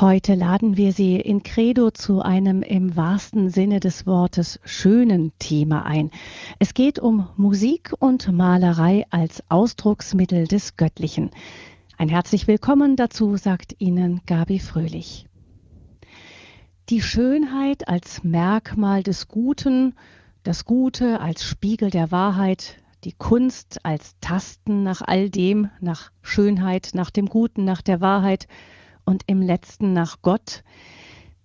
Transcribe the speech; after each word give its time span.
Heute 0.00 0.36
laden 0.36 0.76
wir 0.76 0.92
Sie 0.92 1.16
in 1.16 1.42
Credo 1.42 1.90
zu 1.90 2.22
einem 2.22 2.62
im 2.62 2.94
wahrsten 2.94 3.50
Sinne 3.50 3.80
des 3.80 4.06
Wortes 4.06 4.60
schönen 4.64 5.32
Thema 5.40 5.86
ein. 5.86 6.12
Es 6.60 6.72
geht 6.72 7.00
um 7.00 7.28
Musik 7.36 7.92
und 7.98 8.30
Malerei 8.30 9.06
als 9.10 9.42
Ausdrucksmittel 9.48 10.46
des 10.46 10.76
Göttlichen. 10.76 11.32
Ein 11.96 12.08
herzlich 12.08 12.46
willkommen 12.46 12.94
dazu 12.94 13.36
sagt 13.36 13.74
Ihnen 13.80 14.20
Gabi 14.24 14.60
Fröhlich. 14.60 15.26
Die 16.90 17.02
Schönheit 17.02 17.88
als 17.88 18.22
Merkmal 18.22 19.02
des 19.02 19.26
Guten, 19.26 19.96
das 20.44 20.64
Gute 20.64 21.20
als 21.20 21.42
Spiegel 21.42 21.90
der 21.90 22.12
Wahrheit, 22.12 22.76
die 23.02 23.14
Kunst 23.14 23.84
als 23.84 24.14
Tasten 24.20 24.84
nach 24.84 25.02
all 25.02 25.28
dem, 25.28 25.70
nach 25.80 26.12
Schönheit, 26.22 26.90
nach 26.94 27.10
dem 27.10 27.26
Guten, 27.26 27.64
nach 27.64 27.82
der 27.82 28.00
Wahrheit, 28.00 28.46
und 29.08 29.22
im 29.26 29.40
letzten 29.40 29.94
nach 29.94 30.18
Gott. 30.20 30.62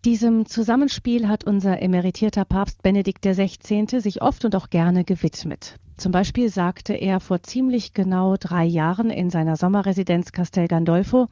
Diesem 0.03 0.45
Zusammenspiel 0.45 1.29
hat 1.29 1.45
unser 1.45 1.81
emeritierter 1.81 2.43
Papst 2.43 2.83
Benedikt 2.83 3.21
XVI. 3.21 4.01
sich 4.01 4.21
oft 4.21 4.43
und 4.43 4.53
auch 4.57 4.69
gerne 4.69 5.05
gewidmet. 5.05 5.79
Zum 5.95 6.11
Beispiel 6.11 6.49
sagte 6.49 6.93
er 6.93 7.21
vor 7.21 7.41
ziemlich 7.41 7.93
genau 7.93 8.35
drei 8.38 8.65
Jahren 8.65 9.09
in 9.09 9.29
seiner 9.29 9.55
Sommerresidenz 9.55 10.33
Castel 10.33 10.67
Gandolfo, 10.67 11.29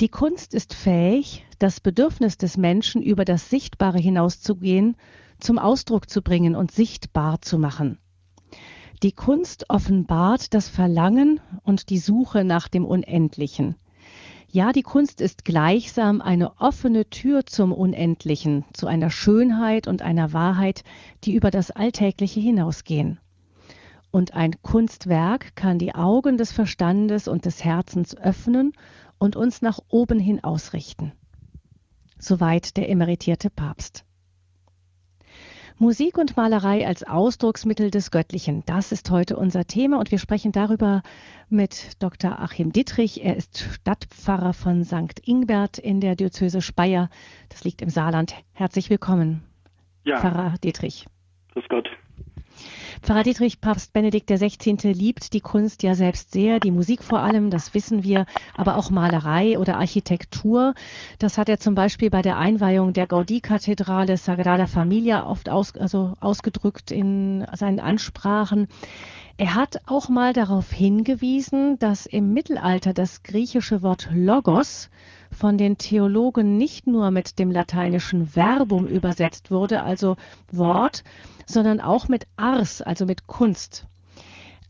die 0.00 0.08
Kunst 0.08 0.54
ist 0.54 0.74
fähig, 0.74 1.44
das 1.58 1.80
Bedürfnis 1.80 2.38
des 2.38 2.56
Menschen 2.56 3.02
über 3.02 3.24
das 3.24 3.50
Sichtbare 3.50 3.98
hinauszugehen, 3.98 4.96
zum 5.40 5.58
Ausdruck 5.58 6.08
zu 6.08 6.22
bringen 6.22 6.54
und 6.54 6.70
sichtbar 6.70 7.42
zu 7.42 7.58
machen. 7.58 7.98
Die 9.02 9.12
Kunst 9.12 9.68
offenbart 9.70 10.54
das 10.54 10.68
Verlangen 10.68 11.40
und 11.64 11.90
die 11.90 11.98
Suche 11.98 12.44
nach 12.44 12.68
dem 12.68 12.84
Unendlichen. 12.84 13.74
Ja, 14.52 14.72
die 14.72 14.82
Kunst 14.82 15.20
ist 15.20 15.44
gleichsam 15.44 16.20
eine 16.20 16.58
offene 16.58 17.08
Tür 17.08 17.46
zum 17.46 17.72
Unendlichen, 17.72 18.64
zu 18.72 18.88
einer 18.88 19.08
Schönheit 19.08 19.86
und 19.86 20.02
einer 20.02 20.32
Wahrheit, 20.32 20.82
die 21.22 21.34
über 21.34 21.52
das 21.52 21.70
Alltägliche 21.70 22.40
hinausgehen. 22.40 23.20
Und 24.10 24.34
ein 24.34 24.60
Kunstwerk 24.62 25.54
kann 25.54 25.78
die 25.78 25.94
Augen 25.94 26.36
des 26.36 26.50
Verstandes 26.50 27.28
und 27.28 27.44
des 27.44 27.62
Herzens 27.62 28.16
öffnen 28.16 28.72
und 29.18 29.36
uns 29.36 29.62
nach 29.62 29.78
oben 29.88 30.18
hin 30.18 30.42
ausrichten. 30.42 31.12
Soweit 32.18 32.76
der 32.76 32.88
emeritierte 32.88 33.50
Papst. 33.50 34.04
Musik 35.82 36.18
und 36.18 36.36
Malerei 36.36 36.86
als 36.86 37.04
Ausdrucksmittel 37.04 37.90
des 37.90 38.10
Göttlichen. 38.10 38.62
Das 38.66 38.92
ist 38.92 39.10
heute 39.10 39.38
unser 39.38 39.64
Thema 39.64 39.98
und 39.98 40.10
wir 40.10 40.18
sprechen 40.18 40.52
darüber 40.52 41.02
mit 41.48 42.02
Dr. 42.02 42.38
Achim 42.38 42.70
Dittrich. 42.70 43.24
Er 43.24 43.34
ist 43.34 43.60
Stadtpfarrer 43.60 44.52
von 44.52 44.84
St. 44.84 45.26
Ingbert 45.26 45.78
in 45.78 46.02
der 46.02 46.16
Diözese 46.16 46.60
Speyer. 46.60 47.08
Das 47.48 47.64
liegt 47.64 47.80
im 47.80 47.88
Saarland. 47.88 48.34
Herzlich 48.52 48.90
willkommen, 48.90 49.42
ja. 50.04 50.18
Pfarrer 50.18 50.56
Dittrich. 50.62 51.06
Grüß 51.54 51.64
Gott. 51.70 51.88
Pfarrer 53.02 53.22
Dietrich, 53.22 53.60
Papst 53.60 53.92
Benedikt 53.92 54.30
XVI. 54.30 54.92
liebt 54.92 55.32
die 55.32 55.40
Kunst 55.40 55.82
ja 55.82 55.94
selbst 55.94 56.32
sehr, 56.32 56.60
die 56.60 56.70
Musik 56.70 57.02
vor 57.02 57.20
allem, 57.20 57.50
das 57.50 57.74
wissen 57.74 58.02
wir, 58.04 58.26
aber 58.56 58.76
auch 58.76 58.90
Malerei 58.90 59.58
oder 59.58 59.78
Architektur. 59.78 60.74
Das 61.18 61.38
hat 61.38 61.48
er 61.48 61.58
zum 61.58 61.74
Beispiel 61.74 62.10
bei 62.10 62.22
der 62.22 62.36
Einweihung 62.36 62.92
der 62.92 63.06
Gaudí-Kathedrale 63.06 64.16
Sagrada 64.16 64.66
Familia 64.66 65.26
oft 65.26 65.48
aus, 65.48 65.74
also 65.76 66.14
ausgedrückt 66.20 66.90
in 66.90 67.46
seinen 67.54 67.80
Ansprachen. 67.80 68.68
Er 69.38 69.54
hat 69.54 69.78
auch 69.86 70.10
mal 70.10 70.34
darauf 70.34 70.70
hingewiesen, 70.70 71.78
dass 71.78 72.04
im 72.04 72.34
Mittelalter 72.34 72.92
das 72.92 73.22
griechische 73.22 73.82
Wort 73.82 74.10
Logos 74.12 74.90
von 75.30 75.58
den 75.58 75.78
Theologen 75.78 76.56
nicht 76.56 76.86
nur 76.86 77.10
mit 77.10 77.38
dem 77.38 77.50
lateinischen 77.50 78.26
Verbum 78.26 78.86
übersetzt 78.86 79.50
wurde, 79.50 79.82
also 79.82 80.16
Wort, 80.50 81.04
sondern 81.46 81.80
auch 81.80 82.08
mit 82.08 82.26
Ars, 82.36 82.82
also 82.82 83.06
mit 83.06 83.26
Kunst. 83.26 83.86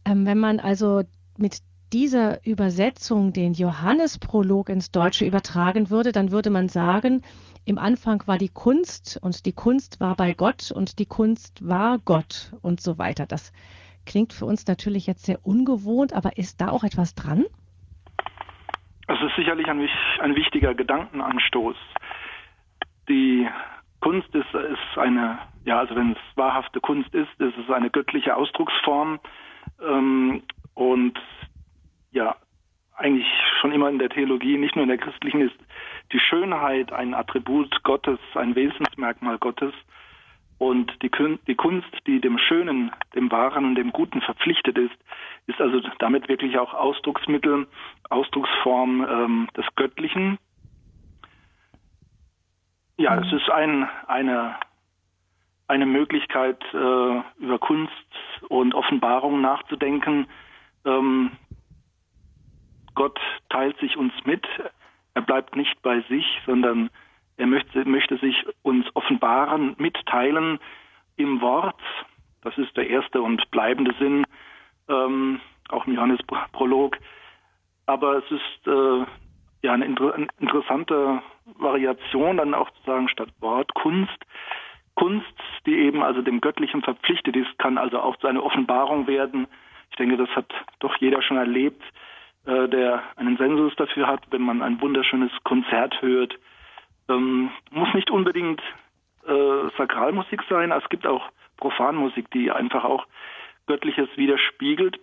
Ähm, 0.05 0.27
wenn 0.27 0.39
man 0.39 0.61
also 0.61 1.03
mit 1.37 1.59
dieser 1.93 2.45
Übersetzung 2.47 3.33
den 3.33 3.53
Johannesprolog 3.53 4.69
ins 4.69 4.93
Deutsche 4.93 5.27
übertragen 5.27 5.91
würde, 5.91 6.13
dann 6.13 6.31
würde 6.31 6.51
man 6.51 6.69
sagen, 6.69 7.23
im 7.65 7.79
Anfang 7.79 8.23
war 8.27 8.39
die 8.39 8.49
Kunst 8.49 9.19
und 9.21 9.45
die 9.45 9.53
Kunst 9.53 10.01
war 10.01 10.15
bei 10.17 10.35
Gott 10.35 10.71
und 10.71 10.99
die 10.99 11.07
Kunst 11.07 11.67
war 11.67 11.99
Gott 11.99 12.53
und 12.63 12.81
so 12.81 12.99
weiter. 12.99 13.27
Das 13.27 13.53
klingt 14.07 14.33
für 14.33 14.47
uns 14.47 14.67
natürlich 14.67 15.07
jetzt 15.07 15.27
sehr 15.27 15.45
ungewohnt, 15.45 16.13
aber 16.13 16.39
ist 16.39 16.61
da 16.61 16.71
auch 16.71 16.85
etwas 16.85 17.15
dran? 17.15 17.45
Es 19.11 19.21
ist 19.23 19.35
sicherlich 19.35 19.67
ein, 19.67 19.89
ein 20.21 20.37
wichtiger 20.37 20.73
Gedankenanstoß. 20.75 21.77
Die 23.09 23.49
Kunst 24.01 24.33
ist, 24.35 24.55
ist 24.55 24.99
eine, 24.99 25.39
ja, 25.65 25.81
also 25.81 25.97
wenn 25.97 26.13
es 26.13 26.19
wahrhafte 26.37 26.81
Kunst 26.81 27.13
ist, 27.13 27.29
ist 27.39 27.59
es 27.59 27.71
eine 27.71 27.91
göttliche 27.91 28.37
Ausdrucksform 28.37 29.19
ähm, 29.83 30.43
und 30.75 31.19
ja, 32.13 32.37
eigentlich 32.95 33.27
schon 33.61 33.73
immer 33.73 33.89
in 33.89 33.99
der 33.99 34.11
Theologie, 34.11 34.57
nicht 34.59 34.77
nur 34.77 34.85
in 34.85 34.91
der 34.91 34.99
christlichen, 34.99 35.41
ist 35.41 35.57
die 36.13 36.21
Schönheit 36.21 36.93
ein 36.93 37.13
Attribut 37.15 37.83
Gottes, 37.83 38.19
ein 38.35 38.55
Wesensmerkmal 38.55 39.39
Gottes. 39.39 39.75
Und 40.59 40.93
die 41.03 41.55
Kunst, 41.55 41.89
die 42.07 42.21
dem 42.21 42.37
Schönen, 42.37 42.93
dem 43.15 43.31
Wahren 43.31 43.65
und 43.65 43.77
dem 43.77 43.93
Guten 43.93 44.21
verpflichtet 44.21 44.77
ist, 44.77 44.95
ist 45.51 45.61
also 45.61 45.81
damit 45.99 46.29
wirklich 46.29 46.59
auch 46.59 46.75
Ausdrucksmittel, 46.75 47.67
Ausdrucksform 48.09 49.07
ähm, 49.09 49.49
des 49.57 49.67
Göttlichen, 49.77 50.39
ja, 53.01 53.19
es 53.19 53.33
ist 53.33 53.49
ein, 53.49 53.89
eine, 54.09 54.57
eine 55.69 55.87
Möglichkeit, 55.87 56.63
äh, 56.75 57.23
über 57.39 57.59
Kunst 57.59 57.95
und 58.51 58.75
Offenbarung 58.75 59.41
nachzudenken. 59.41 60.27
Ähm, 60.85 61.31
Gott 62.95 63.19
teilt 63.49 63.79
sich 63.79 63.97
uns 63.97 64.13
mit. 64.27 64.47
Er 65.15 65.23
bleibt 65.23 65.57
nicht 65.57 65.81
bei 65.81 66.03
sich, 66.11 66.27
sondern 66.45 66.91
er 67.39 67.47
möchte, 67.47 67.87
möchte 67.87 68.19
sich 68.19 68.45
uns 68.61 68.85
offenbaren, 68.95 69.77
mitteilen 69.79 70.59
im 71.17 71.41
Wort. 71.41 71.81
Das 72.43 72.59
ist 72.59 72.77
der 72.77 72.91
erste 72.91 73.23
und 73.23 73.51
bleibende 73.51 73.95
Sinn, 73.99 74.27
ähm, 74.91 75.41
auch 75.71 75.87
im 75.87 75.95
Johannesprolog. 75.95 76.99
Aber 77.87 78.19
es 78.19 78.31
ist 78.31 78.67
äh, 78.67 79.05
ja 79.63 79.73
eine, 79.73 79.85
inter 79.85 80.15
eine 80.15 80.29
interessante 80.39 81.23
Variation 81.59 82.37
dann 82.37 82.55
auch 82.55 82.71
zu 82.71 82.83
sagen 82.85 83.09
statt 83.09 83.31
Wort 83.41 83.73
Kunst. 83.75 84.19
Kunst, 84.95 85.33
die 85.67 85.79
eben 85.79 86.03
also 86.03 86.21
dem 86.21 86.41
Göttlichen 86.41 86.83
verpflichtet 86.83 87.37
ist, 87.37 87.59
kann 87.59 87.79
also 87.79 88.01
auch 88.01 88.17
zu 88.17 88.27
einer 88.27 88.45
Offenbarung 88.45 89.07
werden. 89.07 89.47
Ich 89.91 89.97
denke, 89.97 90.17
das 90.17 90.29
hat 90.31 90.53
doch 90.81 90.97
jeder 90.97 91.23
schon 91.23 91.37
erlebt, 91.37 91.83
äh, 92.47 92.69
der 92.69 93.03
einen 93.17 93.37
Sensus 93.37 93.75
dafür 93.77 94.07
hat, 94.07 94.21
wenn 94.31 94.43
man 94.43 94.63
ein 94.63 94.81
wunderschönes 94.81 95.33
Konzert 95.45 96.01
hört. 96.03 96.39
Ähm, 97.09 97.51
muss 97.71 97.93
nicht 97.95 98.11
unbedingt 98.11 98.61
äh, 99.27 99.69
Sakralmusik 99.77 100.43
sein, 100.49 100.71
es 100.73 100.89
gibt 100.89 101.07
auch 101.07 101.31
Profanmusik, 101.57 102.31
die 102.31 102.51
einfach 102.51 102.85
auch 102.85 103.07
Göttliches 103.71 104.09
widerspiegelt. 104.17 104.99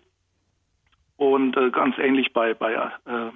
Und 1.15 1.55
äh, 1.55 1.71
ganz 1.71 1.97
ähnlich 1.97 2.33
bei, 2.33 2.53
bei 2.53 2.73
äh, 2.73 3.31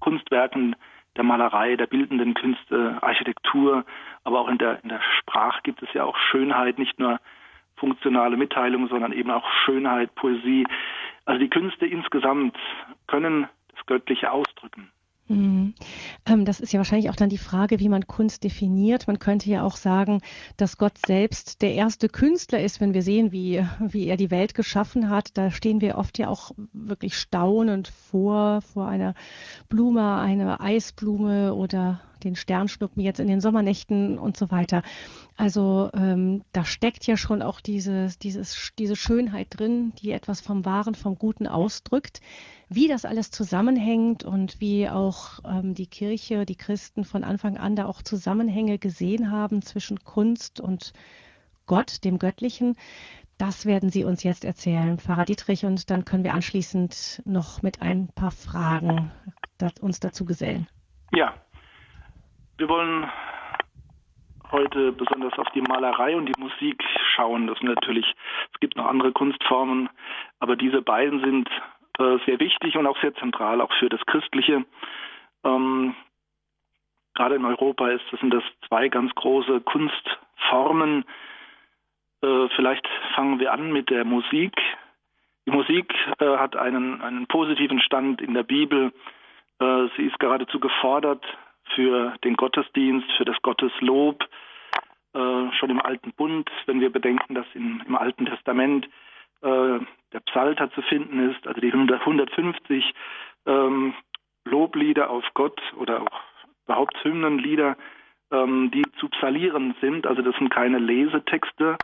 Kunstwerken 0.00 0.74
der 1.14 1.24
Malerei, 1.24 1.76
der 1.76 1.86
bildenden 1.86 2.32
Künste, 2.32 2.98
Architektur, 3.02 3.84
aber 4.24 4.40
auch 4.40 4.48
in 4.48 4.56
der, 4.56 4.82
in 4.82 4.88
der 4.88 5.02
Sprache 5.18 5.60
gibt 5.62 5.82
es 5.82 5.92
ja 5.92 6.04
auch 6.04 6.16
Schönheit, 6.16 6.78
nicht 6.78 6.98
nur 6.98 7.20
funktionale 7.76 8.38
Mitteilung, 8.38 8.88
sondern 8.88 9.12
eben 9.12 9.30
auch 9.30 9.46
Schönheit, 9.66 10.14
Poesie. 10.14 10.66
Also 11.26 11.38
die 11.38 11.50
Künste 11.50 11.84
insgesamt 11.84 12.56
können 13.06 13.46
das 13.74 13.84
Göttliche 13.84 14.32
ausdrücken. 14.32 14.90
Mhm. 15.28 15.74
Ähm, 16.26 16.44
das 16.44 16.60
ist 16.60 16.72
ja 16.72 16.78
wahrscheinlich 16.78 17.08
auch 17.08 17.16
dann 17.16 17.30
die 17.30 17.38
Frage, 17.38 17.80
wie 17.80 17.88
man 17.88 18.06
Kunst 18.06 18.44
definiert. 18.44 19.06
Man 19.06 19.18
könnte 19.18 19.48
ja 19.48 19.62
auch 19.62 19.76
sagen, 19.76 20.20
dass 20.58 20.76
Gott 20.76 20.98
selbst 20.98 21.62
der 21.62 21.74
erste 21.74 22.08
Künstler 22.08 22.60
ist, 22.60 22.80
wenn 22.80 22.92
wir 22.92 23.02
sehen, 23.02 23.32
wie, 23.32 23.64
wie 23.80 24.06
er 24.06 24.18
die 24.18 24.30
Welt 24.30 24.54
geschaffen 24.54 25.08
hat. 25.08 25.36
Da 25.38 25.50
stehen 25.50 25.80
wir 25.80 25.96
oft 25.96 26.18
ja 26.18 26.28
auch 26.28 26.50
wirklich 26.72 27.16
staunend 27.16 27.88
vor, 27.88 28.60
vor 28.60 28.86
einer 28.86 29.14
Blume, 29.70 30.18
einer 30.18 30.60
Eisblume 30.60 31.54
oder 31.54 32.00
den 32.22 32.36
Sternschnuppen 32.36 33.02
jetzt 33.02 33.20
in 33.20 33.28
den 33.28 33.40
Sommernächten 33.40 34.18
und 34.18 34.36
so 34.36 34.50
weiter. 34.50 34.82
Also 35.36 35.90
ähm, 35.94 36.42
da 36.52 36.64
steckt 36.64 37.06
ja 37.06 37.16
schon 37.16 37.42
auch 37.42 37.60
dieses, 37.60 38.18
dieses, 38.18 38.72
diese 38.78 38.96
Schönheit 38.96 39.48
drin, 39.50 39.92
die 40.00 40.12
etwas 40.12 40.40
vom 40.40 40.64
Wahren, 40.64 40.94
vom 40.94 41.16
Guten 41.16 41.46
ausdrückt. 41.46 42.20
Wie 42.68 42.88
das 42.88 43.04
alles 43.04 43.30
zusammenhängt 43.30 44.24
und 44.24 44.60
wie 44.60 44.88
auch 44.88 45.40
ähm, 45.44 45.74
die 45.74 45.86
Kirche, 45.86 46.46
die 46.46 46.56
Christen 46.56 47.04
von 47.04 47.24
Anfang 47.24 47.56
an 47.56 47.76
da 47.76 47.86
auch 47.86 48.02
Zusammenhänge 48.02 48.78
gesehen 48.78 49.30
haben 49.30 49.62
zwischen 49.62 50.02
Kunst 50.04 50.60
und 50.60 50.92
Gott, 51.66 52.04
dem 52.04 52.18
Göttlichen, 52.18 52.76
das 53.38 53.66
werden 53.66 53.90
Sie 53.90 54.04
uns 54.04 54.22
jetzt 54.22 54.44
erzählen, 54.44 54.98
Pfarrer 54.98 55.24
Dietrich, 55.24 55.64
und 55.64 55.90
dann 55.90 56.04
können 56.04 56.24
wir 56.24 56.34
anschließend 56.34 57.22
noch 57.24 57.62
mit 57.62 57.82
ein 57.82 58.08
paar 58.08 58.30
Fragen 58.30 59.10
uns 59.80 59.98
dazu 59.98 60.24
gesellen. 60.24 60.68
Ja, 61.12 61.34
Wir 62.56 62.68
wollen 62.68 63.10
heute 64.52 64.92
besonders 64.92 65.36
auf 65.40 65.50
die 65.50 65.60
Malerei 65.60 66.14
und 66.14 66.26
die 66.26 66.40
Musik 66.40 66.84
schauen. 67.14 67.48
Das 67.48 67.60
natürlich, 67.62 68.06
es 68.52 68.60
gibt 68.60 68.76
noch 68.76 68.86
andere 68.86 69.10
Kunstformen, 69.10 69.88
aber 70.38 70.54
diese 70.54 70.80
beiden 70.80 71.18
sind 71.18 71.48
äh, 71.98 72.18
sehr 72.26 72.38
wichtig 72.38 72.76
und 72.76 72.86
auch 72.86 73.00
sehr 73.00 73.12
zentral, 73.16 73.60
auch 73.60 73.72
für 73.80 73.88
das 73.88 74.00
Christliche. 74.06 74.64
Ähm, 75.42 75.96
gerade 77.14 77.34
in 77.34 77.44
Europa 77.44 77.88
ist, 77.88 78.04
das 78.12 78.20
sind 78.20 78.32
das 78.32 78.44
zwei 78.68 78.88
ganz 78.88 79.12
große 79.16 79.60
Kunstformen. 79.62 81.04
Äh, 82.22 82.48
vielleicht 82.54 82.86
fangen 83.16 83.40
wir 83.40 83.52
an 83.52 83.72
mit 83.72 83.90
der 83.90 84.04
Musik. 84.04 84.54
Die 85.46 85.50
Musik 85.50 85.92
äh, 86.20 86.36
hat 86.36 86.54
einen, 86.54 87.02
einen 87.02 87.26
positiven 87.26 87.80
Stand 87.80 88.20
in 88.20 88.32
der 88.32 88.44
Bibel. 88.44 88.92
Äh, 89.58 89.88
sie 89.96 90.04
ist 90.04 90.20
geradezu 90.20 90.60
gefordert 90.60 91.24
für 91.74 92.14
den 92.24 92.36
Gottesdienst, 92.36 93.10
für 93.16 93.24
das 93.24 93.40
Gotteslob, 93.42 94.22
äh, 95.14 95.52
schon 95.52 95.70
im 95.70 95.80
Alten 95.80 96.12
Bund, 96.12 96.50
wenn 96.66 96.80
wir 96.80 96.90
bedenken, 96.90 97.34
dass 97.34 97.46
in, 97.54 97.82
im 97.86 97.96
Alten 97.96 98.26
Testament 98.26 98.86
äh, 99.42 99.78
der 100.12 100.20
Psalter 100.26 100.70
zu 100.72 100.82
finden 100.82 101.30
ist, 101.30 101.46
also 101.46 101.60
die 101.60 101.72
100, 101.72 102.00
150 102.00 102.94
ähm, 103.46 103.94
Loblieder 104.44 105.10
auf 105.10 105.24
Gott 105.34 105.60
oder 105.76 106.02
auch 106.02 106.20
überhaupt 106.66 107.02
Hymnenlieder, 107.02 107.76
ähm, 108.30 108.70
die 108.72 108.84
zu 108.98 109.08
psalieren 109.08 109.74
sind. 109.80 110.06
Also 110.06 110.22
das 110.22 110.36
sind 110.36 110.50
keine 110.50 110.78
Lesetexte. 110.78 111.76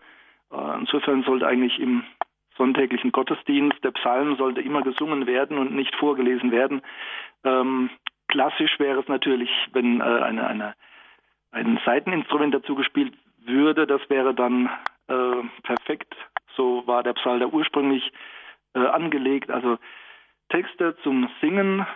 Äh, 0.53 0.79
insofern 0.79 1.23
sollte 1.23 1.47
eigentlich 1.47 1.79
im 1.79 2.05
sonntäglichen 2.57 3.13
Gottesdienst 3.13 3.83
der 3.83 3.93
Psalm 3.93 4.37
sollte 4.37 4.61
immer 4.61 4.83
gesungen 4.83 5.27
werden 5.27 5.57
und 5.57 5.75
nicht 5.75 5.95
vorgelesen 5.97 6.51
werden. 6.51 6.83
Ähm, 7.45 7.89
klassisch 8.31 8.79
wäre 8.79 9.01
es 9.01 9.09
natürlich, 9.09 9.51
wenn 9.73 10.01
äh, 10.01 10.05
eine, 10.05 10.47
eine, 10.47 10.75
ein 11.51 11.79
Seiteninstrument 11.85 12.55
dazu 12.55 12.75
gespielt 12.75 13.13
würde. 13.45 13.87
Das 13.87 14.01
wäre 14.09 14.35
dann 14.35 14.71
äh, 15.09 15.43
perfekt. 15.63 16.15
So 16.57 16.87
war 16.87 17.03
der 17.03 17.15
Psalter 17.15 17.53
ursprünglich 17.53 18.13
äh, 18.75 18.79
angelegt. 18.79 19.51
Also 19.51 19.79
Texte 20.49 20.97
zum 21.03 21.29
Singen, 21.41 21.87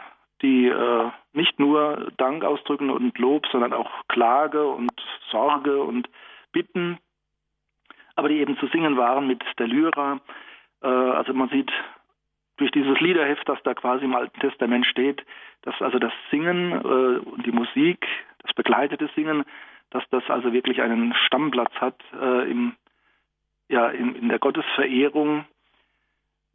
die 0.42 0.66
äh, 0.66 1.10
nicht 1.32 1.58
nur 1.58 2.12
Dank 2.16 2.44
ausdrücken 2.44 2.90
und 2.90 3.16
Lob, 3.19 3.46
sondern 3.50 3.72
auch 3.72 3.90
Klage 4.08 4.66
und 4.66 4.92
Sorge 5.31 5.82
und 5.82 6.08
Bitten, 6.52 6.98
aber 8.16 8.28
die 8.28 8.38
eben 8.38 8.56
zu 8.58 8.66
singen 8.69 8.96
waren 8.96 9.26
mit 9.26 9.42
der 9.58 9.66
Lyra. 9.66 10.20
Äh, 10.82 10.86
also 10.86 11.32
man 11.32 11.48
sieht 11.48 11.70
durch 12.56 12.70
dieses 12.70 13.00
Liederheft, 13.00 13.48
das 13.48 13.58
da 13.64 13.75
quasi 13.75 14.04
im 14.04 14.14
Alten 14.14 14.38
Testament 14.40 14.86
steht, 14.86 15.25
dass 15.64 15.81
also 15.81 15.99
das 15.99 16.12
Singen 16.31 16.72
äh, 16.72 17.19
und 17.19 17.44
die 17.46 17.52
Musik, 17.52 18.06
das 18.43 18.52
begleitete 18.55 19.08
Singen, 19.14 19.44
dass 19.90 20.05
das 20.11 20.22
also 20.28 20.52
wirklich 20.52 20.82
einen 20.82 21.14
Stammplatz 21.26 21.72
hat 21.75 21.96
äh, 22.20 22.50
im, 22.50 22.76
ja, 23.69 23.88
in, 23.88 24.14
in, 24.14 24.28
der 24.28 24.38
Gottesverehrung. 24.38 25.46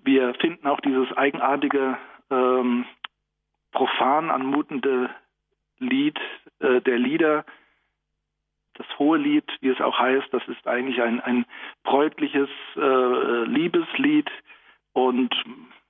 Wir 0.04 0.34
finden 0.36 0.68
auch 0.68 0.80
dieses 0.82 1.12
eigenartige, 1.18 1.98
ähm, 2.30 2.86
profan 3.72 4.30
anmutende 4.30 5.10
Lied 5.80 6.20
äh, 6.60 6.82
der 6.82 7.00
Lieder, 7.00 7.46
das 8.76 8.88
hohe 8.98 9.18
Lied, 9.18 9.46
wie 9.62 9.70
es 9.70 9.82
auch 9.82 9.98
heißt, 10.00 10.28
das 10.32 10.48
ist 10.48 10.68
eigentlich 10.68 11.02
ein, 11.02 11.20
ein 11.20 11.46
bräutliches 11.84 12.50
äh, 12.76 13.44
Liebeslied 13.46 14.30
und 14.94 15.34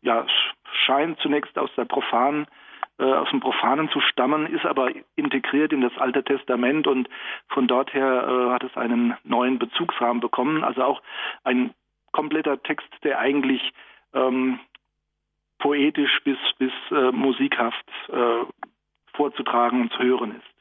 ja, 0.02 0.26
scheint 0.86 1.20
zunächst 1.20 1.58
aus 1.58 1.70
der 1.76 1.86
profanen 1.86 2.48
aus 3.04 3.30
dem 3.30 3.40
Profanen 3.40 3.90
zu 3.90 4.02
stammen, 4.02 4.46
ist 4.48 4.66
aber 4.66 4.92
integriert 5.16 5.72
in 5.74 5.82
das 5.82 5.98
Alte 5.98 6.24
Testament 6.24 6.88
und 6.88 7.10
von 7.48 7.68
dort 7.68 7.94
her 7.94 8.28
äh, 8.28 8.52
hat 8.52 8.64
es 8.64 8.76
einen 8.76 9.16
neuen 9.24 9.60
Bezugsrahmen 9.60 10.20
bekommen. 10.20 10.64
Also 10.64 10.84
auch 10.84 11.02
ein 11.44 11.74
kompletter 12.12 12.62
Text, 12.62 12.90
der 13.04 13.20
eigentlich 13.20 13.62
ähm, 14.14 14.60
poetisch 15.60 16.20
bis, 16.24 16.38
bis 16.58 16.72
äh, 16.92 17.12
musikhaft 17.12 17.86
äh, 18.10 18.46
vorzutragen 19.14 19.82
und 19.82 19.94
zu 19.94 20.00
hören 20.00 20.36
ist. 20.36 20.60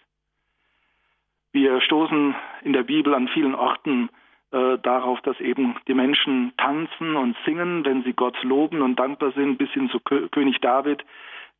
Wir 1.53 1.81
stoßen 1.81 2.35
in 2.63 2.73
der 2.73 2.83
Bibel 2.83 3.15
an 3.15 3.29
vielen 3.29 3.55
Orten 3.55 4.11
äh, 4.51 4.79
darauf, 4.79 5.21
dass 5.23 5.41
eben 5.41 5.77
die 5.87 5.95
Menschen 5.95 6.53
tanzen 6.57 7.17
und 7.17 7.37
singen, 7.45 7.85
wenn 7.85 8.03
sie 8.03 8.13
Gott 8.13 8.43
loben 8.43 8.83
und 8.83 8.99
dankbar 8.99 9.33
sind, 9.33 9.59
bis 9.59 9.71
hin 9.71 9.89
zu 9.91 10.01
Kö 10.01 10.29
König 10.29 10.61
David, 10.61 11.05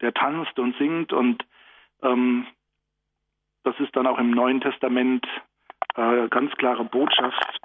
der 0.01 0.15
tanzt 0.15 0.59
und 0.59 0.77
singt. 0.79 1.13
Und 1.13 1.45
ähm, 2.03 2.47
das 3.65 3.79
ist 3.81 3.95
dann 3.97 4.07
auch 4.07 4.19
im 4.19 4.31
Neuen 4.31 4.61
Testament 4.61 5.27
äh, 5.97 6.29
ganz 6.29 6.53
klare 6.57 6.85
Botschaft, 6.85 7.61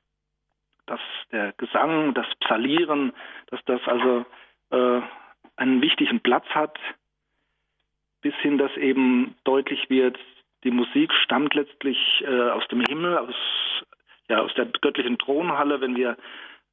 dass 0.86 1.02
der 1.32 1.54
Gesang, 1.54 2.14
das 2.14 2.28
Psalieren, 2.40 3.14
dass 3.48 3.64
das 3.66 3.82
also 3.88 4.26
äh, 4.72 5.02
einen 5.56 5.82
wichtigen 5.82 6.20
Platz 6.20 6.46
hat, 6.50 6.78
bis 8.22 8.36
hin, 8.36 8.58
dass 8.58 8.76
eben 8.78 9.36
deutlich 9.44 9.90
wird, 9.90 10.18
die 10.64 10.72
Musik 10.72 11.14
stammt 11.14 11.54
letztlich 11.56 11.98
äh, 12.26 12.50
aus 12.50 12.66
dem 12.70 12.82
Himmel, 12.82 13.18
aus 13.18 13.36
ja, 14.30 14.40
aus 14.40 14.54
der 14.56 14.66
göttlichen 14.66 15.18
Thronhalle, 15.18 15.82
wenn 15.82 15.96
wir 15.96 16.18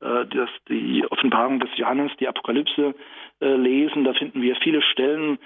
äh, 0.00 0.26
das, 0.26 0.48
die 0.68 1.04
Offenbarung 1.10 1.60
des 1.60 1.70
Johannes, 1.76 2.12
die 2.18 2.28
Apokalypse 2.28 2.94
äh, 3.40 3.54
lesen, 3.54 4.04
da 4.04 4.12
finden 4.14 4.42
wir 4.42 4.56
viele 4.56 4.82
Stellen, 4.82 5.38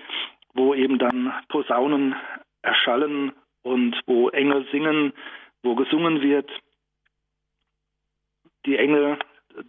wo 0.54 0.74
eben 0.74 0.98
dann 0.98 1.32
Posaunen 1.48 2.14
erschallen 2.62 3.32
und 3.62 4.00
wo 4.06 4.28
Engel 4.30 4.66
singen, 4.70 5.12
wo 5.62 5.74
gesungen 5.74 6.22
wird. 6.22 6.50
Die 8.66 8.76
Engel, 8.76 9.18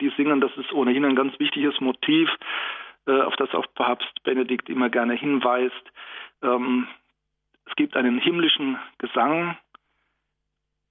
die 0.01 0.09
singen, 0.17 0.41
das 0.41 0.55
ist 0.57 0.71
ohnehin 0.73 1.05
ein 1.05 1.15
ganz 1.15 1.37
wichtiges 1.39 1.79
Motiv, 1.81 2.29
äh, 3.07 3.21
auf 3.21 3.35
das 3.35 3.53
auch 3.53 3.65
Papst 3.75 4.23
Benedikt 4.23 4.69
immer 4.69 4.89
gerne 4.89 5.13
hinweist. 5.13 5.91
Ähm, 6.41 6.87
es 7.65 7.75
gibt 7.75 7.95
einen 7.95 8.19
himmlischen 8.19 8.77
Gesang. 8.97 9.57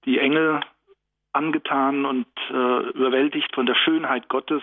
Die 0.04 0.18
Engel 0.18 0.60
angetan 1.32 2.04
und 2.04 2.26
äh, 2.50 2.90
überwältigt 2.90 3.54
von 3.54 3.66
der 3.66 3.74
Schönheit 3.74 4.28
Gottes, 4.28 4.62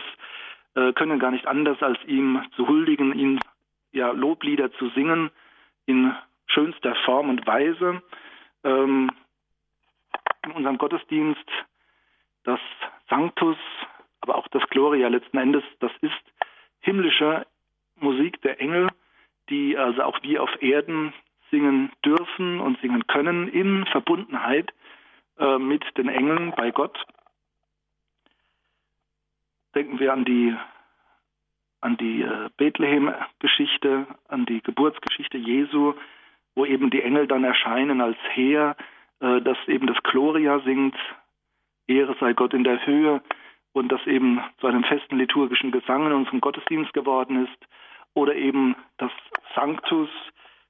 äh, 0.76 0.94
können 0.94 1.20
gar 1.20 1.32
nicht 1.32 1.48
anders, 1.48 1.82
als 1.82 2.00
ihm 2.06 2.42
zu 2.56 2.68
huldigen, 2.68 3.18
ihm 3.18 3.40
ja 3.92 4.12
Loblieder 4.12 4.72
zu 4.74 4.90
singen 4.90 5.30
in 5.86 6.14
schönster 6.48 6.96
Form 7.06 7.30
und 7.30 7.46
Weise. 7.46 8.02
Ähm, 8.64 9.12
in 10.46 10.52
unserem 10.52 10.78
Gottesdienst 10.78 11.48
das 12.44 12.60
Sanctus, 13.10 13.58
aber 14.22 14.36
auch 14.36 14.48
das 14.50 14.64
Gloria 14.70 15.08
letzten 15.08 15.38
Endes, 15.38 15.64
das 15.80 15.92
ist 16.02 16.12
himmlische 16.80 17.46
Musik 18.00 18.42
der 18.42 18.60
Engel, 18.60 18.90
die 19.50 19.78
also 19.78 20.04
auch 20.04 20.22
wir 20.24 20.42
auf 20.42 20.62
Erden 20.62 21.14
singen 21.52 21.92
dürfen 22.04 22.60
und 22.60 22.80
singen 22.82 23.06
können 23.08 23.48
in 23.50 23.86
Verbundenheit 23.88 24.74
äh, 25.38 25.58
mit 25.58 25.84
den 25.98 26.08
Engeln 26.08 26.54
bei 26.56 26.72
Gott. 26.72 26.98
Denken 29.76 30.00
wir 30.00 30.14
an 30.14 30.26
die, 30.26 30.56
an 31.80 31.98
die 31.98 32.22
äh, 32.22 32.50
Bethlehem-Geschichte, 32.58 34.08
an 34.28 34.46
die 34.46 34.62
Geburtsgeschichte 34.62 35.38
Jesu, 35.38 35.94
wo 36.56 36.66
eben 36.66 36.90
die 36.90 37.02
Engel 37.02 37.28
dann 37.28 37.44
erscheinen 37.44 38.02
als 38.02 38.18
Heer, 38.34 38.76
äh, 39.20 39.42
das 39.42 39.58
eben 39.68 39.88
das 39.88 40.02
Gloria 40.04 40.60
singt, 40.60 40.96
Ehre 41.88 42.16
sei 42.20 42.34
Gott 42.34 42.54
in 42.54 42.64
der 42.64 42.86
Höhe 42.86 43.22
und 43.74 43.92
das 43.92 44.06
eben 44.06 44.42
zu 44.60 44.68
einem 44.68 44.84
festen 44.84 45.18
liturgischen 45.18 45.72
Gesang 45.72 46.06
in 46.06 46.14
unserem 46.14 46.42
Gottesdienst 46.42 46.94
geworden 46.94 47.46
ist. 47.46 47.68
Oder 48.14 48.36
eben 48.36 48.76
das 48.98 49.12
Sanctus, 49.56 50.10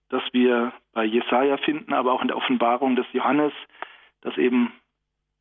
das 0.10 0.22
wir 0.32 0.74
bei 0.94 1.06
Jesaja 1.06 1.58
finden, 1.58 1.94
aber 1.94 2.14
auch 2.14 2.22
in 2.22 2.28
der 2.28 2.38
Offenbarung 2.38 2.96
des 2.96 3.08
Johannes, 3.14 3.54
das 4.22 4.38
eben 4.38 4.72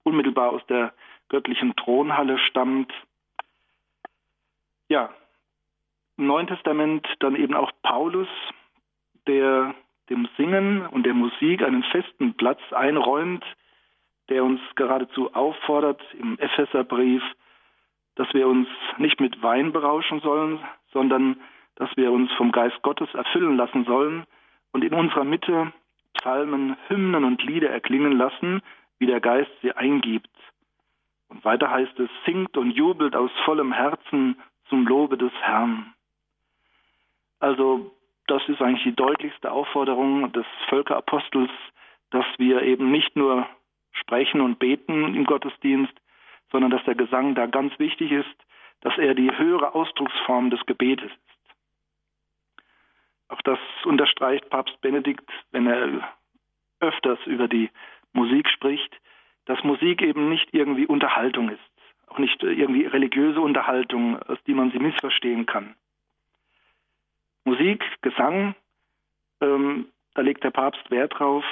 unmittelbar 0.02 0.50
aus 0.50 0.64
der 0.66 0.94
göttlichen 1.28 1.76
Thronhalle 1.76 2.38
stammt. 2.38 2.92
Ja, 4.90 5.08
im 6.16 6.26
Neuen 6.26 6.48
Testament 6.48 7.06
dann 7.20 7.36
eben 7.36 7.54
auch 7.54 7.70
Paulus, 7.82 8.26
der 9.28 9.72
dem 10.08 10.28
Singen 10.36 10.84
und 10.84 11.06
der 11.06 11.14
Musik 11.14 11.62
einen 11.62 11.84
festen 11.84 12.34
Platz 12.34 12.60
einräumt, 12.72 13.44
der 14.30 14.42
uns 14.42 14.60
geradezu 14.74 15.32
auffordert 15.32 16.02
im 16.18 16.36
Epheserbrief, 16.40 17.22
dass 18.16 18.34
wir 18.34 18.48
uns 18.48 18.66
nicht 18.98 19.20
mit 19.20 19.40
Wein 19.44 19.70
berauschen 19.70 20.18
sollen, 20.22 20.58
sondern 20.92 21.40
dass 21.76 21.96
wir 21.96 22.10
uns 22.10 22.32
vom 22.32 22.50
Geist 22.50 22.82
Gottes 22.82 23.14
erfüllen 23.14 23.56
lassen 23.56 23.84
sollen 23.84 24.24
und 24.72 24.82
in 24.82 24.92
unserer 24.92 25.24
Mitte 25.24 25.72
Psalmen, 26.14 26.76
Hymnen 26.88 27.22
und 27.22 27.44
Lieder 27.44 27.70
erklingen 27.70 28.18
lassen, 28.18 28.60
wie 28.98 29.06
der 29.06 29.20
Geist 29.20 29.52
sie 29.62 29.70
eingibt. 29.70 30.28
Und 31.28 31.44
weiter 31.44 31.70
heißt 31.70 31.96
es, 32.00 32.10
singt 32.26 32.56
und 32.56 32.72
jubelt 32.72 33.14
aus 33.14 33.30
vollem 33.44 33.72
Herzen 33.72 34.34
zum 34.70 34.86
Lobe 34.86 35.18
des 35.18 35.32
Herrn. 35.42 35.92
Also 37.40 37.94
das 38.26 38.42
ist 38.48 38.62
eigentlich 38.62 38.84
die 38.84 38.96
deutlichste 38.96 39.52
Aufforderung 39.52 40.32
des 40.32 40.46
Völkerapostels, 40.68 41.50
dass 42.10 42.24
wir 42.38 42.62
eben 42.62 42.90
nicht 42.90 43.16
nur 43.16 43.46
sprechen 43.92 44.40
und 44.40 44.58
beten 44.58 45.14
im 45.14 45.24
Gottesdienst, 45.24 45.92
sondern 46.50 46.70
dass 46.70 46.84
der 46.84 46.94
Gesang 46.94 47.34
da 47.34 47.46
ganz 47.46 47.78
wichtig 47.78 48.12
ist, 48.12 48.46
dass 48.80 48.96
er 48.96 49.14
die 49.14 49.30
höhere 49.36 49.74
Ausdrucksform 49.74 50.50
des 50.50 50.64
Gebetes 50.66 51.10
ist. 51.10 51.30
Auch 53.28 53.42
das 53.42 53.58
unterstreicht 53.84 54.48
Papst 54.50 54.80
Benedikt, 54.80 55.28
wenn 55.52 55.66
er 55.66 56.08
öfters 56.80 57.18
über 57.26 57.46
die 57.46 57.70
Musik 58.12 58.48
spricht, 58.48 58.96
dass 59.44 59.62
Musik 59.62 60.02
eben 60.02 60.28
nicht 60.28 60.52
irgendwie 60.52 60.86
Unterhaltung 60.86 61.50
ist, 61.50 61.69
auch 62.10 62.18
nicht 62.18 62.42
irgendwie 62.42 62.86
religiöse 62.86 63.40
Unterhaltung, 63.40 64.20
aus 64.22 64.38
die 64.46 64.54
man 64.54 64.70
sie 64.72 64.78
missverstehen 64.78 65.46
kann. 65.46 65.74
Musik, 67.44 67.84
Gesang, 68.02 68.54
ähm, 69.40 69.86
da 70.14 70.22
legt 70.22 70.44
der 70.44 70.50
Papst 70.50 70.90
Wert 70.90 71.18
drauf, 71.18 71.44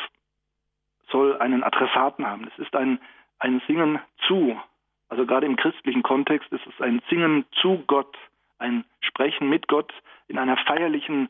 soll 1.11 1.39
einen 1.39 1.63
Adressaten 1.63 2.27
haben. 2.27 2.49
Es 2.53 2.59
ist 2.59 2.75
ein, 2.75 2.99
ein 3.39 3.63
Singen 3.67 3.99
zu. 4.27 4.61
Also 5.09 5.25
gerade 5.25 5.47
im 5.47 5.57
christlichen 5.57 6.03
Kontext 6.03 6.53
ist 6.53 6.67
es 6.67 6.81
ein 6.81 7.01
Singen 7.09 7.47
zu 7.63 7.83
Gott, 7.87 8.17
ein 8.59 8.85
Sprechen 9.01 9.49
mit 9.49 9.69
Gott 9.69 9.93
in 10.27 10.39
einer 10.39 10.57
feierlichen, 10.57 11.29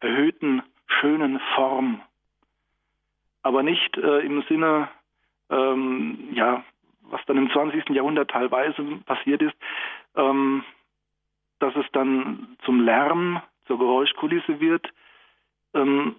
erhöhten, 0.00 0.62
schönen 0.86 1.40
Form. 1.54 2.02
Aber 3.42 3.62
nicht 3.62 3.96
äh, 3.96 4.20
im 4.20 4.42
Sinne, 4.42 4.88
ähm, 5.48 6.28
ja, 6.32 6.64
was 7.14 7.24
dann 7.26 7.38
im 7.38 7.48
20. 7.50 7.90
Jahrhundert 7.90 8.30
teilweise 8.30 8.82
passiert 9.06 9.40
ist, 9.40 9.54
ähm, 10.16 10.64
dass 11.60 11.74
es 11.76 11.86
dann 11.92 12.56
zum 12.64 12.80
Lärm, 12.80 13.40
zur 13.66 13.78
Geräuschkulisse 13.78 14.58
wird. 14.58 14.92
Ähm, 15.74 16.16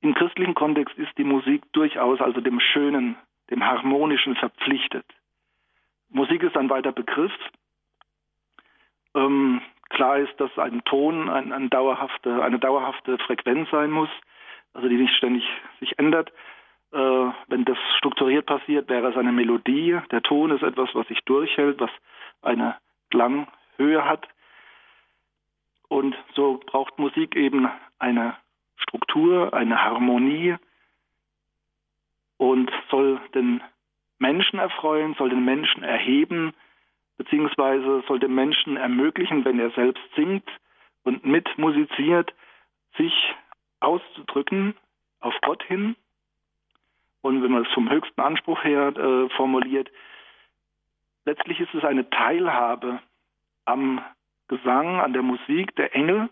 im 0.00 0.14
christlichen 0.14 0.54
Kontext 0.54 0.96
ist 0.96 1.10
die 1.18 1.24
Musik 1.24 1.64
durchaus 1.72 2.20
also 2.20 2.40
dem 2.40 2.60
Schönen, 2.60 3.16
dem 3.50 3.64
Harmonischen 3.64 4.36
verpflichtet. 4.36 5.04
Musik 6.08 6.44
ist 6.44 6.56
ein 6.56 6.70
weiter 6.70 6.92
Begriff. 6.92 7.32
Ähm, 9.16 9.60
klar 9.88 10.18
ist, 10.18 10.38
dass 10.38 10.56
ein 10.56 10.84
Ton 10.84 11.28
ein, 11.28 11.52
ein 11.52 11.68
dauerhafte, 11.68 12.44
eine 12.44 12.60
dauerhafte 12.60 13.18
Frequenz 13.18 13.68
sein 13.70 13.90
muss, 13.90 14.10
also 14.72 14.88
die 14.88 14.98
nicht 14.98 15.16
ständig 15.16 15.44
sich 15.80 15.98
ändert. 15.98 16.32
Äh, 16.92 16.96
wenn 17.48 17.64
das 17.64 17.78
strukturiert 17.98 18.46
passiert, 18.46 18.88
wäre 18.88 19.08
es 19.08 19.16
eine 19.16 19.32
Melodie. 19.32 19.98
Der 20.10 20.22
Ton 20.22 20.50
ist 20.50 20.62
etwas, 20.62 20.88
was 20.94 21.06
sich 21.08 21.20
durchhält, 21.24 21.80
was 21.80 21.90
eine 22.42 22.76
Klanghöhe 23.10 24.04
hat. 24.04 24.26
Und 25.88 26.14
so 26.34 26.60
braucht 26.66 26.98
Musik 26.98 27.36
eben 27.36 27.68
eine 27.98 28.36
Struktur, 28.76 29.52
eine 29.54 29.82
Harmonie 29.82 30.56
und 32.36 32.70
soll 32.90 33.20
den 33.34 33.60
Menschen 34.18 34.58
erfreuen, 34.58 35.14
soll 35.14 35.30
den 35.30 35.44
Menschen 35.44 35.82
erheben, 35.82 36.54
beziehungsweise 37.16 38.02
soll 38.06 38.18
dem 38.20 38.34
Menschen 38.34 38.76
ermöglichen, 38.76 39.44
wenn 39.44 39.58
er 39.58 39.70
selbst 39.70 40.02
singt 40.14 40.48
und 41.04 41.24
mitmusiziert, 41.24 42.32
sich 42.96 43.12
auszudrücken 43.80 44.74
auf 45.20 45.34
Gott 45.42 45.62
hin. 45.64 45.96
Und 47.22 47.42
wenn 47.42 47.52
man 47.52 47.64
es 47.64 47.72
vom 47.72 47.90
höchsten 47.90 48.20
Anspruch 48.20 48.62
her 48.64 48.96
äh, 48.96 49.28
formuliert, 49.30 49.90
letztlich 51.24 51.60
ist 51.60 51.74
es 51.74 51.84
eine 51.84 52.08
Teilhabe 52.10 53.00
am 53.64 54.00
Gesang, 54.48 55.00
an 55.00 55.12
der 55.12 55.22
Musik 55.22 55.76
der 55.76 55.94
Engel, 55.94 56.30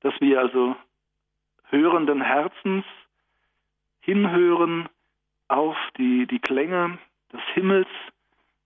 dass 0.00 0.14
wir 0.20 0.40
also 0.40 0.76
hörenden 1.70 2.20
Herzens 2.20 2.84
hinhören 4.00 4.88
auf 5.48 5.76
die, 5.98 6.26
die 6.26 6.38
Klänge 6.38 6.98
des 7.32 7.40
Himmels 7.54 7.88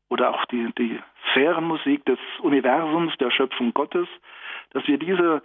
oder 0.09 0.35
auch 0.35 0.45
die, 0.47 0.73
die 0.79 0.99
Sphärenmusik 1.31 2.05
des 2.05 2.19
Universums, 2.41 3.17
der 3.19 3.31
Schöpfung 3.31 3.73
Gottes, 3.73 4.09
dass 4.71 4.87
wir 4.87 4.99
diese, 4.99 5.43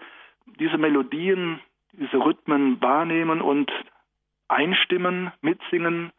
diese 0.60 0.78
Melodien, 0.78 1.60
diese 1.94 2.18
Rhythmen 2.18 2.82
wahrnehmen 2.82 3.42
und 3.42 3.72
einstimmen, 4.48 5.32
mitsingen, 5.42 6.12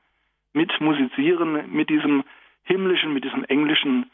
mitmusizieren 0.53 1.71
mit 1.73 1.91
diesem 1.91 2.25
himmlischen, 2.65 3.13
mit 3.13 3.25
diesem 3.25 3.45
englischen 3.45 4.11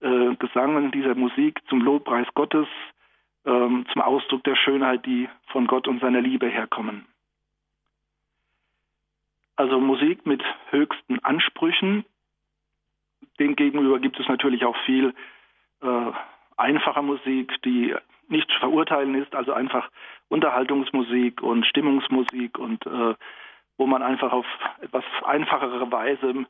äh, 0.00 0.34
Gesang, 0.36 0.90
dieser 0.90 1.14
Musik 1.14 1.60
zum 1.68 1.80
Lobpreis 1.80 2.26
Gottes, 2.34 2.66
ähm, 3.46 3.86
zum 3.92 4.02
Ausdruck 4.02 4.44
der 4.44 4.56
Schönheit, 4.56 5.06
die 5.06 5.28
von 5.46 5.66
Gott 5.66 5.88
und 5.88 6.00
seiner 6.00 6.20
Liebe 6.20 6.46
herkommen. 6.46 7.06
Also 9.56 9.78
Musik 9.80 10.26
mit 10.26 10.42
höchsten 10.70 11.20
Ansprüchen. 11.20 12.04
Demgegenüber 13.38 14.00
gibt 14.00 14.18
es 14.18 14.28
natürlich 14.28 14.64
auch 14.64 14.76
viel 14.84 15.14
äh, 15.80 16.12
einfacher 16.56 17.02
Musik, 17.02 17.54
die 17.64 17.94
nicht 18.28 18.50
zu 18.50 18.58
verurteilen 18.58 19.14
ist, 19.14 19.34
also 19.34 19.52
einfach 19.52 19.90
Unterhaltungsmusik 20.28 21.42
und 21.42 21.66
Stimmungsmusik 21.66 22.58
und 22.58 22.84
äh, 22.86 23.14
wo 23.76 23.86
man 23.86 24.02
einfach 24.02 24.32
auf 24.32 24.46
etwas 24.80 25.04
einfachere 25.24 25.90
Weise 25.90 26.46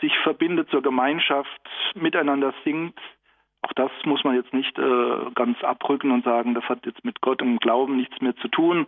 sich 0.00 0.16
verbindet 0.18 0.70
zur 0.70 0.82
Gemeinschaft, 0.82 1.60
miteinander 1.94 2.52
singt, 2.64 2.98
auch 3.62 3.72
das 3.72 3.90
muss 4.04 4.22
man 4.22 4.36
jetzt 4.36 4.52
nicht 4.52 4.78
äh, 4.78 5.30
ganz 5.34 5.62
abrücken 5.64 6.12
und 6.12 6.24
sagen, 6.24 6.54
das 6.54 6.64
hat 6.64 6.86
jetzt 6.86 7.04
mit 7.04 7.20
Gott 7.20 7.42
und 7.42 7.60
Glauben 7.60 7.96
nichts 7.96 8.20
mehr 8.20 8.36
zu 8.36 8.48
tun. 8.48 8.86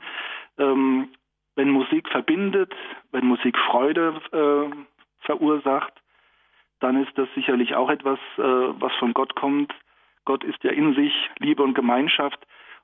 Ähm, 0.58 1.08
wenn 1.56 1.70
Musik 1.70 2.08
verbindet, 2.10 2.72
wenn 3.10 3.26
Musik 3.26 3.58
Freude 3.58 4.20
äh, 4.30 4.76
verursacht, 5.24 5.92
dann 6.78 7.02
ist 7.02 7.16
das 7.18 7.28
sicherlich 7.34 7.74
auch 7.74 7.90
etwas, 7.90 8.20
äh, 8.36 8.42
was 8.42 8.92
von 9.00 9.14
Gott 9.14 9.34
kommt. 9.34 9.74
Gott 10.24 10.44
ist 10.44 10.62
ja 10.62 10.70
in 10.70 10.94
sich 10.94 11.12
Liebe 11.40 11.64
und 11.64 11.74
Gemeinschaft 11.74 12.38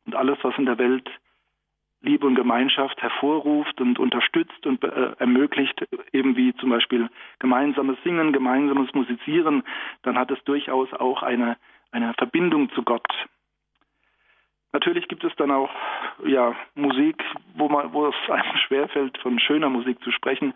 und 0.06 0.16
alles, 0.16 0.38
was 0.42 0.58
in 0.58 0.66
der 0.66 0.78
Welt 0.78 1.08
Liebe 2.04 2.26
und 2.26 2.34
Gemeinschaft 2.34 3.02
hervorruft 3.02 3.80
und 3.80 3.99
unterstützt 3.99 4.66
und 4.66 4.84
äh, 4.84 5.12
ermöglicht, 5.18 5.87
eben 6.12 6.37
wie 6.37 6.54
zum 6.56 6.70
Beispiel 6.70 7.08
gemeinsames 7.38 7.96
Singen, 8.04 8.32
gemeinsames 8.32 8.92
Musizieren, 8.94 9.64
dann 10.02 10.18
hat 10.18 10.30
es 10.30 10.42
durchaus 10.44 10.92
auch 10.92 11.23
eine 11.23 11.56
eine 11.94 12.12
Verbindung 12.14 12.70
zu 12.73 12.82
Gott. 12.82 13.06
Natürlich 14.73 15.06
gibt 15.06 15.23
es 15.23 15.34
dann 15.37 15.52
auch 15.52 15.70
ja, 16.26 16.54
Musik, 16.75 17.23
wo, 17.54 17.68
man, 17.68 17.92
wo 17.92 18.08
es 18.08 18.14
einem 18.28 18.56
schwerfällt, 18.66 19.16
von 19.18 19.38
schöner 19.38 19.70
Musik 19.70 20.02
zu 20.02 20.11
sprechen, 20.11 20.52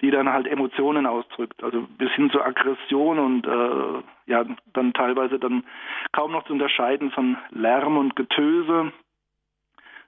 die 0.00 0.10
dann 0.10 0.32
halt 0.32 0.46
Emotionen 0.46 1.06
ausdrückt. 1.06 1.62
Also 1.62 1.86
bis 1.98 2.10
hin 2.12 2.30
zur 2.30 2.44
Aggression 2.44 3.18
und 3.18 3.46
äh, 3.46 4.02
ja, 4.26 4.44
dann 4.72 4.94
teilweise 4.94 5.38
dann 5.38 5.64
kaum 6.12 6.32
noch 6.32 6.44
zu 6.44 6.54
unterscheiden 6.54 7.10
von 7.10 7.36
Lärm 7.50 7.98
und 7.98 8.16
Getöse. 8.16 8.92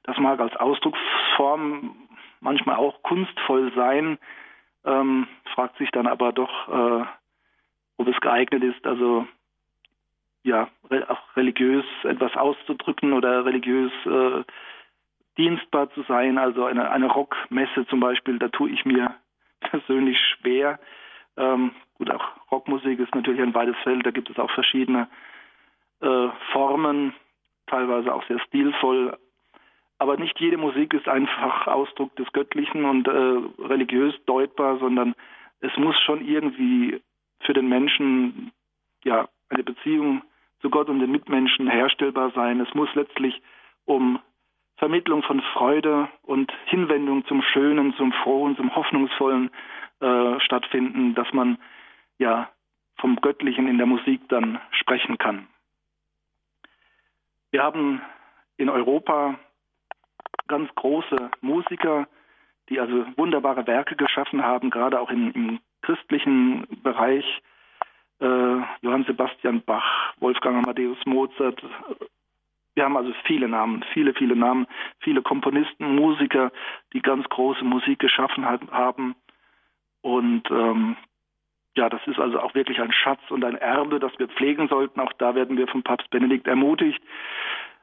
Das 0.07 0.19
mag 0.19 0.41
als 0.41 0.57
Ausdrucksform 0.57 1.97
manchmal 2.41 2.77
auch 2.77 3.03
kunstvoll 3.03 3.73
sein, 3.75 4.19
ähm, 4.85 5.27
fragt 5.55 5.77
sich 5.79 5.91
dann 5.91 6.07
aber 6.07 6.33
doch, 6.33 6.69
äh, 6.69 7.05
ob 7.99 8.09
es 8.09 8.21
geeignet 8.21 8.63
ist, 8.63 8.87
also 8.87 9.27
ja, 10.45 10.69
auch 11.09 11.37
religiös 11.37 11.85
etwas 12.05 12.37
auszudrücken 12.37 13.13
oder 13.13 13.45
religiös 13.45 13.91
äh, 14.07 14.45
dienstbar 15.37 15.91
zu 15.91 16.03
sein. 16.03 16.39
Also 16.39 16.65
eine, 16.65 16.91
eine 16.91 17.09
Rockmesse 17.09 17.87
zum 17.89 17.99
Beispiel, 17.99 18.39
da 18.39 18.49
tue 18.49 18.71
ich 18.71 18.85
mir 18.85 19.15
persönlich 19.61 20.19
schwer. 20.21 20.79
Ähm, 21.37 21.73
gut, 21.99 22.11
auch 22.13 22.25
Rockmusik 22.53 23.01
ist 23.01 23.15
natürlich 23.15 23.41
ein 23.41 23.55
weites 23.55 23.77
Feld, 23.83 24.07
da 24.07 24.13
gibt 24.13 24.31
es 24.31 24.39
auch 24.39 24.51
verschiedene 24.53 25.09
äh, 26.01 26.29
Formen, 26.53 27.13
teilweise 27.67 28.15
auch 28.15 28.25
sehr 28.29 28.39
stilvoll. 28.41 29.19
Aber 29.99 30.17
nicht 30.17 30.39
jede 30.41 30.59
Musik 30.59 30.93
ist 30.93 31.09
einfach 31.09 31.67
Ausdruck 31.67 32.15
des 32.17 32.31
Göttlichen 32.33 32.85
und 32.85 33.09
äh, 33.09 33.65
religiös 33.65 34.15
deutbar, 34.27 34.79
sondern 34.79 35.15
es 35.61 35.75
muss 35.77 35.99
schon 36.03 36.27
irgendwie 36.27 37.01
für 37.41 37.55
den 37.55 37.69
Menschen 37.69 38.53
ja 39.05 39.29
eine 39.49 39.63
Beziehung 39.63 40.23
zu 40.61 40.71
Gott 40.71 40.89
und 40.89 41.01
den 41.01 41.11
Mitmenschen 41.11 41.69
herstellbar 41.69 42.31
sein. 42.33 42.61
Es 42.61 42.75
muss 42.75 42.95
letztlich 42.95 43.41
um 43.85 44.19
Vermittlung 44.77 45.23
von 45.23 45.41
Freude 45.55 46.09
und 46.23 46.53
Hinwendung 46.67 47.25
zum 47.27 47.43
Schönen, 47.43 47.95
zum 47.95 48.13
Frohen, 48.13 48.57
zum 48.57 48.75
Hoffnungsvollen 48.75 49.51
äh, 50.01 50.41
stattfinden, 50.41 51.15
dass 51.15 51.33
man 51.33 51.59
ja 52.19 52.51
vom 52.99 53.17
Göttlichen 53.21 53.69
in 53.69 53.79
der 53.79 53.87
Musik 53.87 54.21
dann 54.29 54.61
sprechen 54.71 55.17
kann. 55.19 55.47
Wir 57.51 57.63
haben 57.63 58.03
in 58.59 58.69
Europa 58.69 59.39
ganz 60.49 60.73
große 60.75 61.31
Musiker, 61.41 62.07
die 62.69 62.81
also 62.81 63.07
wunderbare 63.17 63.67
Werke 63.67 63.97
geschaffen 63.97 64.43
haben, 64.43 64.71
gerade 64.71 65.01
auch 65.01 65.11
im, 65.11 65.33
im 65.33 65.61
christlichen 65.83 66.67
Bereich 66.83 67.25
äh, 68.21 68.57
Johann 68.83 69.05
Sebastian 69.07 69.63
Bach, 69.63 70.15
Wolfgang 70.19 70.59
Amadeus 70.59 70.99
Mozart. 71.05 71.63
Wir 72.75 72.85
haben 72.85 72.97
also 72.97 73.13
viele 73.25 73.49
Namen, 73.49 73.85
viele, 73.93 74.15
viele 74.15 74.37
Namen, 74.37 74.67
viele 75.01 75.23
Komponisten, 75.23 75.95
Musiker, 75.95 76.53
die 76.93 77.01
ganz 77.01 77.27
große 77.29 77.65
Musik 77.65 77.99
geschaffen 77.99 78.45
haben. 78.45 79.15
Und 80.03 80.51
ähm, 80.51 80.97
ja, 81.77 81.89
das 81.89 82.01
ist 82.07 82.19
also 82.19 82.41
auch 82.41 82.55
wirklich 82.55 82.81
ein 82.81 82.93
Schatz 82.93 83.21
und 83.29 83.45
ein 83.45 83.57
Erbe, 83.57 83.99
das 84.01 84.13
wir 84.19 84.29
pflegen 84.29 84.69
sollten. 84.69 85.01
Auch 85.01 85.13
da 85.15 85.35
werden 85.35 85.57
wir 85.57 85.69
vom 85.69 85.83
Papst 85.83 86.11
Benedikt 86.11 86.47
ermutigt. 86.47 87.03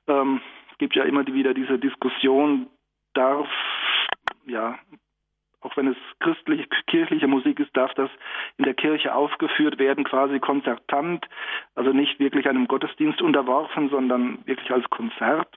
Ähm, 0.08 0.42
es 0.74 0.78
gibt 0.80 0.96
ja 0.96 1.04
immer 1.04 1.26
wieder 1.28 1.54
diese 1.54 1.78
Diskussion, 1.78 2.68
darf, 3.14 3.48
ja, 4.48 4.80
auch 5.62 5.78
wenn 5.78 5.88
es 5.88 5.98
christlich, 6.20 6.68
kirchliche 6.88 7.28
Musik 7.28 7.60
ist, 7.60 7.76
darf 7.78 7.94
das 7.94 8.10
in 8.58 8.66
der 8.66 8.74
Kirche 8.74 9.14
aufgeführt 9.14 9.78
werden, 9.78 10.04
quasi 10.04 10.40
konzertant, 10.40 11.26
also 11.76 11.94
nicht 11.94 12.20
wirklich 12.20 12.50
einem 12.50 12.68
Gottesdienst 12.68 13.22
unterworfen, 13.22 13.90
sondern 13.90 14.40
wirklich 14.46 14.72
als 14.72 14.90
Konzert. 14.90 15.48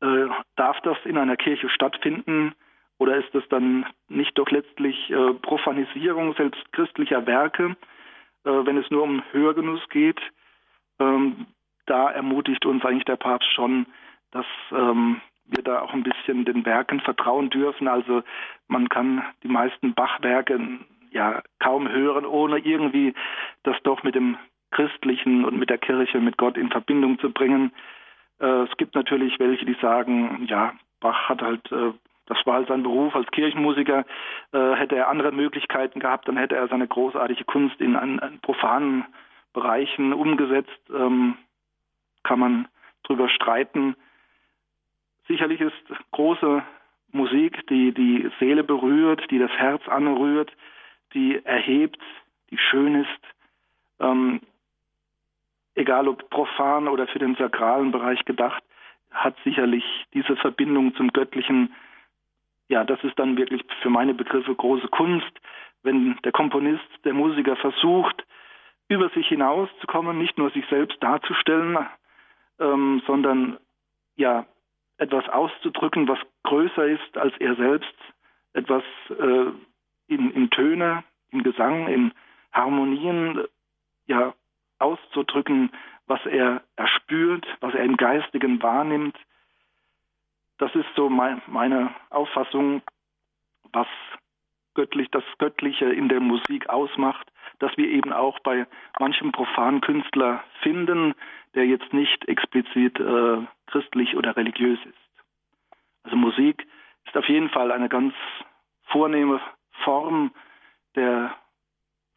Äh, 0.00 0.28
darf 0.56 0.80
das 0.82 0.96
in 1.04 1.18
einer 1.18 1.36
Kirche 1.36 1.68
stattfinden? 1.68 2.54
Oder 2.98 3.16
ist 3.16 3.34
das 3.34 3.42
dann 3.48 3.86
nicht 4.08 4.38
doch 4.38 4.50
letztlich 4.50 5.10
äh, 5.10 5.34
Profanisierung 5.34 6.34
selbst 6.34 6.72
christlicher 6.72 7.26
Werke, 7.26 7.76
äh, 8.44 8.50
wenn 8.50 8.78
es 8.78 8.88
nur 8.90 9.02
um 9.02 9.22
Hörgenuss 9.32 9.86
geht? 9.88 10.20
Ähm, 11.00 11.46
da 11.86 12.10
ermutigt 12.10 12.66
uns 12.66 12.84
eigentlich 12.84 13.04
der 13.04 13.16
Papst 13.16 13.52
schon, 13.52 13.86
dass 14.30 14.46
ähm, 14.72 15.20
wir 15.46 15.62
da 15.62 15.80
auch 15.80 15.92
ein 15.92 16.02
bisschen 16.02 16.44
den 16.44 16.64
Werken 16.64 17.00
vertrauen 17.00 17.50
dürfen. 17.50 17.88
Also 17.88 18.22
man 18.68 18.88
kann 18.88 19.22
die 19.42 19.48
meisten 19.48 19.94
Bachwerke 19.94 20.58
ja 21.10 21.42
kaum 21.60 21.88
hören, 21.88 22.24
ohne 22.24 22.58
irgendwie 22.58 23.14
das 23.62 23.76
doch 23.82 24.02
mit 24.02 24.14
dem 24.14 24.36
Christlichen 24.70 25.44
und 25.44 25.58
mit 25.58 25.70
der 25.70 25.78
Kirche, 25.78 26.20
mit 26.20 26.36
Gott 26.36 26.56
in 26.56 26.70
Verbindung 26.70 27.18
zu 27.18 27.30
bringen. 27.30 27.72
Äh, 28.40 28.64
es 28.64 28.76
gibt 28.76 28.94
natürlich 28.94 29.38
welche, 29.38 29.64
die 29.64 29.76
sagen, 29.80 30.46
ja, 30.48 30.74
Bach 31.00 31.28
hat 31.28 31.42
halt 31.42 31.70
äh, 31.70 31.92
das 32.26 32.38
war 32.46 32.54
halt 32.54 32.68
sein 32.68 32.82
Beruf 32.82 33.14
als 33.14 33.30
Kirchenmusiker. 33.30 34.04
Äh, 34.52 34.72
hätte 34.74 34.96
er 34.96 35.08
andere 35.08 35.32
Möglichkeiten 35.32 36.00
gehabt, 36.00 36.28
dann 36.28 36.36
hätte 36.36 36.56
er 36.56 36.68
seine 36.68 36.88
großartige 36.88 37.44
Kunst 37.44 37.80
in, 37.80 37.96
an, 37.96 38.18
an 38.20 38.38
profanen 38.40 39.04
Bereichen 39.52 40.12
umgesetzt. 40.12 40.80
Ähm, 40.90 41.36
kann 42.24 42.40
man 42.40 42.68
drüber 43.04 43.28
streiten. 43.28 43.94
Sicherlich 45.28 45.60
ist 45.60 45.74
große 46.10 46.62
Musik, 47.12 47.66
die 47.68 47.92
die 47.92 48.30
Seele 48.40 48.64
berührt, 48.64 49.30
die 49.30 49.38
das 49.38 49.52
Herz 49.52 49.86
anrührt, 49.88 50.52
die 51.14 51.40
erhebt, 51.44 52.00
die 52.50 52.58
schön 52.58 52.96
ist. 52.96 53.20
Ähm, 54.00 54.40
egal 55.76 56.08
ob 56.08 56.28
profan 56.30 56.88
oder 56.88 57.06
für 57.06 57.20
den 57.20 57.36
sakralen 57.36 57.92
Bereich 57.92 58.24
gedacht, 58.24 58.62
hat 59.12 59.36
sicherlich 59.44 59.84
diese 60.12 60.34
Verbindung 60.36 60.94
zum 60.96 61.12
Göttlichen 61.12 61.72
ja, 62.68 62.84
das 62.84 63.02
ist 63.04 63.18
dann 63.18 63.36
wirklich 63.36 63.62
für 63.82 63.90
meine 63.90 64.14
Begriffe 64.14 64.54
große 64.54 64.88
Kunst, 64.88 65.30
wenn 65.82 66.16
der 66.24 66.32
Komponist, 66.32 66.84
der 67.04 67.12
Musiker 67.12 67.56
versucht, 67.56 68.24
über 68.88 69.08
sich 69.10 69.28
hinauszukommen, 69.28 70.18
nicht 70.18 70.38
nur 70.38 70.50
sich 70.50 70.64
selbst 70.68 71.02
darzustellen, 71.02 71.78
ähm, 72.58 73.02
sondern 73.06 73.58
ja 74.16 74.46
etwas 74.98 75.28
auszudrücken, 75.28 76.08
was 76.08 76.18
größer 76.44 76.86
ist 76.86 77.18
als 77.18 77.34
er 77.38 77.56
selbst, 77.56 77.94
etwas 78.52 78.84
äh, 79.10 79.46
in, 80.06 80.30
in 80.30 80.50
Töne, 80.50 81.02
in 81.30 81.42
Gesang, 81.42 81.88
in 81.88 82.12
Harmonien, 82.52 83.44
ja 84.06 84.34
auszudrücken, 84.78 85.70
was 86.06 86.24
er 86.26 86.62
erspürt, 86.76 87.46
was 87.60 87.74
er 87.74 87.84
im 87.84 87.96
Geistigen 87.96 88.62
wahrnimmt, 88.62 89.16
das 90.58 90.74
ist 90.74 90.88
so 90.94 91.08
mein, 91.08 91.42
meine 91.46 91.94
Auffassung, 92.10 92.82
was 93.72 93.88
göttlich, 94.74 95.10
das 95.10 95.24
Göttliche 95.38 95.86
in 95.86 96.08
der 96.08 96.20
Musik 96.20 96.68
ausmacht, 96.68 97.30
dass 97.58 97.76
wir 97.76 97.88
eben 97.88 98.12
auch 98.12 98.38
bei 98.40 98.66
manchem 98.98 99.32
profanen 99.32 99.80
Künstler 99.80 100.42
finden, 100.62 101.14
der 101.54 101.66
jetzt 101.66 101.92
nicht 101.92 102.26
explizit 102.28 102.98
äh, 102.98 103.38
christlich 103.66 104.16
oder 104.16 104.36
religiös 104.36 104.78
ist. 104.84 105.24
Also 106.02 106.16
Musik 106.16 106.66
ist 107.06 107.16
auf 107.16 107.28
jeden 107.28 107.50
Fall 107.50 107.72
eine 107.72 107.88
ganz 107.88 108.14
vornehme 108.84 109.40
Form 109.84 110.32
der 110.94 111.34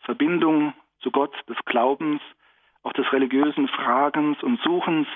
Verbindung 0.02 0.74
zu 1.00 1.12
Gott, 1.12 1.34
des 1.48 1.58
Glaubens, 1.66 2.22
auch 2.84 2.94
des 2.94 3.12
religiösen 3.12 3.68
Fragens 3.68 4.42
und 4.44 4.62
Suchens, 4.62 5.08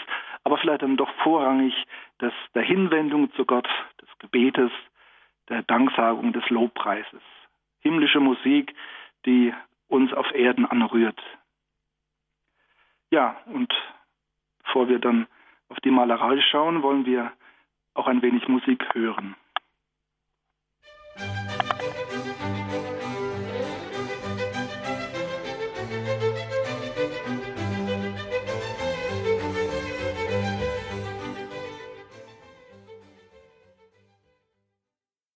aber 0.44 0.58
vielleicht 0.58 0.82
dann 0.82 0.98
doch 0.98 1.12
vorrangig 1.24 1.74
des, 2.20 2.34
der 2.56 2.64
Hinwendung 2.64 3.32
zu 3.34 3.46
Gott, 3.46 3.68
des 4.02 4.10
Gebetes, 4.20 4.72
der 5.50 5.64
Danksagung, 5.64 6.34
des 6.34 6.48
Lobpreises. 6.50 7.22
Himmlische 7.80 8.20
Musik, 8.20 8.76
die 9.26 9.54
uns 9.88 10.14
auf 10.14 10.34
Erden 10.34 10.66
anrührt. 10.66 11.20
Ja, 13.12 13.42
und 13.46 13.74
bevor 14.72 14.88
wir 14.88 15.00
dann 15.00 15.28
auf 15.68 15.78
die 15.82 15.92
Malerei 15.92 16.40
schauen, 16.50 16.82
wollen 16.82 17.06
wir 17.06 17.34
auch 17.94 18.08
ein 18.08 18.22
wenig 18.22 18.48
Musik 18.48 18.82
hören. 18.94 19.36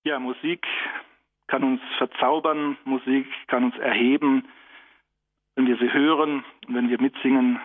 Ja, 0.05 0.19
Musik 0.19 0.65
kann 1.47 1.63
uns 1.65 1.81
verzaubern, 1.97 2.77
Musik 2.85 3.27
kann 3.47 3.65
uns 3.65 3.77
erheben. 3.79 4.47
Wenn 5.55 5.67
wir 5.67 5.77
sie 5.77 5.91
hören 5.91 6.45
wenn 6.67 6.89
wir 6.89 7.01
mitsingen, 7.01 7.59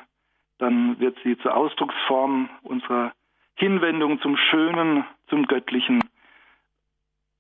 dann 0.61 0.99
wird 1.01 1.19
sie 1.25 1.37
zur 1.39 1.57
Ausdrucksform 1.57 2.49
unserer 2.63 3.13
Hinwendung 3.55 4.21
zum 4.21 4.37
Schönen, 4.37 5.05
zum 5.29 5.47
Göttlichen. 5.47 6.03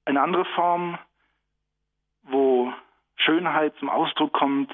Eine 0.04 0.22
andere 0.22 0.44
Form, 0.44 0.98
wo 2.22 2.72
Schönheit 3.16 3.74
zum 3.78 3.88
Ausdruck 3.88 4.32
kommt, 4.32 4.72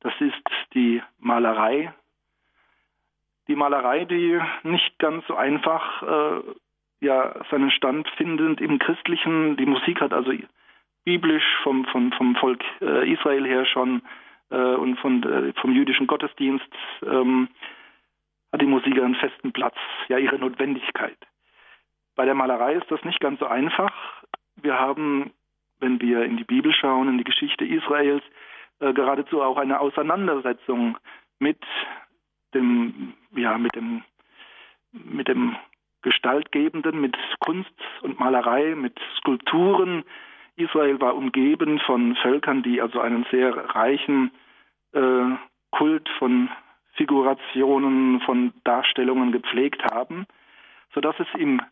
das 0.00 0.12
ist 0.20 0.42
die 0.74 1.02
Malerei. 1.18 1.92
Die 3.48 3.56
Malerei, 3.56 4.04
die 4.04 4.40
nicht 4.62 4.98
ganz 4.98 5.26
so 5.26 5.34
einfach 5.34 6.02
äh, 6.02 6.42
ja 7.00 7.34
seinen 7.50 7.70
Stand 7.70 8.08
findend 8.16 8.60
im 8.60 8.78
Christlichen. 8.78 9.56
Die 9.56 9.66
Musik 9.66 10.00
hat 10.00 10.12
also 10.12 10.32
biblisch 11.04 11.44
vom, 11.62 11.86
vom, 11.86 12.12
vom 12.12 12.36
Volk 12.36 12.62
äh, 12.80 13.10
Israel 13.12 13.46
her 13.46 13.64
schon 13.64 14.02
äh, 14.50 14.56
und 14.56 14.98
von, 14.98 15.22
äh, 15.22 15.52
vom 15.60 15.72
jüdischen 15.72 16.06
Gottesdienst 16.06 16.68
ähm, 17.02 17.48
hat 18.52 18.60
die 18.60 18.66
Musik 18.66 18.98
einen 18.98 19.14
festen 19.14 19.52
Platz, 19.52 19.76
ja 20.08 20.18
ihre 20.18 20.38
Notwendigkeit. 20.38 21.18
Bei 22.14 22.24
der 22.24 22.34
Malerei 22.34 22.74
ist 22.74 22.90
das 22.90 23.04
nicht 23.04 23.20
ganz 23.20 23.38
so 23.38 23.46
einfach. 23.46 23.92
Wir 24.56 24.78
haben, 24.78 25.32
wenn 25.80 26.00
wir 26.00 26.24
in 26.24 26.36
die 26.36 26.44
Bibel 26.44 26.72
schauen, 26.72 27.08
in 27.08 27.18
die 27.18 27.24
Geschichte 27.24 27.64
Israels, 27.64 28.22
äh, 28.80 28.92
geradezu 28.92 29.42
auch 29.42 29.56
eine 29.56 29.80
Auseinandersetzung 29.80 30.98
mit 31.38 31.58
dem, 32.54 33.14
ja, 33.36 33.58
mit 33.58 33.74
dem, 33.74 34.02
mit 34.92 35.28
dem 35.28 35.56
Gestaltgebenden, 36.02 37.00
mit 37.00 37.16
Kunst 37.40 37.74
und 38.02 38.18
Malerei, 38.18 38.74
mit 38.74 38.98
Skulpturen. 39.18 40.04
Israel 40.56 41.00
war 41.00 41.14
umgeben 41.14 41.78
von 41.80 42.16
Völkern, 42.16 42.62
die 42.62 42.80
also 42.80 43.00
einen 43.00 43.26
sehr 43.30 43.54
reichen 43.74 44.32
äh, 44.92 45.36
Kult 45.70 46.08
von 46.18 46.48
Figurationen, 46.98 48.20
von 48.20 48.52
Darstellungen 48.64 49.32
gepflegt 49.32 49.82
haben, 49.90 50.26
sodass 50.92 51.14
es 51.18 51.28
im 51.38 51.62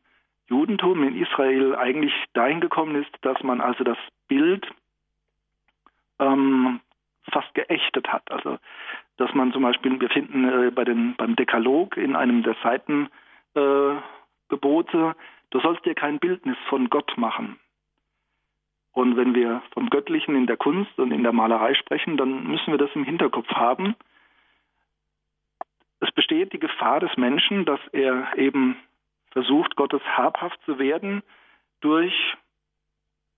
Judentum 0.48 1.02
in 1.02 1.20
Israel 1.20 1.74
eigentlich 1.74 2.14
dahin 2.32 2.60
gekommen 2.60 2.94
ist, 3.02 3.10
dass 3.22 3.42
man 3.42 3.60
also 3.60 3.82
das 3.84 3.98
Bild 4.28 4.66
ähm, 6.20 6.80
fast 7.30 7.52
geächtet 7.54 8.08
hat. 8.08 8.30
Also 8.30 8.58
dass 9.16 9.34
man 9.34 9.52
zum 9.52 9.62
Beispiel, 9.62 10.00
wir 10.00 10.10
finden 10.10 10.44
äh, 10.44 10.70
bei 10.70 10.84
den, 10.84 11.16
beim 11.16 11.36
Dekalog 11.36 11.96
in 11.96 12.14
einem 12.14 12.42
der 12.42 12.54
Seiten 12.62 13.08
äh, 13.54 13.96
du 15.50 15.60
sollst 15.60 15.84
dir 15.84 15.94
kein 15.94 16.18
Bildnis 16.20 16.56
von 16.68 16.88
Gott 16.88 17.16
machen. 17.16 17.58
Und 18.92 19.16
wenn 19.16 19.34
wir 19.34 19.62
vom 19.72 19.90
Göttlichen 19.90 20.36
in 20.36 20.46
der 20.46 20.56
Kunst 20.56 20.98
und 20.98 21.12
in 21.12 21.22
der 21.22 21.32
Malerei 21.32 21.74
sprechen, 21.74 22.16
dann 22.16 22.46
müssen 22.46 22.70
wir 22.70 22.78
das 22.78 22.94
im 22.94 23.04
Hinterkopf 23.04 23.48
haben. 23.48 23.96
Es 26.00 26.12
besteht 26.12 26.52
die 26.52 26.58
Gefahr 26.58 27.00
des 27.00 27.16
Menschen, 27.16 27.64
dass 27.64 27.80
er 27.92 28.36
eben 28.36 28.76
versucht, 29.30 29.76
Gottes 29.76 30.02
habhaft 30.16 30.58
zu 30.64 30.78
werden 30.78 31.22
durch 31.80 32.14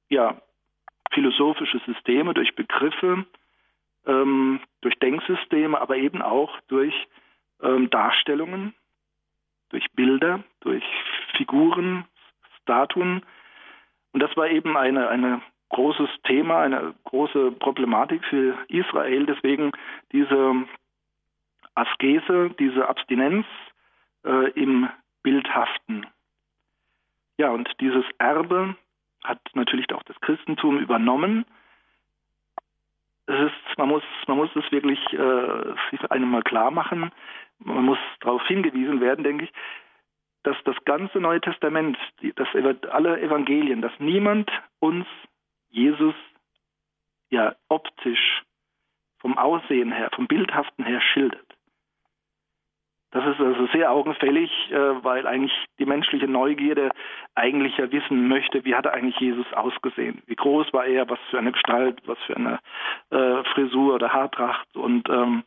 ja, 0.08 0.40
philosophische 1.12 1.80
Systeme, 1.86 2.34
durch 2.34 2.54
Begriffe, 2.54 3.26
ähm, 4.06 4.60
durch 4.80 4.98
Denksysteme, 4.98 5.80
aber 5.80 5.96
eben 5.96 6.22
auch 6.22 6.58
durch 6.68 6.94
ähm, 7.62 7.90
Darstellungen, 7.90 8.74
durch 9.70 9.86
Bilder, 9.92 10.42
durch 10.60 10.84
Figuren, 11.36 12.04
Statuen. 12.62 13.22
Und 14.12 14.20
das 14.22 14.36
war 14.36 14.48
eben 14.48 14.76
eine, 14.76 15.08
eine 15.08 15.42
großes 15.70 16.08
Thema, 16.24 16.60
eine 16.60 16.94
große 17.04 17.52
Problematik 17.52 18.24
für 18.24 18.56
Israel. 18.68 19.26
Deswegen 19.26 19.72
diese 20.12 20.64
Askese, 21.78 22.50
diese 22.58 22.88
Abstinenz 22.88 23.46
äh, 24.24 24.50
im 24.52 24.88
Bildhaften. 25.22 26.06
Ja, 27.38 27.50
und 27.50 27.68
dieses 27.80 28.04
Erbe 28.18 28.74
hat 29.24 29.40
natürlich 29.54 29.92
auch 29.92 30.02
das 30.04 30.20
Christentum 30.20 30.78
übernommen. 30.78 31.44
Es 33.26 33.52
ist, 33.52 33.78
man 33.78 33.88
muss, 33.88 34.02
man 34.26 34.38
muss 34.38 34.50
es 34.56 34.70
wirklich 34.72 34.98
äh, 35.12 36.06
einem 36.10 36.30
mal 36.30 36.42
klar 36.42 36.70
machen. 36.70 37.12
Man 37.58 37.84
muss 37.84 37.98
darauf 38.20 38.46
hingewiesen 38.46 39.00
werden, 39.00 39.24
denke 39.24 39.44
ich, 39.44 39.52
dass 40.44 40.56
das 40.64 40.76
ganze 40.84 41.18
Neue 41.18 41.40
Testament, 41.40 41.98
die, 42.22 42.32
das, 42.32 42.48
alle 42.90 43.20
Evangelien, 43.20 43.82
dass 43.82 43.92
niemand 43.98 44.50
uns 44.78 45.06
Jesus 45.70 46.14
ja 47.30 47.54
optisch 47.68 48.42
vom 49.18 49.36
Aussehen 49.36 49.92
her, 49.92 50.10
vom 50.14 50.26
Bildhaften 50.26 50.84
her 50.84 51.00
schildert. 51.00 51.57
Das 53.10 53.24
ist 53.26 53.40
also 53.40 53.66
sehr 53.68 53.90
augenfällig, 53.90 54.50
äh, 54.70 55.02
weil 55.02 55.26
eigentlich 55.26 55.54
die 55.78 55.86
menschliche 55.86 56.28
Neugierde 56.28 56.90
eigentlich 57.34 57.76
ja 57.78 57.90
wissen 57.90 58.28
möchte, 58.28 58.64
wie 58.66 58.74
hat 58.74 58.84
er 58.84 58.92
eigentlich 58.92 59.18
Jesus 59.18 59.50
ausgesehen? 59.54 60.22
Wie 60.26 60.36
groß 60.36 60.72
war 60.74 60.84
er? 60.84 61.08
Was 61.08 61.18
für 61.30 61.38
eine 61.38 61.52
Gestalt? 61.52 62.02
Was 62.06 62.18
für 62.26 62.36
eine 62.36 62.58
äh, 63.10 63.44
Frisur 63.54 63.94
oder 63.94 64.12
Haartracht? 64.12 64.76
Und 64.76 65.08
ähm, 65.08 65.42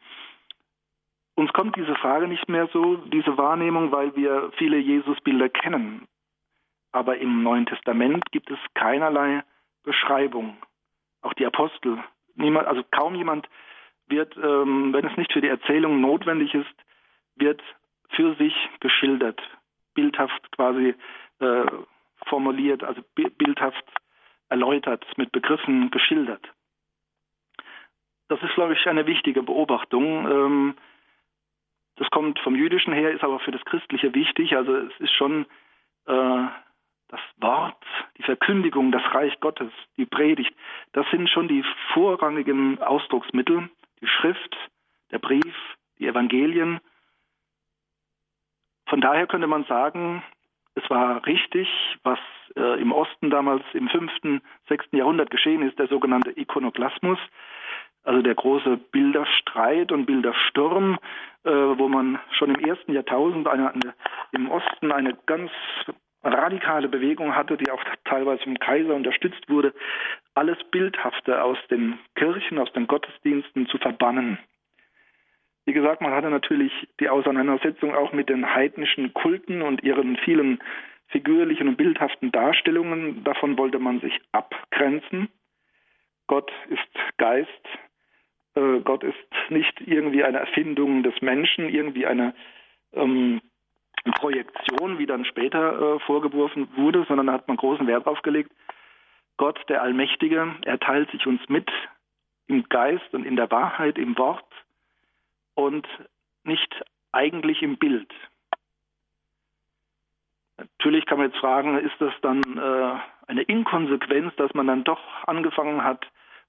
uns 1.36 1.54
kommt 1.54 1.76
diese 1.76 1.96
Frage 1.96 2.28
nicht 2.28 2.50
mehr 2.50 2.68
so, 2.74 2.96
diese 2.96 3.38
Wahrnehmung, 3.38 3.92
weil 3.92 4.16
wir 4.16 4.52
viele 4.58 4.78
Jesusbilder 4.78 5.50
kennen. 5.50 6.08
Aber 6.92 7.18
im 7.18 7.44
Neuen 7.44 7.68
Testament 7.68 8.32
gibt 8.32 8.50
es 8.50 8.60
keinerlei 8.74 9.44
Beschreibung. 9.84 10.58
Auch 11.22 11.34
die 11.34 11.46
Apostel, 11.46 12.04
niemand, 12.36 12.68
also 12.68 12.84
kaum 12.90 13.14
jemand 13.14 13.48
wird, 14.08 14.36
ähm, 14.38 14.94
wenn 14.94 15.06
es 15.06 15.16
nicht 15.16 15.32
für 15.32 15.42
die 15.42 15.48
Erzählung 15.48 16.02
notwendig 16.02 16.56
ist, 16.56 16.76
wird 17.42 17.62
für 18.10 18.36
sich 18.36 18.54
geschildert, 18.80 19.42
bildhaft 19.94 20.52
quasi 20.54 20.96
äh, 21.40 21.66
formuliert, 22.28 22.84
also 22.84 23.02
bildhaft 23.16 23.84
erläutert, 24.50 25.06
mit 25.18 25.32
Begriffen 25.32 25.92
geschildert. 25.92 26.46
Das 28.28 28.42
ist, 28.44 28.54
glaube 28.54 28.74
ich, 28.74 28.88
eine 28.88 29.06
wichtige 29.08 29.44
Beobachtung. 29.44 30.26
Ähm, 30.30 30.76
das 31.98 32.10
kommt 32.12 32.40
vom 32.40 32.56
Jüdischen 32.56 32.94
her, 32.94 33.12
ist 33.12 33.24
aber 33.24 33.40
für 33.40 33.52
das 33.52 33.64
Christliche 33.66 34.14
wichtig. 34.14 34.56
Also 34.56 34.76
es 34.76 35.00
ist 35.00 35.14
schon 35.14 35.46
äh, 36.06 36.46
das 37.10 37.20
Wort, 37.38 37.84
die 38.18 38.24
Verkündigung, 38.24 38.92
das 38.92 39.04
Reich 39.14 39.38
Gottes, 39.42 39.72
die 39.98 40.06
Predigt. 40.06 40.56
Das 40.94 41.06
sind 41.12 41.30
schon 41.30 41.48
die 41.48 41.64
vorrangigen 41.94 42.82
Ausdrucksmittel. 42.82 43.70
Die 44.02 44.08
Schrift, 44.08 44.56
der 45.12 45.20
Brief, 45.20 45.56
die 46.00 46.08
Evangelien 46.08 46.80
von 48.92 49.00
daher 49.00 49.26
könnte 49.26 49.48
man 49.48 49.64
sagen, 49.64 50.22
es 50.76 50.90
war 50.90 51.26
richtig, 51.26 51.70
was 52.04 52.20
äh, 52.58 52.82
im 52.82 52.92
Osten 52.92 53.30
damals 53.30 53.64
im 53.72 53.88
5., 53.88 54.12
6. 54.68 54.86
Jahrhundert 54.92 55.32
geschehen 55.32 55.62
ist, 55.62 55.80
der 55.80 55.88
sogenannte 55.88 56.38
Ikonoklasmus, 56.38 57.18
also 58.04 58.22
der 58.22 58.36
große 58.36 58.76
Bilderstreit 58.92 59.94
und 59.94 60.08
Bildersturm, 60.08 61.00
äh, 61.46 61.50
wo 61.52 61.88
man 61.88 62.20
schon 62.32 62.54
im 62.54 62.66
ersten 62.66 62.92
Jahrtausend 62.92 63.48
eine, 63.48 63.72
eine, 63.72 63.94
im 64.34 64.52
Osten 64.52 64.92
eine 64.92 65.18
ganz 65.26 65.52
radikale 66.22 66.90
Bewegung 66.90 67.34
hatte, 67.34 67.56
die 67.56 67.72
auch 67.72 67.84
teilweise 68.04 68.44
vom 68.44 68.60
Kaiser 68.60 68.94
unterstützt 68.94 69.48
wurde, 69.48 69.74
alles 70.36 70.58
Bildhafte 70.70 71.42
aus 71.42 71.58
den 71.70 71.98
Kirchen, 72.16 72.60
aus 72.60 72.72
den 72.74 72.88
Gottesdiensten 72.88 73.68
zu 73.68 73.78
verbannen. 73.78 74.38
Wie 75.66 75.74
gesagt, 75.74 76.02
man 76.02 76.12
hatte 76.12 76.30
natürlich 76.30 76.72
die 77.00 77.10
Auseinandersetzung 77.10 77.94
auch 77.94 78.14
mit 78.14 78.30
den 78.30 78.54
heidnischen 78.54 79.14
Kulten 79.14 79.62
und 79.62 79.84
ihren 79.84 80.18
vielen 80.18 80.60
figürlichen 81.08 81.68
und 81.68 81.78
bildhaften 81.78 82.32
Darstellungen. 82.32 83.24
Davon 83.24 83.58
wollte 83.58 83.80
man 83.80 84.00
sich 84.00 84.20
abgrenzen. 84.32 85.30
Gott 86.28 86.52
ist 86.70 87.18
Geist. 87.18 87.50
Äh, 88.56 88.80
Gott 88.80 89.04
ist 89.04 89.16
nicht 89.50 89.82
irgendwie 89.82 90.24
eine 90.24 90.40
Erfindung 90.40 91.04
des 91.04 91.22
Menschen, 91.22 91.70
irgendwie 91.70 92.08
eine 92.08 92.34
ähm, 92.94 93.42
Projektion, 94.16 94.98
wie 94.98 95.06
dann 95.06 95.26
später 95.26 95.96
äh, 95.96 96.00
vorgeworfen 96.00 96.70
wurde, 96.76 97.06
sondern 97.08 97.28
da 97.28 97.34
hat 97.34 97.48
man 97.48 97.58
großen 97.58 97.86
Wert 97.86 98.08
darauf 98.08 98.22
gelegt. 98.24 98.52
Gott, 99.38 99.60
der 99.70 99.82
Allmächtige, 99.82 100.56
er 100.66 100.80
teilt 100.80 101.12
sich 101.12 101.26
uns 101.28 101.42
mit 101.50 101.70
im 102.48 102.68
Geist 102.70 103.14
und 103.14 103.26
in 103.26 103.36
der 103.36 103.50
Wahrheit, 103.52 103.98
im 103.98 104.18
Wort 104.18 104.46
und 105.56 105.88
nicht 106.44 106.84
eigentlich 107.12 107.62
im 107.62 107.78
Bild. 107.78 108.12
Natürlich 110.58 111.06
kann 111.06 111.18
man 111.18 111.30
jetzt 111.30 111.40
fragen, 111.40 111.78
ist 111.80 112.00
das 112.00 112.14
dann 112.22 112.42
äh, 112.58 113.00
eine 113.28 113.42
Inkonsequenz, 113.44 114.36
dass 114.36 114.54
man 114.54 114.68
dann 114.68 114.84
doch 114.84 115.02
angefangen 115.26 115.84
hat, 115.84 116.06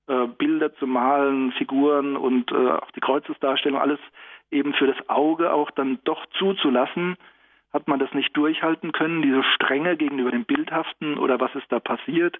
äh, 0.07 0.27
Bilder 0.27 0.75
zu 0.75 0.87
malen, 0.87 1.53
Figuren 1.53 2.17
und 2.17 2.51
äh, 2.53 2.73
auch 2.73 2.91
die 2.91 3.01
Kreuzesdarstellung, 3.01 3.81
alles 3.81 4.01
eben 4.51 4.75
für 4.75 4.87
das 4.87 5.09
Auge 5.09 5.53
auch 5.53 5.71
dann 5.71 5.99
doch 6.05 6.25
zuzulassen? 6.38 7.17
Hat 7.73 7.88
man 7.88 7.99
das 7.99 8.12
nicht 8.12 8.37
durchhalten 8.37 8.93
können, 8.93 9.23
diese 9.23 9.43
Strenge 9.43 9.97
gegenüber 9.97 10.31
dem 10.31 10.45
Bildhaften 10.45 11.17
oder 11.17 11.41
was 11.41 11.55
ist 11.55 11.71
da 11.71 11.81
passiert? 11.81 12.38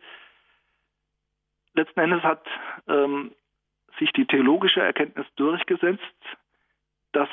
Letzten 1.75 2.01
Endes 2.01 2.23
hat 2.23 2.45
ähm, 2.87 3.33
sich 3.99 4.13
die 4.13 4.27
theologische 4.27 4.83
Erkenntnis 4.83 5.27
durchgesetzt, 5.37 6.03
dass 7.13 7.29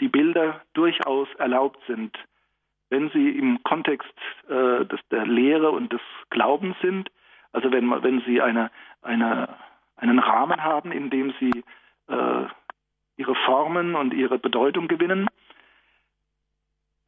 die 0.00 0.08
Bilder 0.08 0.62
durchaus 0.72 1.28
erlaubt 1.38 1.78
sind, 1.86 2.16
wenn 2.88 3.10
sie 3.10 3.30
im 3.30 3.62
Kontext 3.62 4.12
äh, 4.48 4.84
des, 4.84 5.00
der 5.10 5.26
Lehre 5.26 5.70
und 5.70 5.92
des 5.92 6.00
Glaubens 6.30 6.76
sind, 6.82 7.10
also 7.52 7.70
wenn, 7.72 7.90
wenn 8.02 8.20
sie 8.22 8.40
eine, 8.40 8.70
eine, 9.02 9.48
einen 9.96 10.18
Rahmen 10.18 10.62
haben, 10.62 10.92
in 10.92 11.10
dem 11.10 11.34
sie 11.38 11.64
äh, 12.08 12.46
ihre 13.16 13.34
Formen 13.44 13.94
und 13.94 14.14
ihre 14.14 14.38
Bedeutung 14.38 14.88
gewinnen. 14.88 15.28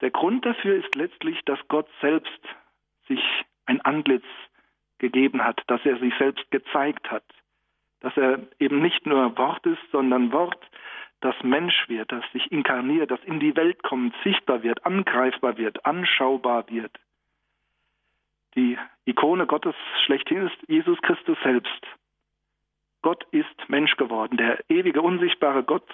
Der 0.00 0.10
Grund 0.10 0.44
dafür 0.44 0.76
ist 0.76 0.94
letztlich, 0.94 1.40
dass 1.44 1.58
Gott 1.68 1.88
selbst 2.00 2.40
sich 3.08 3.20
ein 3.66 3.80
Antlitz 3.80 4.26
gegeben 4.98 5.42
hat, 5.42 5.60
dass 5.68 5.84
er 5.84 5.98
sich 5.98 6.12
selbst 6.18 6.48
gezeigt 6.50 7.10
hat, 7.10 7.24
dass 8.00 8.16
er 8.16 8.40
eben 8.58 8.82
nicht 8.82 9.06
nur 9.06 9.36
Wort 9.38 9.64
ist, 9.66 9.82
sondern 9.90 10.32
Wort, 10.32 10.60
das 11.22 11.36
Mensch 11.42 11.88
wird, 11.88 12.10
das 12.12 12.24
sich 12.32 12.50
inkarniert, 12.50 13.10
das 13.10 13.22
in 13.24 13.40
die 13.40 13.56
Welt 13.56 13.82
kommt, 13.82 14.14
sichtbar 14.24 14.62
wird, 14.62 14.84
angreifbar 14.84 15.56
wird, 15.56 15.86
anschaubar 15.86 16.68
wird. 16.68 16.92
Die 18.56 18.76
Ikone 19.06 19.46
Gottes 19.46 19.74
schlechthin 20.04 20.46
ist 20.48 20.56
Jesus 20.68 21.00
Christus 21.00 21.38
selbst. 21.42 21.86
Gott 23.02 23.24
ist 23.30 23.68
Mensch 23.68 23.96
geworden. 23.96 24.36
Der 24.36 24.58
ewige, 24.68 25.00
unsichtbare 25.00 25.62
Gott 25.62 25.88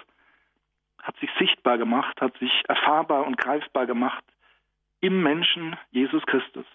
hat 1.01 1.17
sich 1.19 1.29
sichtbar 1.39 1.77
gemacht, 1.77 2.19
hat 2.19 2.37
sich 2.39 2.51
erfahrbar 2.67 3.25
und 3.25 3.37
greifbar 3.37 3.85
gemacht 3.85 4.23
im 4.99 5.23
Menschen 5.23 5.77
Jesus 5.91 6.25
Christus. 6.25 6.65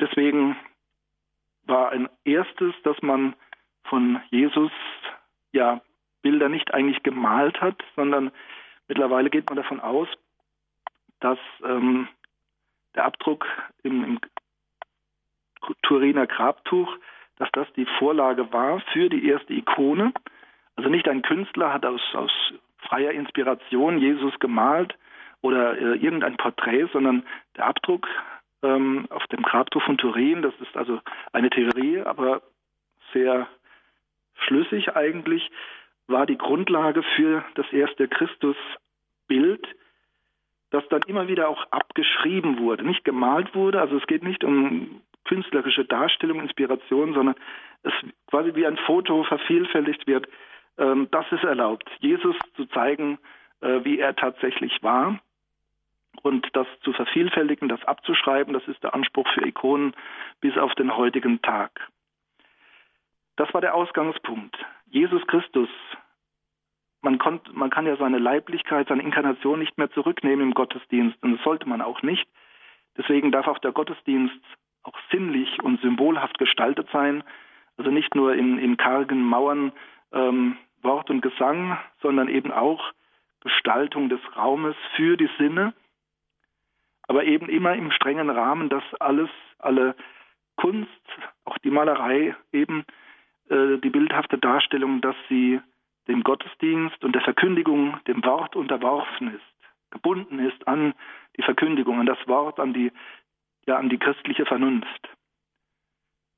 Deswegen 0.00 0.56
war 1.64 1.90
ein 1.90 2.08
erstes, 2.24 2.74
dass 2.82 3.00
man 3.02 3.36
von 3.84 4.20
Jesus 4.30 4.72
ja 5.52 5.80
Bilder 6.22 6.48
nicht 6.48 6.72
eigentlich 6.74 7.02
gemalt 7.02 7.60
hat, 7.60 7.82
sondern 7.96 8.30
mittlerweile 8.88 9.30
geht 9.30 9.48
man 9.48 9.56
davon 9.56 9.80
aus, 9.80 10.08
dass 11.20 11.38
ähm, 11.64 12.08
der 12.94 13.04
Abdruck 13.04 13.46
im, 13.82 14.04
im 14.04 14.20
Turiner 15.82 16.26
Grabtuch, 16.26 16.96
dass 17.36 17.50
das 17.52 17.66
die 17.74 17.86
Vorlage 17.98 18.52
war 18.52 18.80
für 18.92 19.08
die 19.08 19.28
erste 19.28 19.52
Ikone. 19.52 20.12
Also 20.76 20.88
nicht 20.88 21.08
ein 21.08 21.22
Künstler 21.22 21.72
hat 21.72 21.84
aus, 21.84 22.00
aus 22.14 22.32
freier 22.78 23.12
Inspiration 23.12 23.98
Jesus 23.98 24.38
gemalt 24.38 24.96
oder 25.40 25.76
äh, 25.76 25.96
irgendein 25.96 26.36
Porträt, 26.36 26.88
sondern 26.92 27.24
der 27.56 27.66
Abdruck 27.66 28.08
ähm, 28.62 29.06
auf 29.10 29.26
dem 29.28 29.42
Grabtuch 29.42 29.82
von 29.82 29.98
Turin, 29.98 30.42
das 30.42 30.54
ist 30.60 30.76
also 30.76 31.00
eine 31.32 31.50
Theorie, 31.50 32.00
aber 32.00 32.42
sehr 33.12 33.48
schlüssig 34.46 34.94
eigentlich, 34.96 35.50
war 36.06 36.26
die 36.26 36.38
Grundlage 36.38 37.02
für 37.16 37.44
das 37.54 37.70
erste 37.72 38.08
Christusbild, 38.08 39.66
das 40.70 40.86
dann 40.88 41.02
immer 41.06 41.28
wieder 41.28 41.48
auch 41.48 41.64
abgeschrieben 41.70 42.58
wurde, 42.58 42.84
nicht 42.84 43.04
gemalt 43.04 43.54
wurde. 43.54 43.80
Also 43.80 43.96
es 43.96 44.06
geht 44.06 44.22
nicht 44.22 44.44
um 44.44 45.02
künstlerische 45.24 45.84
Darstellung, 45.84 46.40
Inspiration, 46.40 47.14
sondern 47.14 47.36
es 47.82 47.92
quasi 48.28 48.54
wie 48.54 48.66
ein 48.66 48.76
Foto 48.78 49.24
vervielfältigt 49.24 50.06
wird. 50.06 50.26
Ähm, 50.78 51.08
das 51.10 51.26
ist 51.30 51.44
erlaubt, 51.44 51.88
Jesus 52.00 52.36
zu 52.56 52.66
zeigen, 52.66 53.18
äh, 53.60 53.84
wie 53.84 53.98
er 53.98 54.16
tatsächlich 54.16 54.82
war. 54.82 55.20
und 56.22 56.46
das 56.52 56.66
zu 56.82 56.92
vervielfältigen, 56.92 57.68
das 57.68 57.82
abzuschreiben, 57.84 58.52
das 58.52 58.66
ist 58.68 58.82
der 58.82 58.94
Anspruch 58.94 59.26
für 59.34 59.46
Ikonen 59.46 59.94
bis 60.40 60.56
auf 60.56 60.74
den 60.74 60.96
heutigen 60.96 61.40
Tag. 61.42 61.88
Das 63.36 63.52
war 63.54 63.60
der 63.60 63.74
Ausgangspunkt. 63.74 64.56
Jesus 64.86 65.26
Christus, 65.26 65.68
man, 67.00 67.18
konnt, 67.18 67.54
man 67.54 67.70
kann 67.70 67.86
ja 67.86 67.96
seine 67.96 68.18
Leiblichkeit, 68.18 68.88
seine 68.88 69.02
Inkarnation 69.02 69.58
nicht 69.58 69.78
mehr 69.78 69.90
zurücknehmen 69.90 70.48
im 70.48 70.54
Gottesdienst 70.54 71.22
und 71.22 71.32
das 71.36 71.42
sollte 71.42 71.68
man 71.68 71.80
auch 71.80 72.02
nicht. 72.02 72.28
Deswegen 72.96 73.32
darf 73.32 73.46
auch 73.46 73.58
der 73.58 73.72
Gottesdienst 73.72 74.40
auch 74.82 74.98
sinnlich 75.10 75.62
und 75.62 75.80
symbolhaft 75.80 76.38
gestaltet 76.38 76.88
sein, 76.92 77.24
also 77.76 77.90
nicht 77.90 78.14
nur 78.14 78.34
in, 78.34 78.58
in 78.58 78.76
kargen 78.76 79.24
Mauern 79.24 79.72
ähm, 80.12 80.56
Wort 80.82 81.10
und 81.10 81.22
Gesang, 81.22 81.78
sondern 82.00 82.28
eben 82.28 82.52
auch 82.52 82.92
Gestaltung 83.40 84.08
des 84.08 84.20
Raumes 84.36 84.76
für 84.94 85.16
die 85.16 85.30
Sinne, 85.38 85.74
aber 87.08 87.24
eben 87.24 87.48
immer 87.48 87.74
im 87.74 87.90
strengen 87.90 88.30
Rahmen, 88.30 88.68
dass 88.68 88.84
alles, 89.00 89.30
alle 89.58 89.96
Kunst, 90.56 90.90
auch 91.44 91.58
die 91.58 91.70
Malerei 91.70 92.36
eben 92.52 92.84
äh, 93.48 93.78
die 93.78 93.90
bildhafte 93.90 94.38
Darstellung, 94.38 95.00
dass 95.00 95.16
sie 95.28 95.60
dem 96.08 96.22
Gottesdienst 96.22 97.04
und 97.04 97.14
der 97.14 97.22
Verkündigung, 97.22 97.96
dem 98.06 98.24
Wort 98.24 98.56
unterworfen 98.56 99.34
ist, 99.34 99.52
gebunden 99.90 100.38
ist 100.38 100.66
an 100.66 100.94
die 101.36 101.42
Verkündigung, 101.42 102.00
an 102.00 102.06
das 102.06 102.18
Wort, 102.26 102.58
an 102.58 102.72
die, 102.72 102.90
ja, 103.66 103.76
an 103.76 103.88
die 103.88 103.98
christliche 103.98 104.46
Vernunft. 104.46 105.08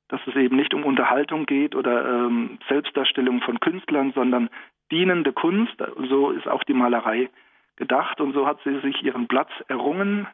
Dass 0.09 0.21
es 0.27 0.37
eben 0.37 0.57
nicht 0.57 0.75
um 0.75 0.85
Unterhaltung 0.85 1.47
geht 1.47 1.75
oder 1.75 2.27
ähm, 2.27 2.59
Selbstdarstellung 2.69 3.41
von 3.41 3.59
Künstlern, 3.61 4.13
sondern 4.13 4.51
dienende 4.91 5.33
Kunst. 5.33 5.75
So 6.11 6.31
ist 6.31 6.47
auch 6.47 6.63
die 6.65 6.75
Malerei 6.75 7.31
gedacht 7.77 8.21
und 8.21 8.35
so 8.35 8.47
hat 8.47 8.61
sie 8.65 8.79
sich 8.81 9.03
ihren 9.03 9.27
Platz 9.29 9.51
errungen 9.69 10.29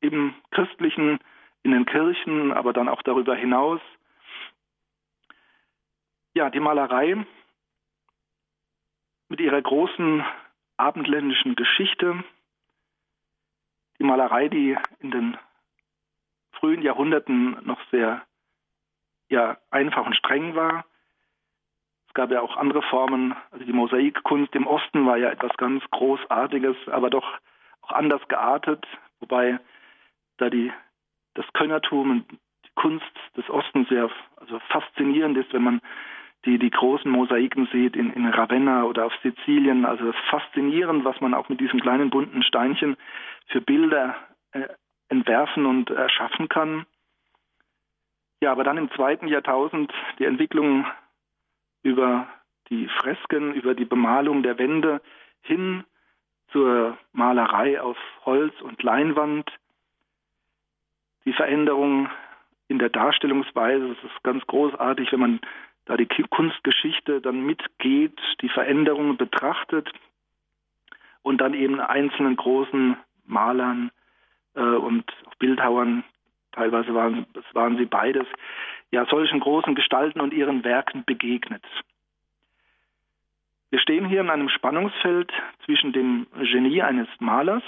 im 0.00 0.34
christlichen, 0.50 1.20
in 1.62 1.70
den 1.70 1.86
Kirchen, 1.86 2.52
aber 2.52 2.72
dann 2.72 2.88
auch 2.88 3.02
darüber 3.02 3.36
hinaus. 3.36 3.80
Ja, 6.34 6.48
die 6.48 6.60
Malerei 6.60 7.26
mit 9.28 9.40
ihrer 9.40 9.60
großen 9.60 10.24
abendländischen 10.78 11.56
Geschichte, 11.56 12.24
die 13.98 14.04
Malerei, 14.04 14.48
die 14.48 14.78
in 15.00 15.10
den 15.10 15.38
frühen 16.52 16.80
Jahrhunderten 16.80 17.58
noch 17.66 17.78
sehr 17.90 18.22
ja, 19.28 19.58
einfach 19.70 20.06
und 20.06 20.16
streng 20.16 20.54
war. 20.54 20.86
Es 22.08 22.14
gab 22.14 22.30
ja 22.30 22.40
auch 22.40 22.56
andere 22.56 22.82
Formen, 22.82 23.34
also 23.50 23.66
die 23.66 23.72
Mosaikkunst 23.72 24.54
im 24.54 24.66
Osten 24.66 25.04
war 25.04 25.18
ja 25.18 25.30
etwas 25.30 25.54
ganz 25.58 25.84
Großartiges, 25.90 26.76
aber 26.86 27.10
doch 27.10 27.40
auch 27.82 27.92
anders 27.92 28.26
geartet, 28.28 28.86
wobei 29.20 29.60
da 30.38 30.48
die, 30.48 30.72
das 31.34 31.44
Könnertum 31.52 32.10
und 32.10 32.30
die 32.30 32.72
Kunst 32.74 33.12
des 33.36 33.48
Ostens 33.50 33.88
sehr 33.90 34.10
also 34.36 34.58
faszinierend 34.70 35.36
ist, 35.36 35.52
wenn 35.52 35.62
man 35.62 35.80
die, 36.44 36.58
die 36.58 36.70
großen 36.70 37.10
Mosaiken 37.10 37.68
sieht 37.72 37.96
in, 37.96 38.12
in 38.12 38.26
Ravenna 38.26 38.84
oder 38.84 39.06
auf 39.06 39.12
Sizilien. 39.22 39.84
Also 39.84 40.10
das 40.10 40.16
faszinierend, 40.28 41.04
was 41.04 41.20
man 41.20 41.34
auch 41.34 41.48
mit 41.48 41.60
diesen 41.60 41.80
kleinen 41.80 42.10
bunten 42.10 42.42
Steinchen 42.42 42.96
für 43.46 43.60
Bilder 43.60 44.16
äh, 44.52 44.68
entwerfen 45.08 45.66
und 45.66 45.90
erschaffen 45.90 46.48
kann. 46.48 46.86
Ja, 48.40 48.50
aber 48.50 48.64
dann 48.64 48.78
im 48.78 48.90
zweiten 48.92 49.28
Jahrtausend 49.28 49.92
die 50.18 50.24
Entwicklung 50.24 50.84
über 51.82 52.26
die 52.70 52.88
Fresken, 52.88 53.54
über 53.54 53.74
die 53.74 53.84
Bemalung 53.84 54.42
der 54.42 54.58
Wände 54.58 55.00
hin 55.42 55.84
zur 56.50 56.98
Malerei 57.12 57.80
auf 57.80 57.96
Holz 58.24 58.54
und 58.62 58.82
Leinwand, 58.82 59.50
die 61.24 61.32
Veränderung 61.32 62.10
in 62.68 62.78
der 62.78 62.88
Darstellungsweise, 62.88 63.88
das 63.88 64.10
ist 64.10 64.22
ganz 64.22 64.46
großartig, 64.46 65.12
wenn 65.12 65.20
man 65.20 65.40
da 65.84 65.96
die 65.96 66.06
Kunstgeschichte 66.06 67.20
dann 67.20 67.44
mitgeht, 67.44 68.18
die 68.40 68.48
Veränderungen 68.48 69.16
betrachtet 69.16 69.90
und 71.22 71.40
dann 71.40 71.54
eben 71.54 71.80
einzelnen 71.80 72.36
großen 72.36 72.96
Malern 73.26 73.90
äh, 74.54 74.60
und 74.60 75.04
Bildhauern, 75.38 76.04
teilweise 76.52 76.94
waren, 76.94 77.26
es 77.34 77.54
waren 77.54 77.76
sie 77.78 77.86
beides, 77.86 78.26
ja 78.90 79.06
solchen 79.06 79.40
großen 79.40 79.74
Gestalten 79.74 80.20
und 80.20 80.32
ihren 80.32 80.64
Werken 80.64 81.04
begegnet. 81.04 81.64
Wir 83.70 83.80
stehen 83.80 84.06
hier 84.06 84.20
in 84.20 84.30
einem 84.30 84.50
Spannungsfeld 84.50 85.32
zwischen 85.64 85.92
dem 85.92 86.26
Genie 86.34 86.82
eines 86.82 87.08
Malers, 87.20 87.62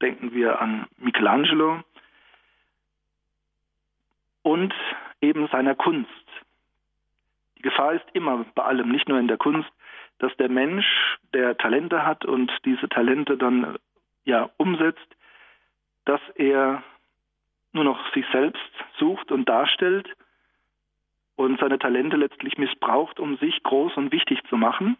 denken 0.00 0.32
wir 0.32 0.60
an 0.60 0.86
Michelangelo, 0.98 1.82
und 4.42 4.72
eben 5.20 5.48
seiner 5.48 5.74
Kunst. 5.74 6.25
Gefahr 7.66 7.94
ist 7.94 8.06
immer 8.12 8.44
bei 8.54 8.62
allem, 8.62 8.90
nicht 8.90 9.08
nur 9.08 9.18
in 9.18 9.26
der 9.26 9.38
Kunst, 9.38 9.68
dass 10.18 10.34
der 10.36 10.48
Mensch, 10.48 10.86
der 11.34 11.56
Talente 11.56 12.06
hat 12.06 12.24
und 12.24 12.52
diese 12.64 12.88
Talente 12.88 13.36
dann 13.36 13.76
ja 14.24 14.50
umsetzt, 14.56 15.06
dass 16.04 16.20
er 16.36 16.84
nur 17.72 17.82
noch 17.82 18.14
sich 18.14 18.24
selbst 18.30 18.62
sucht 18.98 19.32
und 19.32 19.48
darstellt 19.48 20.08
und 21.34 21.58
seine 21.58 21.80
Talente 21.80 22.16
letztlich 22.16 22.56
missbraucht, 22.56 23.18
um 23.18 23.36
sich 23.38 23.60
groß 23.64 23.96
und 23.96 24.12
wichtig 24.12 24.40
zu 24.48 24.56
machen, 24.56 24.96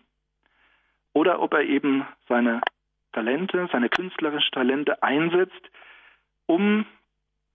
oder 1.12 1.40
ob 1.40 1.54
er 1.54 1.62
eben 1.62 2.04
seine 2.28 2.60
Talente, 3.12 3.68
seine 3.70 3.88
künstlerischen 3.88 4.50
Talente 4.50 5.02
einsetzt, 5.04 5.70
um 6.46 6.84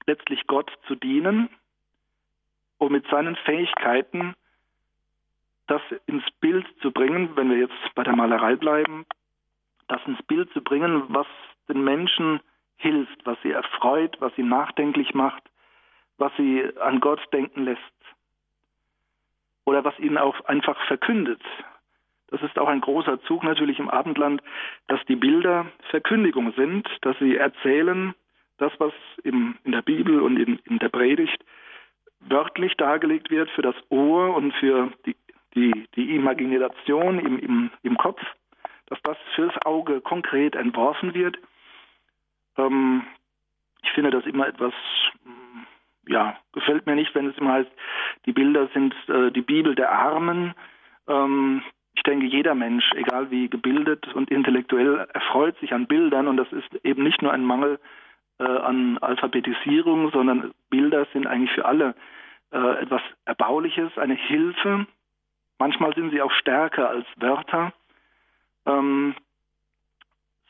letztlich 0.07 0.47
Gott 0.47 0.71
zu 0.87 0.95
dienen 0.95 1.49
um 2.81 2.91
mit 2.91 3.07
seinen 3.09 3.35
Fähigkeiten 3.35 4.33
das 5.67 5.81
ins 6.05 6.23
Bild 6.39 6.65
zu 6.81 6.91
bringen, 6.91 7.35
wenn 7.35 7.49
wir 7.49 7.57
jetzt 7.57 7.95
bei 7.95 8.03
der 8.03 8.15
Malerei 8.15 8.55
bleiben, 8.55 9.05
das 9.87 10.01
ins 10.05 10.21
Bild 10.23 10.51
zu 10.53 10.61
bringen, 10.61 11.03
was 11.09 11.27
den 11.69 11.83
Menschen 11.83 12.39
hilft, 12.77 13.25
was 13.25 13.37
sie 13.43 13.51
erfreut, 13.51 14.17
was 14.19 14.35
sie 14.35 14.43
nachdenklich 14.43 15.13
macht, 15.13 15.43
was 16.17 16.31
sie 16.37 16.63
an 16.79 16.99
Gott 16.99 17.21
denken 17.31 17.65
lässt 17.65 17.81
oder 19.65 19.83
was 19.83 19.97
ihnen 19.99 20.17
auch 20.17 20.43
einfach 20.45 20.79
verkündet. 20.87 21.41
Das 22.27 22.41
ist 22.41 22.57
auch 22.57 22.67
ein 22.67 22.81
großer 22.81 23.21
Zug 23.23 23.43
natürlich 23.43 23.79
im 23.79 23.89
Abendland, 23.89 24.41
dass 24.87 25.03
die 25.05 25.17
Bilder 25.17 25.65
Verkündigung 25.89 26.53
sind, 26.53 26.87
dass 27.01 27.17
sie 27.19 27.35
erzählen, 27.35 28.15
das, 28.57 28.71
was 28.79 28.93
im, 29.23 29.57
in 29.63 29.73
der 29.73 29.81
Bibel 29.81 30.21
und 30.21 30.37
in, 30.37 30.59
in 30.65 30.79
der 30.79 30.89
Predigt 30.89 31.43
wörtlich 32.21 32.75
dargelegt 32.77 33.29
wird 33.31 33.49
für 33.51 33.63
das 33.63 33.75
Ohr 33.89 34.35
und 34.35 34.53
für 34.53 34.91
die, 35.05 35.15
die, 35.55 35.87
die 35.95 36.15
Imagination 36.15 37.19
im, 37.19 37.39
im, 37.39 37.71
im 37.83 37.97
Kopf, 37.97 38.21
dass 38.87 39.01
das 39.03 39.17
fürs 39.35 39.53
Auge 39.65 40.01
konkret 40.01 40.55
entworfen 40.55 41.13
wird. 41.13 41.37
Ähm, 42.57 43.03
ich 43.83 43.91
finde 43.91 44.11
das 44.11 44.25
immer 44.25 44.47
etwas, 44.47 44.73
ja, 46.07 46.37
gefällt 46.53 46.85
mir 46.85 46.95
nicht, 46.95 47.13
wenn 47.15 47.29
es 47.29 47.37
immer 47.37 47.53
heißt, 47.53 47.71
die 48.25 48.33
Bilder 48.33 48.67
sind 48.73 48.93
äh, 49.07 49.31
die 49.31 49.41
Bibel 49.41 49.75
der 49.75 49.91
Armen. 49.91 50.53
Ähm, 51.07 51.63
ich 51.93 52.03
denke, 52.03 52.25
jeder 52.25 52.55
Mensch, 52.55 52.89
egal 52.95 53.31
wie 53.31 53.49
gebildet 53.49 54.13
und 54.13 54.31
intellektuell, 54.31 55.07
erfreut 55.13 55.57
sich 55.59 55.73
an 55.73 55.87
Bildern 55.87 56.27
und 56.27 56.37
das 56.37 56.51
ist 56.51 56.73
eben 56.83 57.03
nicht 57.03 57.21
nur 57.21 57.33
ein 57.33 57.45
Mangel 57.45 57.79
äh, 58.39 58.43
an 58.43 58.97
Alphabetisierung, 58.99 60.11
sondern 60.11 60.51
Bilder 60.69 61.05
sind 61.13 61.27
eigentlich 61.27 61.51
für 61.51 61.65
alle 61.65 61.95
äh, 62.51 62.81
etwas 62.81 63.01
Erbauliches, 63.25 63.97
eine 63.97 64.15
Hilfe. 64.15 64.87
Manchmal 65.61 65.93
sind 65.93 66.09
sie 66.09 66.23
auch 66.23 66.31
stärker 66.31 66.89
als 66.89 67.05
Wörter. 67.17 67.71
Ähm, 68.65 69.13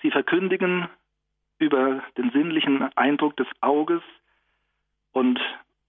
sie 0.02 0.10
verkündigen 0.10 0.88
über 1.58 2.02
den 2.18 2.32
sinnlichen 2.32 2.82
Eindruck 2.96 3.36
des 3.36 3.48
Auges 3.60 4.02
und 5.12 5.38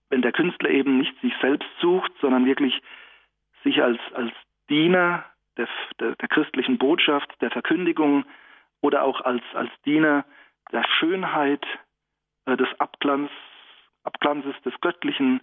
wenn 0.08 0.22
der 0.22 0.32
Künstler 0.32 0.70
eben 0.70 0.98
nicht 0.98 1.14
sich 1.20 1.32
selbst 1.40 1.68
sucht, 1.80 2.10
sondern 2.20 2.46
wirklich 2.46 2.82
sich 3.62 3.80
als, 3.80 4.00
als 4.12 4.32
Diener 4.68 5.24
der, 5.56 5.68
der, 6.00 6.16
der 6.16 6.28
christlichen 6.28 6.78
Botschaft, 6.78 7.30
der 7.40 7.52
Verkündigung 7.52 8.24
oder 8.80 9.04
auch 9.04 9.20
als, 9.20 9.44
als 9.54 9.70
Diener 9.84 10.24
der 10.72 10.82
Schönheit, 10.98 11.64
äh, 12.46 12.56
des 12.56 12.68
Abglanz, 12.80 13.30
Abglanzes 14.02 14.60
des 14.64 14.74
Göttlichen 14.80 15.42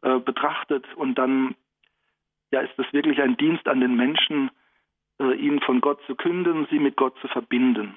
äh, 0.00 0.18
betrachtet 0.20 0.86
und 0.94 1.16
dann 1.16 1.54
ja, 2.50 2.60
ist 2.60 2.78
es 2.78 2.92
wirklich 2.92 3.20
ein 3.22 3.36
Dienst 3.36 3.68
an 3.68 3.80
den 3.80 3.96
Menschen, 3.96 4.50
äh, 5.20 5.34
ihnen 5.34 5.60
von 5.60 5.80
Gott 5.80 6.00
zu 6.06 6.14
künden, 6.14 6.66
sie 6.70 6.78
mit 6.78 6.96
Gott 6.96 7.16
zu 7.20 7.28
verbinden. 7.28 7.96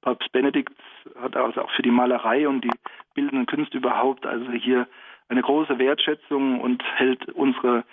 Papst 0.00 0.30
Benedikt 0.32 0.78
hat 1.20 1.36
also 1.36 1.62
auch 1.62 1.70
für 1.72 1.82
die 1.82 1.90
Malerei 1.90 2.48
und 2.48 2.62
die 2.62 2.70
bildenden 3.14 3.46
Künste 3.46 3.78
überhaupt 3.78 4.24
also 4.24 4.50
hier 4.52 4.86
eine 5.28 5.42
große 5.42 5.78
Wertschätzung 5.78 6.60
und 6.60 6.82
hält 6.94 7.28
unsere 7.30 7.84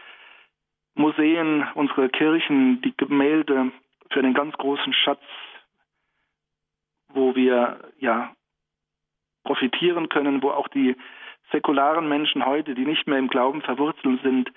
Museen, 0.95 1.65
unsere 1.73 2.09
Kirchen, 2.09 2.81
die 2.81 2.95
Gemälde 2.95 3.71
für 4.11 4.19
einen 4.19 4.35
ganz 4.35 4.55
großen 4.57 4.93
Schatz, 4.93 5.23
wo 7.09 7.35
wir 7.35 7.79
ja 7.99 8.31
profitieren 9.43 10.09
können, 10.09 10.43
wo 10.43 10.51
auch 10.51 10.67
die 10.67 10.95
säkularen 11.51 12.07
Menschen 12.07 12.45
heute, 12.45 12.75
die 12.75 12.85
nicht 12.85 13.07
mehr 13.07 13.17
im 13.17 13.27
Glauben 13.27 13.61
verwurzelt 13.61 14.21
sind, 14.21 14.51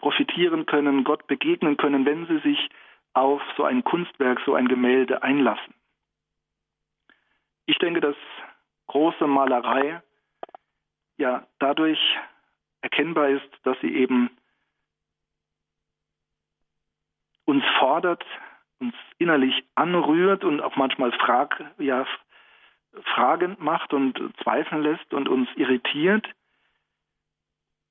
profitieren 0.00 0.66
können, 0.66 1.04
Gott 1.04 1.26
begegnen 1.26 1.76
können, 1.76 2.04
wenn 2.04 2.26
sie 2.26 2.38
sich 2.38 2.70
auf 3.12 3.42
so 3.56 3.64
ein 3.64 3.84
Kunstwerk, 3.84 4.40
so 4.44 4.54
ein 4.54 4.68
Gemälde 4.68 5.22
einlassen. 5.22 5.74
Ich 7.66 7.78
denke, 7.78 8.00
dass 8.00 8.16
große 8.88 9.26
Malerei 9.26 10.02
ja 11.16 11.46
dadurch 11.58 12.00
erkennbar 12.80 13.28
ist, 13.28 13.48
dass 13.62 13.78
sie 13.80 13.94
eben 13.94 14.30
uns 17.44 17.64
fordert, 17.78 18.24
uns 18.78 18.94
innerlich 19.18 19.64
anrührt 19.74 20.44
und 20.44 20.60
auch 20.60 20.76
manchmal 20.76 21.12
frag, 21.12 21.64
ja, 21.78 22.06
fragend 23.14 23.60
macht 23.60 23.92
und 23.92 24.18
zweifeln 24.42 24.82
lässt 24.82 25.12
und 25.12 25.28
uns 25.28 25.48
irritiert, 25.56 26.26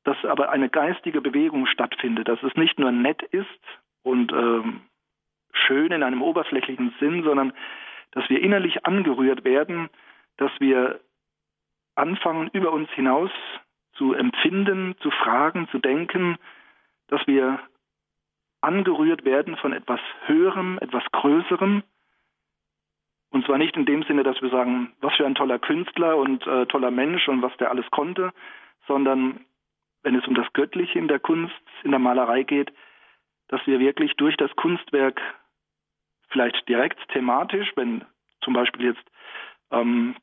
dass 0.10 0.26
aber 0.26 0.50
eine 0.50 0.70
geistige 0.70 1.22
Bewegung 1.22 1.68
stattfindet, 1.68 2.28
dass 2.28 2.42
es 2.42 2.56
nicht 2.56 2.80
nur 2.80 2.92
nett 2.92 3.22
ist 3.22 3.46
und 4.02 4.32
ähm, 4.32 4.82
schön 5.54 5.92
in 5.92 6.02
einem 6.02 6.24
oberflächlichen 6.24 6.96
Sinn, 7.00 7.22
sondern 7.24 7.54
dass 8.12 8.28
wir 8.28 8.42
innerlich 8.42 8.88
angerührt 8.88 9.44
werden, 9.44 9.88
dass 10.38 10.50
wir 10.60 11.00
anfangen, 11.94 12.50
über 12.54 12.72
uns 12.72 12.90
hinaus 12.92 13.30
zu 13.94 14.16
empfinden, 14.16 14.96
zu 15.00 15.12
fragen, 15.12 15.68
zu 15.70 15.78
denken, 15.78 16.38
dass 17.10 17.22
wir 17.28 17.60
angerührt 18.62 19.26
werden 19.26 19.58
von 19.58 19.74
etwas 19.74 20.00
Höherem, 20.26 20.80
etwas 20.82 21.04
Größerem. 21.12 21.84
Und 23.30 23.46
zwar 23.46 23.60
nicht 23.60 23.78
in 23.78 23.86
dem 23.86 24.02
Sinne, 24.04 24.24
dass 24.24 24.42
wir 24.42 24.50
sagen, 24.50 24.92
was 25.02 25.16
für 25.18 25.28
ein 25.28 25.36
toller 25.36 25.60
Künstler 25.60 26.18
und 26.18 26.48
äh, 26.48 26.66
toller 26.66 26.90
Mensch 26.90 27.28
und 27.28 27.44
was 27.44 27.56
der 27.58 27.70
alles 27.70 27.86
konnte, 27.92 28.34
sondern 28.88 29.46
wenn 30.04 30.16
es 30.16 30.28
um 30.28 30.36
das 30.36 30.52
Göttliche 30.54 30.98
in 30.98 31.08
der 31.08 31.20
Kunst, 31.20 31.54
in 31.84 31.92
der 31.92 32.00
Malerei 32.00 32.44
geht, 32.44 32.72
dass 33.48 33.66
wir 33.66 33.80
wirklich 33.80 34.16
durch 34.16 34.38
das 34.38 34.56
Kunstwerk 34.56 35.22
vielleicht 36.30 36.68
direkt 36.70 37.00
thematisch, 37.10 37.72
wenn 37.76 38.06
zum 38.42 38.54
Beispiel 38.54 38.86
jetzt 38.88 39.04
ähm, 39.72 40.16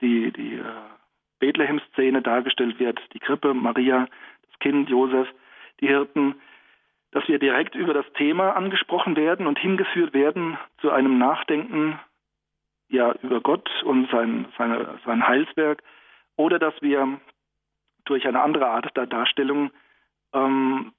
die, 0.00 0.32
die 0.32 0.54
äh, 0.54 0.64
Bethlehem-Szene 1.38 2.22
dargestellt 2.22 2.78
wird, 2.78 3.00
die 3.12 3.18
Krippe, 3.18 3.54
Maria, 3.54 4.08
das 4.48 4.58
Kind, 4.60 4.88
Josef, 4.88 5.28
die 5.80 5.88
Hirten, 5.88 6.34
dass 7.10 7.28
wir 7.28 7.38
direkt 7.38 7.74
über 7.74 7.94
das 7.94 8.10
Thema 8.14 8.56
angesprochen 8.56 9.16
werden 9.16 9.46
und 9.46 9.58
hingeführt 9.58 10.14
werden 10.14 10.58
zu 10.80 10.90
einem 10.90 11.18
Nachdenken 11.18 12.00
ja 12.88 13.14
über 13.22 13.40
Gott 13.40 13.68
und 13.84 14.10
sein, 14.10 14.46
seine, 14.58 14.98
sein 15.04 15.26
Heilswerk, 15.26 15.82
oder 16.36 16.58
dass 16.58 16.74
wir 16.82 17.20
durch 18.04 18.26
eine 18.26 18.42
andere 18.42 18.68
Art 18.68 18.96
der 18.96 19.06
Darstellung 19.06 19.70
ähm, 20.32 20.92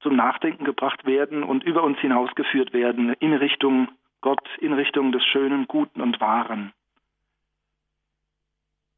zum 0.00 0.16
Nachdenken 0.16 0.64
gebracht 0.64 1.06
werden 1.06 1.44
und 1.44 1.64
über 1.64 1.82
uns 1.82 1.98
hinausgeführt 2.00 2.72
werden 2.72 3.14
in 3.20 3.32
Richtung 3.32 3.88
Gott, 4.20 4.46
in 4.58 4.72
Richtung 4.72 5.12
des 5.12 5.24
Schönen, 5.24 5.66
Guten 5.66 6.00
und 6.00 6.20
Wahren. 6.20 6.72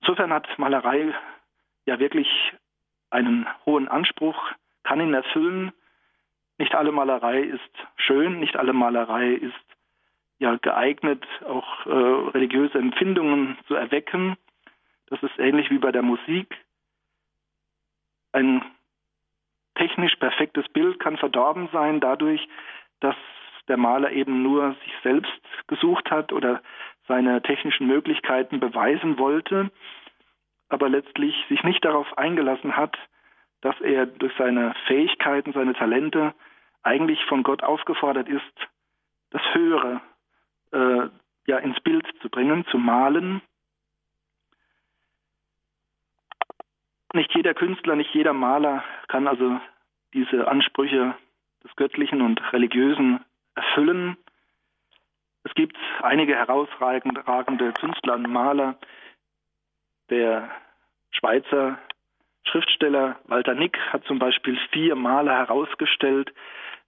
Insofern 0.00 0.32
hat 0.32 0.46
Malerei 0.58 1.14
ja 1.86 1.98
wirklich 1.98 2.28
einen 3.10 3.46
hohen 3.64 3.88
Anspruch, 3.88 4.36
kann 4.82 5.00
ihn 5.00 5.14
erfüllen. 5.14 5.72
Nicht 6.58 6.74
alle 6.74 6.92
Malerei 6.92 7.40
ist 7.40 7.60
schön, 7.96 8.38
nicht 8.38 8.56
alle 8.56 8.72
Malerei 8.72 9.32
ist 9.32 9.54
ja 10.38 10.56
geeignet, 10.56 11.24
auch 11.46 11.86
äh, 11.86 11.90
religiöse 11.90 12.78
Empfindungen 12.78 13.56
zu 13.66 13.74
erwecken. 13.74 14.36
Das 15.06 15.22
ist 15.22 15.38
ähnlich 15.38 15.70
wie 15.70 15.78
bei 15.78 15.92
der 15.92 16.02
Musik. 16.02 16.54
Ein 18.34 18.64
technisch 19.76 20.16
perfektes 20.16 20.68
Bild 20.70 20.98
kann 20.98 21.16
verdorben 21.16 21.68
sein 21.72 22.00
dadurch, 22.00 22.44
dass 22.98 23.14
der 23.68 23.76
Maler 23.76 24.10
eben 24.10 24.42
nur 24.42 24.74
sich 24.84 24.92
selbst 25.04 25.32
gesucht 25.68 26.10
hat 26.10 26.32
oder 26.32 26.60
seine 27.06 27.42
technischen 27.42 27.86
Möglichkeiten 27.86 28.58
beweisen 28.58 29.18
wollte, 29.18 29.70
aber 30.68 30.88
letztlich 30.88 31.36
sich 31.48 31.62
nicht 31.62 31.84
darauf 31.84 32.18
eingelassen 32.18 32.76
hat, 32.76 32.98
dass 33.60 33.80
er 33.80 34.06
durch 34.06 34.32
seine 34.36 34.74
Fähigkeiten, 34.88 35.52
seine 35.52 35.74
Talente 35.74 36.34
eigentlich 36.82 37.24
von 37.26 37.44
Gott 37.44 37.62
aufgefordert 37.62 38.28
ist, 38.28 38.68
das 39.30 39.42
Höhere 39.52 40.00
äh, 40.72 41.08
ja 41.46 41.58
ins 41.58 41.78
Bild 41.82 42.04
zu 42.20 42.28
bringen, 42.28 42.66
zu 42.66 42.78
malen. 42.78 43.42
Nicht 47.14 47.32
jeder 47.32 47.54
Künstler, 47.54 47.94
nicht 47.94 48.12
jeder 48.12 48.32
Maler 48.32 48.82
kann 49.06 49.28
also 49.28 49.60
diese 50.14 50.48
Ansprüche 50.48 51.14
des 51.62 51.74
Göttlichen 51.76 52.20
und 52.20 52.42
Religiösen 52.52 53.24
erfüllen. 53.54 54.16
Es 55.44 55.54
gibt 55.54 55.76
einige 56.02 56.34
herausragende 56.34 57.72
Künstler 57.72 58.14
und 58.14 58.28
Maler. 58.28 58.76
Der 60.10 60.50
Schweizer 61.12 61.78
Schriftsteller 62.48 63.20
Walter 63.26 63.54
Nick 63.54 63.78
hat 63.92 64.04
zum 64.06 64.18
Beispiel 64.18 64.58
vier 64.72 64.96
Maler 64.96 65.38
herausgestellt. 65.38 66.34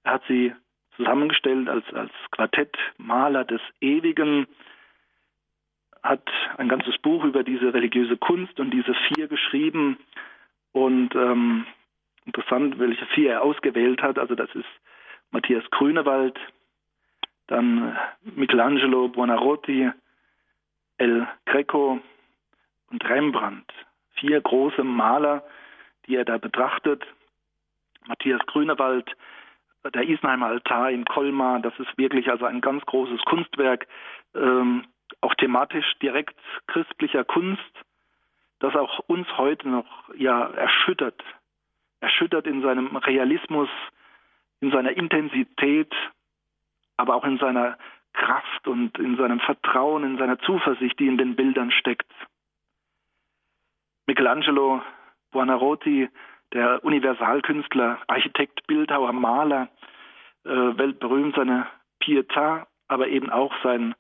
Er 0.03 0.15
hat 0.15 0.23
sie 0.27 0.53
zusammengestellt 0.97 1.69
als, 1.69 1.85
als 1.95 2.11
Quartett 2.33 2.77
Maler 2.99 3.45
des 3.45 3.61
Ewigen, 3.81 4.49
hat 6.03 6.23
ein 6.57 6.69
ganzes 6.69 6.97
Buch 6.99 7.25
über 7.25 7.43
diese 7.43 7.73
religiöse 7.73 8.17
Kunst 8.17 8.59
und 8.61 8.71
diese 8.71 8.95
vier 9.09 9.29
geschrieben. 9.29 9.99
Und 10.73 11.15
ähm, 11.15 11.67
interessant, 12.25 12.79
welche 12.79 13.07
vier 13.07 13.33
er 13.33 13.43
ausgewählt 13.43 14.03
hat. 14.03 14.19
Also 14.19 14.35
das 14.35 14.55
ist 14.55 14.69
Matthias 15.31 15.65
Grünewald, 15.71 16.39
dann 17.47 17.97
Michelangelo 18.23 19.09
Buonarroti, 19.09 19.91
El 20.99 21.27
Greco 21.45 22.01
und 22.91 23.09
Rembrandt. 23.09 23.71
Vier 24.15 24.41
große 24.41 24.83
Maler, 24.83 25.45
die 26.07 26.17
er 26.17 26.25
da 26.25 26.39
betrachtet. 26.39 27.05
Matthias 28.07 28.41
Grünewald, 28.47 29.11
der 29.95 30.09
Isenheimer 30.09 30.47
Altar 30.47 30.91
in 30.91 31.05
Colmar, 31.05 31.61
das 31.61 31.75
ist 31.79 31.97
wirklich 31.99 32.31
also 32.31 32.45
ein 32.45 32.61
ganz 32.61 32.85
großes 32.87 33.21
Kunstwerk, 33.25 33.87
ähm, 34.35 34.85
auch 35.21 35.35
thematisch 35.35 35.87
direkt 36.03 36.37
christlicher 36.67 37.25
Kunst, 37.25 37.63
das 38.59 38.75
auch 38.75 39.01
uns 39.07 39.27
heute 39.37 39.69
noch 39.69 39.87
ja 40.17 40.47
erschüttert, 40.47 41.23
erschüttert 42.01 42.47
in 42.47 42.63
seinem 42.63 42.97
Realismus, 42.97 43.69
in 44.61 44.71
seiner 44.71 44.97
Intensität, 44.97 45.93
aber 46.97 47.15
auch 47.15 47.25
in 47.25 47.39
seiner 47.39 47.77
Kraft 48.13 48.67
und 48.67 48.99
in 48.99 49.17
seinem 49.17 49.41
Vertrauen, 49.41 50.05
in 50.05 50.19
seiner 50.19 50.39
Zuversicht, 50.39 50.99
die 50.99 51.07
in 51.07 51.19
den 51.19 51.37
Bildern 51.37 51.71
steckt. 51.71 52.11
Michelangelo 54.07 54.83
Buonarroti, 55.33 56.09
der 56.53 56.83
Universalkünstler, 56.85 57.99
Architekt, 58.07 58.67
Bildhauer, 58.67 59.13
Maler, 59.13 59.69
äh, 60.45 60.49
weltberühmt 60.49 61.35
seine 61.35 61.67
Pietà, 62.01 62.67
aber 62.89 63.09
eben 63.09 63.31
auch 63.31 63.53
sein, 63.63 63.95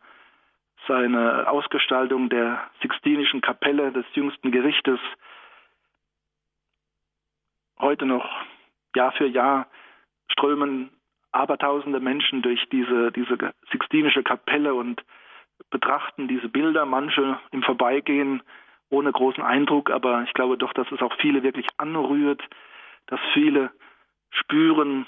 seine 0.87 1.49
Ausgestaltung 1.49 2.29
der 2.29 2.71
Sixtinischen 2.81 3.41
Kapelle 3.41 3.93
des 3.93 4.05
jüngsten 4.15 4.51
Gerichtes. 4.51 4.99
Heute 7.79 8.07
noch 8.07 8.29
Jahr 8.95 9.13
für 9.13 9.27
Jahr 9.27 9.67
strömen 10.29 10.91
abertausende 11.33 12.01
Menschen 12.01 12.43
durch 12.43 12.67
diese, 12.71 13.13
diese 13.13 13.37
Sixtinische 13.71 14.23
Kapelle 14.23 14.75
und 14.75 15.03
betrachten 15.71 16.29
diese 16.29 16.49
Bilder, 16.49 16.87
manche 16.87 17.39
im 17.51 17.63
Vorbeigehen 17.63 18.43
ohne 18.89 19.13
großen 19.13 19.43
Eindruck, 19.43 19.91
aber 19.91 20.23
ich 20.23 20.33
glaube 20.33 20.57
doch, 20.57 20.73
dass 20.73 20.91
es 20.93 21.03
auch 21.03 21.15
viele 21.21 21.43
wirklich 21.43 21.67
anrührt, 21.77 22.43
dass 23.07 23.21
viele 23.35 23.71
spüren, 24.31 25.07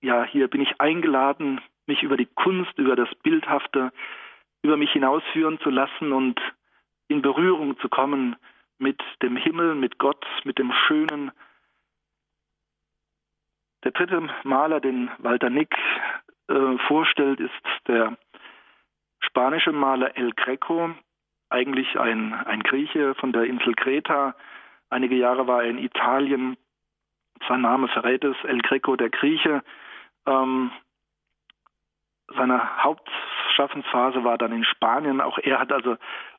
ja, 0.00 0.24
hier 0.24 0.48
bin 0.48 0.60
ich 0.60 0.80
eingeladen, 0.80 1.60
mich 1.86 2.02
über 2.02 2.16
die 2.16 2.26
Kunst, 2.26 2.76
über 2.78 2.94
das 2.94 3.08
Bildhafte, 3.22 3.92
über 4.62 4.76
mich 4.76 4.92
hinausführen 4.92 5.58
zu 5.60 5.70
lassen 5.70 6.12
und 6.12 6.40
in 7.08 7.22
Berührung 7.22 7.78
zu 7.80 7.88
kommen 7.88 8.36
mit 8.78 9.00
dem 9.22 9.36
Himmel, 9.36 9.74
mit 9.74 9.98
Gott, 9.98 10.24
mit 10.44 10.58
dem 10.58 10.72
Schönen. 10.86 11.30
Der 13.84 13.92
dritte 13.92 14.28
Maler, 14.44 14.80
den 14.80 15.10
Walter 15.18 15.50
Nick 15.50 15.76
äh, 16.48 16.78
vorstellt, 16.86 17.40
ist 17.40 17.52
der 17.88 18.16
spanische 19.20 19.72
Maler 19.72 20.16
El 20.16 20.32
Greco, 20.32 20.94
eigentlich 21.48 21.98
ein, 21.98 22.32
ein 22.32 22.62
Grieche 22.62 23.14
von 23.16 23.32
der 23.32 23.44
Insel 23.44 23.74
Kreta. 23.74 24.34
Einige 24.88 25.16
Jahre 25.16 25.46
war 25.46 25.64
er 25.64 25.70
in 25.70 25.78
Italien. 25.78 26.56
Sein 27.48 27.62
Name 27.62 27.88
verrät 27.88 28.24
es, 28.24 28.36
El 28.44 28.60
Greco, 28.62 28.96
der 28.96 29.10
Grieche. 29.10 29.62
Ähm, 30.26 30.70
seine 32.36 32.82
Hauptschaffensphase 32.82 34.24
war 34.24 34.38
dann 34.38 34.52
in 34.52 34.64
Spanien. 34.64 35.20
Auch 35.20 35.38
er 35.38 35.58
hat 35.58 35.72
also 35.72 35.96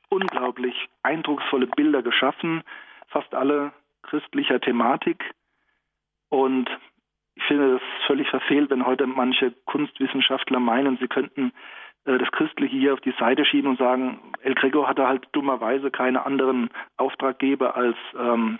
unglaublich 0.08 0.88
eindrucksvolle 1.02 1.66
Bilder 1.66 2.02
geschaffen, 2.02 2.62
fast 3.08 3.34
alle 3.34 3.72
christlicher 4.02 4.60
Thematik. 4.60 5.32
Und 6.28 6.68
ich 7.36 7.44
finde 7.44 7.76
es 7.76 8.06
völlig 8.06 8.28
verfehlt, 8.28 8.70
wenn 8.70 8.86
heute 8.86 9.06
manche 9.06 9.52
Kunstwissenschaftler 9.66 10.60
meinen, 10.60 10.98
sie 10.98 11.08
könnten 11.08 11.52
äh, 12.04 12.18
das 12.18 12.30
Christliche 12.32 12.76
hier 12.76 12.92
auf 12.92 13.00
die 13.00 13.14
Seite 13.18 13.44
schieben 13.44 13.70
und 13.70 13.78
sagen, 13.78 14.20
El 14.42 14.54
Greco 14.54 14.86
hatte 14.86 15.06
halt 15.06 15.26
dummerweise 15.32 15.90
keine 15.90 16.24
anderen 16.26 16.70
Auftraggeber 16.96 17.76
als 17.76 17.96
ähm, 18.18 18.58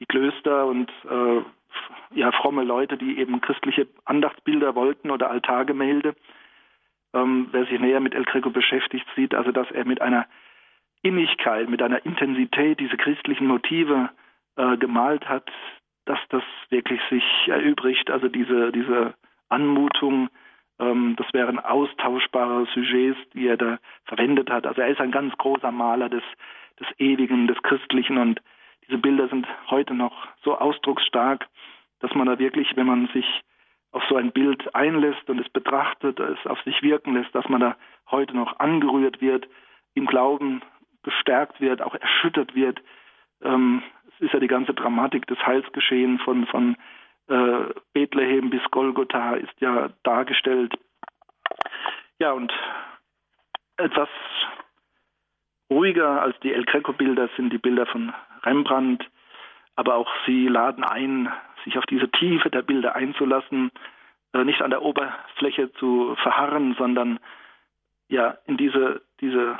die 0.00 0.06
Klöster 0.06 0.66
und 0.66 0.90
äh, 1.08 1.42
ja, 2.14 2.32
fromme 2.32 2.64
Leute, 2.64 2.96
die 2.96 3.18
eben 3.18 3.40
christliche 3.40 3.86
Andachtsbilder 4.04 4.74
wollten 4.74 5.10
oder 5.10 5.30
Altargemälde. 5.30 6.14
Ähm, 7.14 7.48
wer 7.52 7.66
sich 7.66 7.78
näher 7.78 8.00
mit 8.00 8.14
El 8.14 8.24
Greco 8.24 8.50
beschäftigt, 8.50 9.06
sieht 9.16 9.34
also, 9.34 9.52
dass 9.52 9.70
er 9.70 9.84
mit 9.84 10.00
einer 10.00 10.26
Innigkeit, 11.02 11.68
mit 11.68 11.82
einer 11.82 12.04
Intensität 12.06 12.80
diese 12.80 12.96
christlichen 12.96 13.46
Motive 13.46 14.10
äh, 14.56 14.76
gemalt 14.76 15.28
hat, 15.28 15.50
dass 16.04 16.18
das 16.30 16.42
wirklich 16.70 17.00
sich 17.10 17.24
erübrigt. 17.46 18.10
Also 18.10 18.28
diese, 18.28 18.72
diese 18.72 19.14
Anmutung, 19.48 20.30
ähm, 20.78 21.16
das 21.16 21.26
wären 21.32 21.58
austauschbare 21.58 22.66
Sujets, 22.74 23.18
die 23.34 23.46
er 23.46 23.56
da 23.56 23.78
verwendet 24.04 24.50
hat. 24.50 24.66
Also 24.66 24.80
er 24.80 24.88
ist 24.88 25.00
ein 25.00 25.12
ganz 25.12 25.36
großer 25.36 25.70
Maler 25.70 26.08
des, 26.08 26.22
des 26.80 26.88
Ewigen, 26.98 27.46
des 27.46 27.60
Christlichen 27.62 28.18
und 28.18 28.40
diese 28.86 28.98
Bilder 28.98 29.28
sind 29.28 29.46
heute 29.70 29.94
noch 29.94 30.28
so 30.42 30.58
ausdrucksstark, 30.58 31.46
dass 32.00 32.14
man 32.14 32.26
da 32.26 32.38
wirklich, 32.38 32.76
wenn 32.76 32.86
man 32.86 33.08
sich 33.08 33.26
auf 33.92 34.02
so 34.08 34.16
ein 34.16 34.32
Bild 34.32 34.74
einlässt 34.74 35.28
und 35.28 35.38
es 35.38 35.48
betrachtet, 35.50 36.18
es 36.18 36.46
auf 36.46 36.60
sich 36.62 36.82
wirken 36.82 37.14
lässt, 37.14 37.34
dass 37.34 37.48
man 37.48 37.60
da 37.60 37.76
heute 38.10 38.34
noch 38.36 38.58
angerührt 38.58 39.20
wird, 39.20 39.46
im 39.94 40.06
Glauben 40.06 40.62
gestärkt 41.02 41.60
wird, 41.60 41.82
auch 41.82 41.94
erschüttert 41.94 42.54
wird. 42.54 42.80
Ähm, 43.42 43.82
es 44.14 44.26
ist 44.26 44.32
ja 44.32 44.40
die 44.40 44.48
ganze 44.48 44.72
Dramatik 44.74 45.26
des 45.26 45.38
Heilsgeschehen 45.44 46.18
von, 46.20 46.46
von 46.46 46.76
äh, 47.28 47.74
Bethlehem 47.92 48.50
bis 48.50 48.62
Golgotha 48.70 49.34
ist 49.34 49.60
ja 49.60 49.90
dargestellt. 50.02 50.74
Ja, 52.18 52.32
und 52.32 52.52
etwas 53.76 54.08
ruhiger 55.70 56.22
als 56.22 56.38
die 56.40 56.52
El 56.52 56.64
Greco-Bilder 56.64 57.28
sind 57.36 57.52
die 57.52 57.58
Bilder 57.58 57.86
von 57.86 58.12
Rembrandt, 58.42 59.04
aber 59.76 59.96
auch 59.96 60.10
sie 60.26 60.46
laden 60.46 60.84
ein, 60.84 61.32
sich 61.64 61.78
auf 61.78 61.86
diese 61.86 62.10
Tiefe 62.10 62.50
der 62.50 62.62
Bilder 62.62 62.94
einzulassen, 62.94 63.70
äh, 64.32 64.44
nicht 64.44 64.62
an 64.62 64.70
der 64.70 64.82
Oberfläche 64.82 65.72
zu 65.74 66.14
verharren, 66.16 66.74
sondern 66.78 67.18
ja 68.08 68.38
in 68.46 68.56
diese, 68.56 69.02
diese 69.20 69.58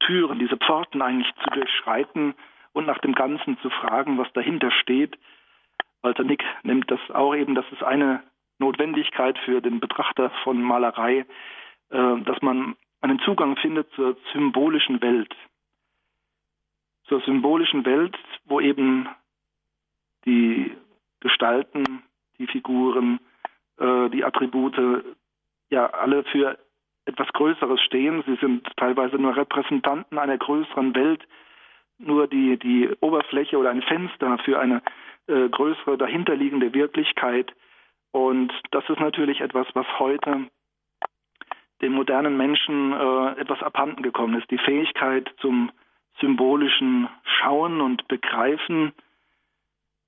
Türen, 0.00 0.38
diese 0.38 0.56
Pforten 0.56 1.02
eigentlich 1.02 1.32
zu 1.42 1.50
durchschreiten 1.50 2.34
und 2.72 2.86
nach 2.86 2.98
dem 2.98 3.14
Ganzen 3.14 3.58
zu 3.58 3.70
fragen, 3.70 4.18
was 4.18 4.32
dahinter 4.32 4.70
steht. 4.70 5.18
Walter 6.02 6.24
Nick 6.24 6.44
nimmt 6.62 6.90
das 6.90 7.00
auch 7.10 7.34
eben, 7.34 7.54
das 7.54 7.64
ist 7.72 7.82
eine 7.82 8.22
Notwendigkeit 8.58 9.38
für 9.38 9.60
den 9.60 9.80
Betrachter 9.80 10.30
von 10.42 10.62
Malerei, 10.62 11.24
äh, 11.90 12.20
dass 12.20 12.40
man 12.42 12.76
einen 13.00 13.18
Zugang 13.20 13.56
findet 13.56 13.90
zur 13.92 14.16
symbolischen 14.32 15.00
Welt. 15.02 15.34
Zur 17.04 17.20
symbolischen 17.22 17.84
Welt, 17.84 18.16
wo 18.46 18.60
eben 18.60 19.08
die 20.24 20.74
Gestalten, 21.24 22.04
die 22.38 22.46
Figuren, 22.46 23.18
äh, 23.78 24.10
die 24.10 24.24
Attribute 24.24 24.76
ja 25.70 25.86
alle 25.86 26.22
für 26.24 26.58
etwas 27.06 27.28
Größeres 27.32 27.80
stehen. 27.80 28.22
Sie 28.26 28.36
sind 28.36 28.66
teilweise 28.76 29.16
nur 29.16 29.36
Repräsentanten 29.36 30.18
einer 30.18 30.38
größeren 30.38 30.94
Welt, 30.94 31.26
nur 31.98 32.26
die, 32.26 32.58
die 32.58 32.90
Oberfläche 33.00 33.58
oder 33.58 33.70
ein 33.70 33.82
Fenster 33.82 34.38
für 34.44 34.58
eine 34.58 34.82
äh, 35.26 35.48
größere 35.48 35.98
dahinterliegende 35.98 36.72
Wirklichkeit. 36.74 37.52
Und 38.12 38.52
das 38.70 38.88
ist 38.88 39.00
natürlich 39.00 39.40
etwas, 39.40 39.66
was 39.74 39.86
heute 39.98 40.48
den 41.82 41.92
modernen 41.92 42.36
Menschen 42.36 42.92
äh, 42.92 43.40
etwas 43.40 43.62
abhanden 43.62 44.02
gekommen 44.02 44.38
ist. 44.38 44.50
Die 44.50 44.58
Fähigkeit 44.58 45.30
zum 45.40 45.70
symbolischen 46.20 47.08
Schauen 47.24 47.80
und 47.80 48.06
Begreifen. 48.08 48.92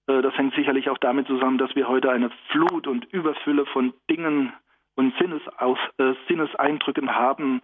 Äh, 0.07 0.23
das 0.23 0.37
hängt 0.37 0.55
sicherlich 0.55 0.91
auch 0.91 0.99
damit 0.99 1.27
zusammen, 1.27 1.59
dass 1.59 1.75
wir 1.75 1.89
heute 1.89 2.11
eine 2.11 2.31
Flut 2.51 2.87
und 2.87 3.05
Überfülle 3.13 3.67
von 3.67 3.93
Dingen 4.11 4.53
und 4.95 5.15
Sinnesaus, 5.19 5.79
äh, 5.99 6.15
Sinneseindrücken 6.29 7.15
haben, 7.15 7.63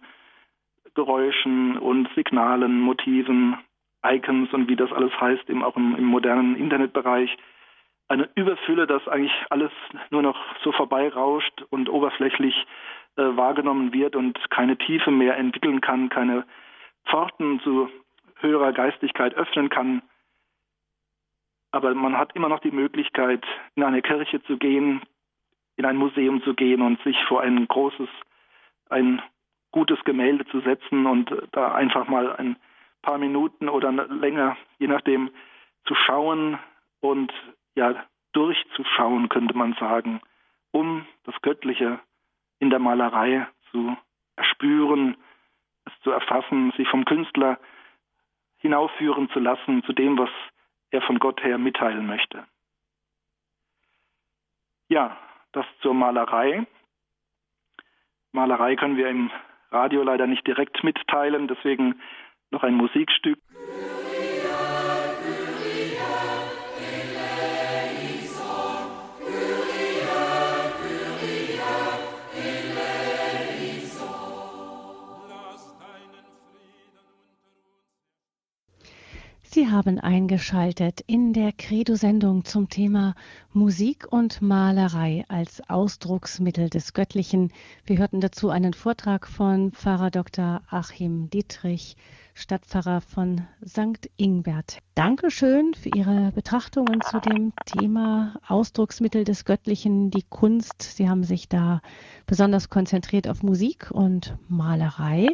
Geräuschen 0.95 1.77
und 1.77 2.07
Signalen, 2.15 2.79
Motiven, 2.79 3.57
Icons 4.05 4.53
und 4.53 4.67
wie 4.67 4.75
das 4.75 4.91
alles 4.91 5.11
heißt, 5.19 5.49
eben 5.49 5.63
auch 5.63 5.75
im, 5.75 5.95
im 5.95 6.05
modernen 6.05 6.55
Internetbereich. 6.55 7.35
Eine 8.09 8.29
Überfülle, 8.35 8.85
dass 8.85 9.07
eigentlich 9.07 9.33
alles 9.49 9.71
nur 10.11 10.21
noch 10.21 10.37
so 10.63 10.71
vorbeirauscht 10.71 11.63
und 11.69 11.89
oberflächlich 11.89 12.53
äh, 13.15 13.21
wahrgenommen 13.21 13.93
wird 13.93 14.15
und 14.15 14.37
keine 14.49 14.77
Tiefe 14.77 15.09
mehr 15.09 15.37
entwickeln 15.37 15.81
kann, 15.81 16.09
keine 16.09 16.45
Pforten 17.05 17.59
zu 17.61 17.89
höherer 18.39 18.73
Geistigkeit 18.73 19.33
öffnen 19.35 19.69
kann. 19.69 20.01
Aber 21.73 21.95
man 21.95 22.15
hat 22.19 22.35
immer 22.35 22.49
noch 22.49 22.59
die 22.59 22.71
Möglichkeit, 22.71 23.43
in 23.73 23.83
eine 23.83 24.03
Kirche 24.03 24.43
zu 24.43 24.57
gehen, 24.57 25.01
in 25.75 25.85
ein 25.85 25.97
Museum 25.97 26.43
zu 26.43 26.53
gehen 26.53 26.83
und 26.83 27.01
sich 27.01 27.17
vor 27.25 27.41
ein 27.41 27.67
großes, 27.67 28.09
ein 28.91 29.23
gutes 29.71 29.97
Gemälde 30.03 30.45
zu 30.45 30.61
setzen 30.61 31.07
und 31.07 31.35
da 31.51 31.73
einfach 31.73 32.07
mal 32.07 32.35
ein 32.35 32.57
paar 33.01 33.17
Minuten 33.17 33.69
oder 33.69 33.91
länger, 33.91 34.55
je 34.77 34.85
nachdem, 34.85 35.31
zu 35.85 35.95
schauen 35.95 36.59
und 37.01 37.33
ja 37.73 38.05
durchzuschauen, 38.33 39.29
könnte 39.29 39.57
man 39.57 39.73
sagen, 39.79 40.21
um 40.69 41.07
das 41.23 41.33
Göttliche 41.41 41.99
in 42.59 42.69
der 42.69 42.79
Malerei 42.79 43.47
zu 43.71 43.97
erspüren, 44.35 45.17
es 45.85 45.93
zu 46.03 46.11
erfassen, 46.11 46.71
sich 46.77 46.87
vom 46.87 47.03
Künstler 47.05 47.57
hinaufführen 48.57 49.27
zu 49.31 49.39
lassen 49.39 49.83
zu 49.85 49.93
dem, 49.93 50.19
was 50.19 50.29
er 50.93 51.01
von 51.01 51.17
Gott 51.19 51.43
her 51.43 51.57
mitteilen 51.57 52.05
möchte. 52.05 52.45
Ja, 54.89 55.17
das 55.51 55.65
zur 55.81 55.93
Malerei. 55.93 56.65
Malerei 58.31 58.75
können 58.75 58.97
wir 58.97 59.09
im 59.09 59.31
Radio 59.71 60.03
leider 60.03 60.27
nicht 60.27 60.45
direkt 60.45 60.83
mitteilen, 60.83 61.47
deswegen 61.47 61.99
noch 62.51 62.63
ein 62.63 62.75
Musikstück. 62.75 63.39
Sie 79.53 79.69
haben 79.69 79.99
eingeschaltet 79.99 81.01
in 81.05 81.31
der 81.31 81.51
Credo-Sendung 81.51 82.43
zum 82.43 82.69
Thema 82.69 83.13
Musik 83.51 84.11
und 84.11 84.41
Malerei 84.41 85.25
als 85.27 85.61
Ausdrucksmittel 85.69 86.71
des 86.71 86.93
Göttlichen. 86.93 87.53
Wir 87.85 87.99
hörten 87.99 88.19
dazu 88.19 88.49
einen 88.49 88.73
Vortrag 88.73 89.27
von 89.27 89.71
Pfarrer 89.71 90.09
Dr. 90.09 90.63
Achim 90.71 91.29
Dietrich 91.29 91.97
Stadtpfarrer 92.35 93.01
von 93.01 93.41
St. 93.65 94.09
Ingbert. 94.17 94.79
Dankeschön 94.95 95.73
für 95.75 95.89
Ihre 95.95 96.31
Betrachtungen 96.33 97.01
zu 97.01 97.19
dem 97.19 97.53
Thema 97.65 98.39
Ausdrucksmittel 98.47 99.23
des 99.23 99.45
Göttlichen, 99.45 100.09
die 100.09 100.23
Kunst. 100.23 100.81
Sie 100.81 101.07
haben 101.07 101.23
sich 101.23 101.47
da 101.47 101.81
besonders 102.25 102.69
konzentriert 102.69 103.27
auf 103.27 103.43
Musik 103.43 103.91
und 103.91 104.35
Malerei. 104.49 105.27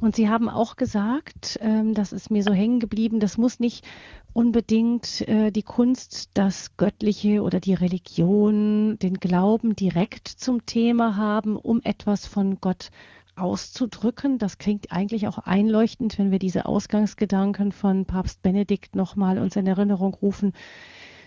Und 0.00 0.16
Sie 0.16 0.28
haben 0.28 0.48
auch 0.48 0.74
gesagt, 0.76 1.58
ähm, 1.62 1.94
das 1.94 2.12
ist 2.12 2.30
mir 2.30 2.42
so 2.42 2.52
hängen 2.52 2.80
geblieben, 2.80 3.20
das 3.20 3.38
muss 3.38 3.60
nicht 3.60 3.86
unbedingt 4.32 5.26
äh, 5.28 5.52
die 5.52 5.62
Kunst, 5.62 6.30
das 6.34 6.76
Göttliche 6.76 7.42
oder 7.42 7.60
die 7.60 7.74
Religion, 7.74 8.98
den 8.98 9.14
Glauben 9.14 9.76
direkt 9.76 10.26
zum 10.28 10.66
Thema 10.66 11.16
haben, 11.16 11.56
um 11.56 11.80
etwas 11.84 12.26
von 12.26 12.60
Gott 12.60 12.90
auszudrücken. 13.36 14.38
Das 14.38 14.58
klingt 14.58 14.92
eigentlich 14.92 15.28
auch 15.28 15.38
einleuchtend, 15.38 16.18
wenn 16.18 16.30
wir 16.30 16.38
diese 16.38 16.66
Ausgangsgedanken 16.66 17.72
von 17.72 18.04
Papst 18.04 18.42
Benedikt 18.42 18.94
nochmal 18.96 19.38
uns 19.38 19.56
in 19.56 19.66
Erinnerung 19.66 20.14
rufen, 20.14 20.52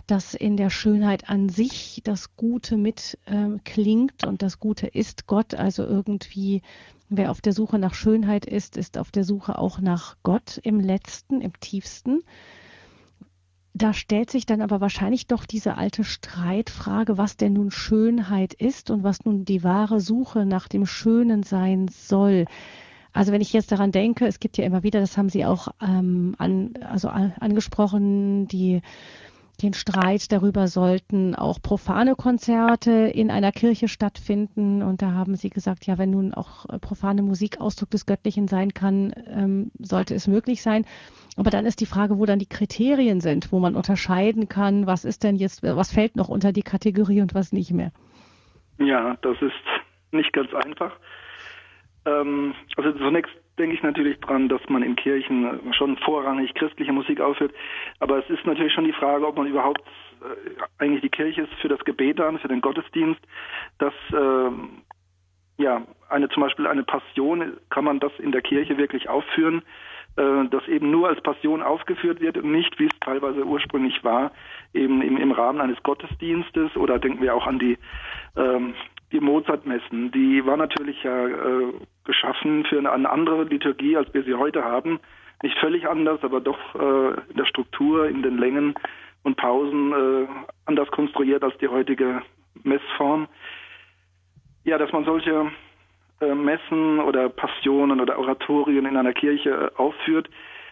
dass 0.08 0.34
in 0.34 0.56
der 0.56 0.70
Schönheit 0.70 1.30
an 1.30 1.50
sich 1.50 2.02
das 2.04 2.36
Gute 2.36 2.78
mit 2.78 3.18
äh, 3.26 3.58
klingt 3.66 4.26
und 4.26 4.42
das 4.42 4.60
Gute 4.60 4.88
ist 4.88 5.28
Gott. 5.28 5.54
Also 5.54 5.84
irgendwie, 5.84 6.62
wer 7.10 7.32
auf 7.32 7.42
der 7.42 7.54
Suche 7.54 7.78
nach 7.78 7.94
Schönheit 7.94 8.46
ist, 8.46 8.78
ist 8.78 8.98
auf 8.98 9.12
der 9.12 9.26
Suche 9.26 9.58
auch 9.58 9.80
nach 9.80 10.16
Gott 10.24 10.60
im 10.64 10.80
letzten, 10.80 11.42
im 11.42 11.60
tiefsten. 11.60 12.24
Da 13.78 13.94
stellt 13.94 14.32
sich 14.32 14.48
dann 14.48 14.62
aber 14.62 14.82
wahrscheinlich 14.82 15.28
doch 15.28 15.46
diese 15.46 15.78
alte 15.78 16.04
Streitfrage, 16.04 17.20
was 17.20 17.38
denn 17.38 17.54
nun 17.54 17.70
Schönheit 17.70 18.56
ist 18.56 18.90
und 18.90 19.04
was 19.04 19.24
nun 19.24 19.46
die 19.46 19.64
wahre 19.64 20.00
Suche 20.00 20.48
nach 20.48 20.68
dem 20.68 20.88
Schönen 20.88 21.44
sein 21.44 21.88
soll. 21.88 22.46
Also 23.14 23.32
wenn 23.32 23.42
ich 23.42 23.54
jetzt 23.54 23.72
daran 23.72 23.92
denke, 23.92 24.26
es 24.26 24.40
gibt 24.40 24.58
ja 24.58 24.66
immer 24.66 24.82
wieder, 24.82 25.00
das 25.00 25.16
haben 25.16 25.30
Sie 25.30 25.46
auch 25.46 25.68
ähm, 25.80 26.34
an, 26.40 26.74
also 26.90 27.10
an, 27.10 27.36
angesprochen, 27.40 28.48
die 28.48 28.82
den 29.62 29.74
Streit 29.74 30.32
darüber 30.32 30.68
sollten 30.68 31.34
auch 31.34 31.60
profane 31.62 32.16
Konzerte 32.16 32.92
in 32.92 33.32
einer 33.32 33.52
Kirche 33.52 33.88
stattfinden. 33.88 34.84
Und 34.84 35.02
da 35.02 35.14
haben 35.14 35.36
sie 35.36 35.50
gesagt, 35.50 35.88
ja, 35.88 35.98
wenn 35.98 36.12
nun 36.12 36.34
auch 36.34 36.66
profane 36.80 37.24
Musik 37.24 37.60
Ausdruck 37.60 37.90
des 37.90 38.06
Göttlichen 38.06 38.48
sein 38.48 38.74
kann, 38.74 39.14
ähm, 39.28 39.72
sollte 39.80 40.14
es 40.14 40.28
möglich 40.28 40.62
sein. 40.62 40.86
Aber 41.38 41.50
dann 41.50 41.66
ist 41.66 41.82
die 41.82 41.86
Frage, 41.88 42.20
wo 42.20 42.26
dann 42.26 42.40
die 42.40 42.50
Kriterien 42.50 43.20
sind, 43.20 43.52
wo 43.52 43.60
man 43.60 43.76
unterscheiden 43.76 44.48
kann, 44.48 44.86
was 44.86 45.06
ist 45.06 45.24
denn 45.24 45.36
jetzt, 45.36 45.64
was 45.64 45.92
fällt 45.92 46.16
noch 46.16 46.30
unter 46.30 46.52
die 46.52 46.64
Kategorie 46.64 47.22
und 47.22 47.34
was 47.34 47.52
nicht 47.52 47.72
mehr. 47.72 47.92
Ja, 48.80 49.18
das 49.22 49.42
ist 49.42 49.54
nicht 50.12 50.34
ganz 50.34 50.54
einfach. 50.54 50.92
Ähm, 52.06 52.54
also 52.76 52.92
zunächst 52.92 53.34
denke 53.58 53.76
ich 53.76 53.84
natürlich 53.84 54.20
dran, 54.20 54.50
dass 54.50 54.62
man 54.70 54.84
in 54.84 54.96
Kirchen 54.96 55.74
schon 55.74 55.98
vorrangig 55.98 56.54
christliche 56.54 56.92
Musik 56.92 57.20
aufführt. 57.20 57.54
Aber 58.00 58.18
es 58.20 58.30
ist 58.30 58.46
natürlich 58.46 58.74
schon 58.74 58.86
die 58.86 58.94
Frage, 58.94 59.26
ob 59.26 59.38
man 59.38 59.48
überhaupt 59.48 59.82
äh, 60.22 60.62
eigentlich 60.78 61.02
die 61.02 61.10
Kirche 61.10 61.44
ist 61.44 61.54
für 61.56 61.68
das 61.68 61.84
Gebet 61.86 62.20
an, 62.20 62.40
für 62.40 62.48
den 62.48 62.62
Gottesdienst, 62.62 63.22
dass 63.80 63.94
äh, 64.12 64.52
ja 65.58 65.82
eine 66.10 66.30
zum 66.30 66.44
Beispiel 66.44 66.68
eine 66.68 66.84
Passion 66.84 67.58
kann 67.70 67.84
man 67.84 68.00
das 68.00 68.12
in 68.20 68.32
der 68.32 68.42
Kirche 68.42 68.78
wirklich 68.78 69.10
aufführen, 69.10 69.64
äh, 70.18 70.48
dass 70.50 70.68
eben 70.68 70.92
nur 70.92 71.10
als 71.10 71.22
Passion 71.22 71.62
aufgeführt 71.62 72.22
wird 72.22 72.38
und 72.38 72.52
nicht, 72.52 72.80
wie 72.80 72.86
es 72.86 73.00
teilweise 73.02 73.46
ursprünglich 73.46 74.04
war, 74.04 74.32
eben 74.74 75.02
im, 75.02 75.18
im 75.18 75.32
Rahmen 75.32 75.62
eines 75.62 75.82
Gottesdienstes 75.84 76.76
oder 76.76 77.00
denken 77.00 77.22
wir 77.22 77.36
auch 77.36 77.48
an 77.48 77.60
die 77.60 77.78
ähm, 78.36 78.76
die 79.12 79.20
Mozart-Messen, 79.22 80.12
die 80.12 80.46
war 80.46 80.58
natürlich 80.58 81.02
ja 81.04 81.28
äh, 81.28 81.74
geschaffen 82.08 82.66
für 82.66 82.80
eine, 82.80 83.10
andere 83.10 83.44
Liturgie, 83.44 83.96
als 83.96 84.12
wir 84.14 84.24
sie 84.24 84.34
heute 84.34 84.64
haben. 84.64 85.00
Nicht 85.44 85.58
völlig 85.60 85.88
anders, 85.88 86.24
aber 86.24 86.42
doch 86.42 86.58
äh, 86.74 87.10
in 87.30 87.38
der 87.38 87.46
Struktur, 87.46 88.08
in 88.08 88.24
den 88.24 88.40
Längen 88.40 88.74
und 89.24 89.38
Pausen 89.38 89.94
äh, 89.94 90.28
anders 90.66 90.90
konstruiert 90.90 91.44
als 91.44 91.56
die 91.60 91.68
heutige 91.68 92.24
Messform. 92.64 93.28
Ja, 94.64 94.80
dass 94.80 94.92
man 94.92 95.06
solche 95.06 95.52
äh, 96.22 96.34
Messen 96.34 97.00
oder 97.00 97.30
Passionen 97.30 98.02
oder 98.02 98.18
Oratorien 98.18 98.86
in 98.88 98.98
einer 98.98 99.14
Kirche 99.14 99.50
äh, 99.50 99.80
aufführt, 99.80 100.28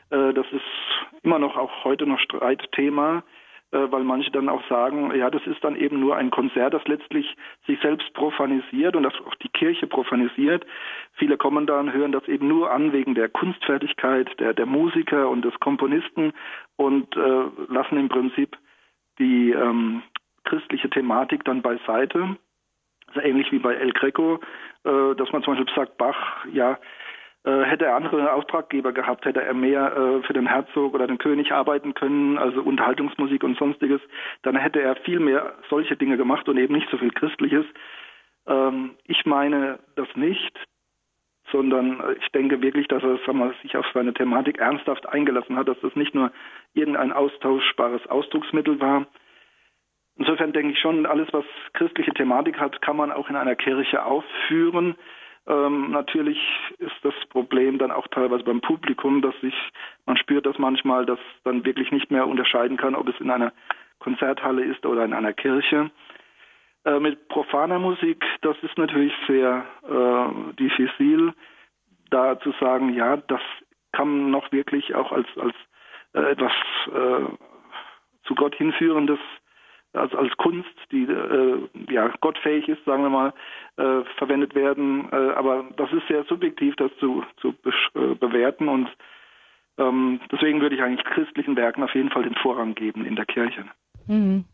äh, 0.09 0.33
das 0.33 0.45
ist 0.51 1.21
immer 1.23 1.39
noch 1.39 1.55
auch 1.55 1.83
heute 1.83 2.07
noch 2.07 2.19
Streitthema. 2.19 3.23
Äh, 3.71 3.91
weil 3.91 4.03
manche 4.03 4.31
dann 4.31 4.49
auch 4.49 4.65
sagen, 4.69 5.13
ja, 5.15 5.29
das 5.29 5.45
ist 5.47 5.63
dann 5.63 5.75
eben 5.75 5.99
nur 5.99 6.15
ein 6.15 6.29
Konzert, 6.29 6.73
das 6.73 6.85
letztlich 6.85 7.35
sich 7.65 7.79
selbst 7.81 8.13
profanisiert 8.13 8.95
und 8.95 9.03
das 9.03 9.13
auch 9.25 9.35
die 9.35 9.49
Kirche 9.49 9.87
profanisiert. 9.87 10.65
Viele 11.13 11.37
kommen 11.37 11.65
da 11.65 11.79
und 11.79 11.91
hören 11.91 12.11
das 12.11 12.27
eben 12.27 12.47
nur 12.47 12.71
an 12.71 12.93
wegen 12.93 13.15
der 13.15 13.29
Kunstfertigkeit 13.29 14.39
der, 14.39 14.53
der 14.53 14.65
Musiker 14.65 15.29
und 15.29 15.43
des 15.43 15.59
Komponisten 15.59 16.33
und 16.75 17.15
äh, 17.17 17.43
lassen 17.67 17.97
im 17.97 18.09
Prinzip 18.09 18.57
die 19.17 19.51
ähm, 19.51 20.03
christliche 20.43 20.89
Thematik 20.89 21.43
dann 21.45 21.61
beiseite. 21.61 22.37
Also 23.07 23.21
ähnlich 23.21 23.51
wie 23.51 23.59
bei 23.59 23.73
El 23.73 23.91
Greco, 23.93 24.39
äh, 24.83 25.15
dass 25.15 25.31
man 25.31 25.41
zum 25.43 25.55
Beispiel 25.55 25.75
sagt, 25.75 25.97
Bach, 25.97 26.45
ja, 26.51 26.77
hätte 27.51 27.85
er 27.85 27.95
andere 27.95 28.33
Auftraggeber 28.33 28.91
gehabt, 28.91 29.25
hätte 29.25 29.43
er 29.43 29.53
mehr 29.53 29.95
äh, 29.95 30.23
für 30.23 30.33
den 30.33 30.47
Herzog 30.47 30.93
oder 30.93 31.07
den 31.07 31.19
König 31.19 31.51
arbeiten 31.51 31.93
können, 31.93 32.37
also 32.37 32.61
Unterhaltungsmusik 32.61 33.43
und 33.43 33.57
sonstiges, 33.57 34.01
dann 34.41 34.55
hätte 34.55 34.81
er 34.81 34.95
viel 34.97 35.19
mehr 35.19 35.53
solche 35.69 35.95
Dinge 35.95 36.17
gemacht 36.17 36.49
und 36.49 36.57
eben 36.57 36.73
nicht 36.73 36.89
so 36.89 36.97
viel 36.97 37.11
Christliches. 37.11 37.65
Ähm, 38.47 38.95
ich 39.05 39.25
meine 39.25 39.79
das 39.95 40.07
nicht, 40.15 40.57
sondern 41.51 42.03
ich 42.19 42.27
denke 42.29 42.61
wirklich, 42.61 42.87
dass 42.87 43.03
er 43.03 43.19
wir, 43.27 43.53
sich 43.61 43.77
auf 43.77 43.85
seine 43.93 44.13
Thematik 44.13 44.57
ernsthaft 44.57 45.07
eingelassen 45.07 45.55
hat, 45.55 45.67
dass 45.67 45.79
das 45.81 45.95
nicht 45.95 46.15
nur 46.15 46.31
irgendein 46.73 47.13
austauschbares 47.13 48.07
Ausdrucksmittel 48.07 48.79
war. 48.79 49.05
Insofern 50.17 50.53
denke 50.53 50.73
ich 50.73 50.79
schon, 50.79 51.05
alles, 51.05 51.27
was 51.31 51.45
christliche 51.73 52.13
Thematik 52.13 52.59
hat, 52.59 52.81
kann 52.81 52.97
man 52.97 53.11
auch 53.11 53.29
in 53.29 53.35
einer 53.35 53.55
Kirche 53.55 54.03
aufführen. 54.03 54.95
Ähm, 55.47 55.91
natürlich 55.91 56.39
ist 56.79 56.95
das 57.03 57.13
Problem 57.29 57.77
dann 57.77 57.91
auch 57.91 58.07
teilweise 58.07 58.43
beim 58.43 58.61
Publikum, 58.61 59.21
dass 59.21 59.39
sich, 59.41 59.53
man 60.05 60.17
spürt 60.17 60.45
das 60.45 60.57
manchmal, 60.57 61.05
dass 61.05 61.19
dann 61.43 61.63
wirklich 61.65 61.91
nicht 61.91 62.09
mehr 62.09 62.27
unterscheiden 62.27 62.77
kann, 62.77 62.95
ob 62.95 63.07
es 63.07 63.19
in 63.19 63.29
einer 63.29 63.53
Konzerthalle 63.99 64.63
ist 64.63 64.85
oder 64.85 65.05
in 65.05 65.13
einer 65.13 65.33
Kirche. 65.33 65.91
Äh, 66.85 66.99
mit 66.99 67.27
profaner 67.27 67.79
Musik, 67.79 68.23
das 68.41 68.57
ist 68.63 68.77
natürlich 68.77 69.13
sehr 69.27 69.65
äh, 69.83 70.53
diffizil, 70.55 71.33
da 72.09 72.39
zu 72.39 72.51
sagen, 72.59 72.93
ja, 72.93 73.17
das 73.17 73.41
kann 73.91 74.31
noch 74.31 74.51
wirklich 74.51 74.93
auch 74.95 75.11
als, 75.11 75.27
als 75.37 75.55
äh, 76.13 76.31
etwas 76.31 76.51
äh, 76.87 77.25
zu 78.25 78.35
Gott 78.35 78.55
hinführendes 78.55 79.19
also 79.95 80.17
als 80.17 80.35
Kunst, 80.37 80.69
die 80.91 81.03
äh, 81.03 81.67
ja 81.89 82.11
gottfähig 82.21 82.67
ist, 82.67 82.83
sagen 82.85 83.03
wir 83.03 83.09
mal, 83.09 83.33
äh, 83.77 84.03
verwendet 84.17 84.55
werden. 84.55 85.07
Äh, 85.11 85.15
aber 85.15 85.65
das 85.77 85.91
ist 85.93 86.07
sehr 86.07 86.23
subjektiv, 86.25 86.75
das 86.75 86.91
zu, 86.99 87.23
zu 87.37 87.53
be 87.53 87.71
äh, 87.95 88.15
bewerten 88.15 88.67
und 88.67 88.89
ähm, 89.77 90.21
deswegen 90.31 90.61
würde 90.61 90.75
ich 90.75 90.81
eigentlich 90.81 91.05
christlichen 91.05 91.55
Werken 91.55 91.83
auf 91.83 91.93
jeden 91.93 92.09
Fall 92.09 92.23
den 92.23 92.35
Vorrang 92.35 92.75
geben 92.75 93.05
in 93.05 93.15
der 93.15 93.25
Kirche. 93.25 93.65
Mhm. 94.07 94.45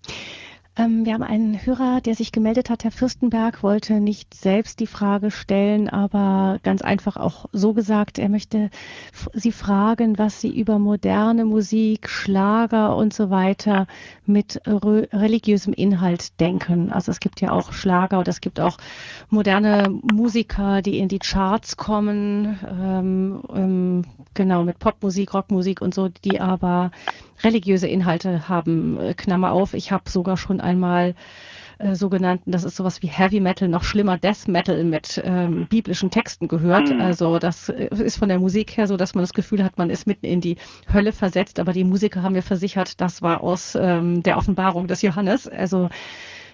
Ähm, 0.78 1.05
wir 1.05 1.13
haben 1.13 1.24
einen 1.24 1.65
Hörer, 1.65 1.99
der 1.99 2.15
sich 2.15 2.32
gemeldet 2.32 2.69
hat. 2.69 2.86
Herr 2.86 2.91
Fürstenberg 2.91 3.61
wollte 3.61 3.99
nicht 3.99 4.34
selbst 4.34 4.80
die 4.80 4.88
Frage 4.88 5.30
stellen, 5.30 5.89
aber 5.89 6.59
ganz 6.63 6.82
einfach 6.82 7.17
auch 7.17 7.45
so 7.51 7.74
gesagt, 7.74 8.17
er 8.17 8.30
möchte 8.30 8.69
Sie 9.34 9.51
fragen, 9.51 10.17
was 10.17 10.39
Sie 10.39 10.57
über 10.57 10.80
moderne 10.80 11.43
Musik, 11.43 12.07
Schlager 12.07 12.95
und 12.95 13.13
so 13.13 13.30
weiter 13.30 13.86
mit 14.26 14.61
re 14.65 15.09
religiösem 15.11 15.74
Inhalt 15.74 16.39
denken. 16.39 16.89
Also 16.91 17.11
es 17.11 17.19
gibt 17.19 17.41
ja 17.41 17.51
auch 17.51 17.74
Schlager 17.74 18.19
oder 18.19 18.30
es 18.30 18.39
gibt 18.39 18.61
auch 18.61 18.78
moderne 19.30 19.89
Musiker, 19.89 20.82
die 20.82 20.99
in 20.99 21.09
die 21.09 21.19
Charts 21.19 21.76
kommen, 21.76 22.59
ähm, 22.65 23.41
ähm, 23.53 24.05
genau 24.34 24.63
mit 24.63 24.80
Popmusik, 24.80 25.34
Rockmusik 25.34 25.82
und 25.82 25.93
so, 25.93 26.07
die 26.07 26.39
aber 26.39 26.91
religiöse 27.44 27.88
Inhalte 27.88 28.48
haben. 28.48 29.00
Äh, 29.00 29.14
Klammer 29.14 29.52
auf, 29.52 29.74
ich 29.74 29.92
habe 29.92 30.10
sogar 30.10 30.38
schon 30.38 30.62
einmal 30.62 31.16
äh, 31.82 31.96
sogenannten, 31.96 32.52
das 32.52 32.64
ist 32.64 32.76
sowas 32.76 33.02
wie 33.02 33.08
Heavy 33.08 33.39
Metal, 33.39 33.68
noch 33.68 33.84
schlimmer 33.84 34.18
Death 34.18 34.48
Metal 34.48 34.84
mit 34.84 35.22
ähm, 35.24 35.68
biblischen 35.68 36.12
Texten 36.12 36.48
gehört. 36.48 36.89
Mhm. 36.89 37.02
Also 37.02 37.39
das 37.39 37.70
äh, 37.70 37.88
ist 37.92 38.18
von 38.18 38.30
der 38.30 38.39
Musik 38.39 38.78
her 38.78 38.88
so, 38.88 38.98
dass 38.98 39.16
man 39.16 39.24
das 39.24 39.34
Gefühl 39.34 39.64
hat, 39.64 39.78
man 39.78 39.89
ist 39.89 40.08
mitten 40.08 40.26
in 40.26 40.42
die 40.42 40.58
Hölle 40.92 41.12
versetzt. 41.12 41.60
Aber 41.60 41.74
die 41.74 41.84
Musiker 41.84 42.24
haben 42.24 42.34
mir 42.34 42.44
versichert, 42.44 43.02
das 43.02 43.22
war 43.22 43.42
aus 43.42 43.76
ähm, 43.76 44.24
der 44.24 44.38
Offenbarung 44.38 44.88
des 44.88 45.02
Johannes. 45.02 45.48
Also 45.48 45.89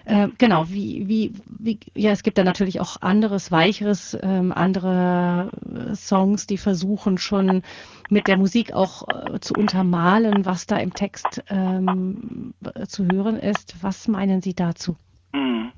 äh, 0.08 0.28
genau, 0.38 0.64
wie, 0.68 1.06
wie, 1.06 1.32
wie, 1.58 1.78
ja, 1.94 2.12
es 2.12 2.22
gibt 2.22 2.38
da 2.38 2.44
natürlich 2.44 2.80
auch 2.80 3.02
anderes, 3.02 3.52
weicheres, 3.52 4.18
ähm, 4.22 4.52
andere 4.56 5.50
äh, 5.66 5.94
Songs, 5.94 6.46
die 6.46 6.56
versuchen 6.56 7.18
schon 7.18 7.62
mit 8.08 8.26
der 8.26 8.38
Musik 8.38 8.72
auch 8.72 9.06
äh, 9.08 9.38
zu 9.40 9.52
untermalen, 9.52 10.46
was 10.46 10.66
da 10.66 10.78
im 10.78 10.94
Text 10.94 11.44
ähm, 11.50 12.54
zu 12.86 13.04
hören 13.04 13.36
ist. 13.36 13.84
Was 13.84 14.08
meinen 14.08 14.40
Sie 14.40 14.54
dazu? 14.54 14.96
Hm. 15.34 15.72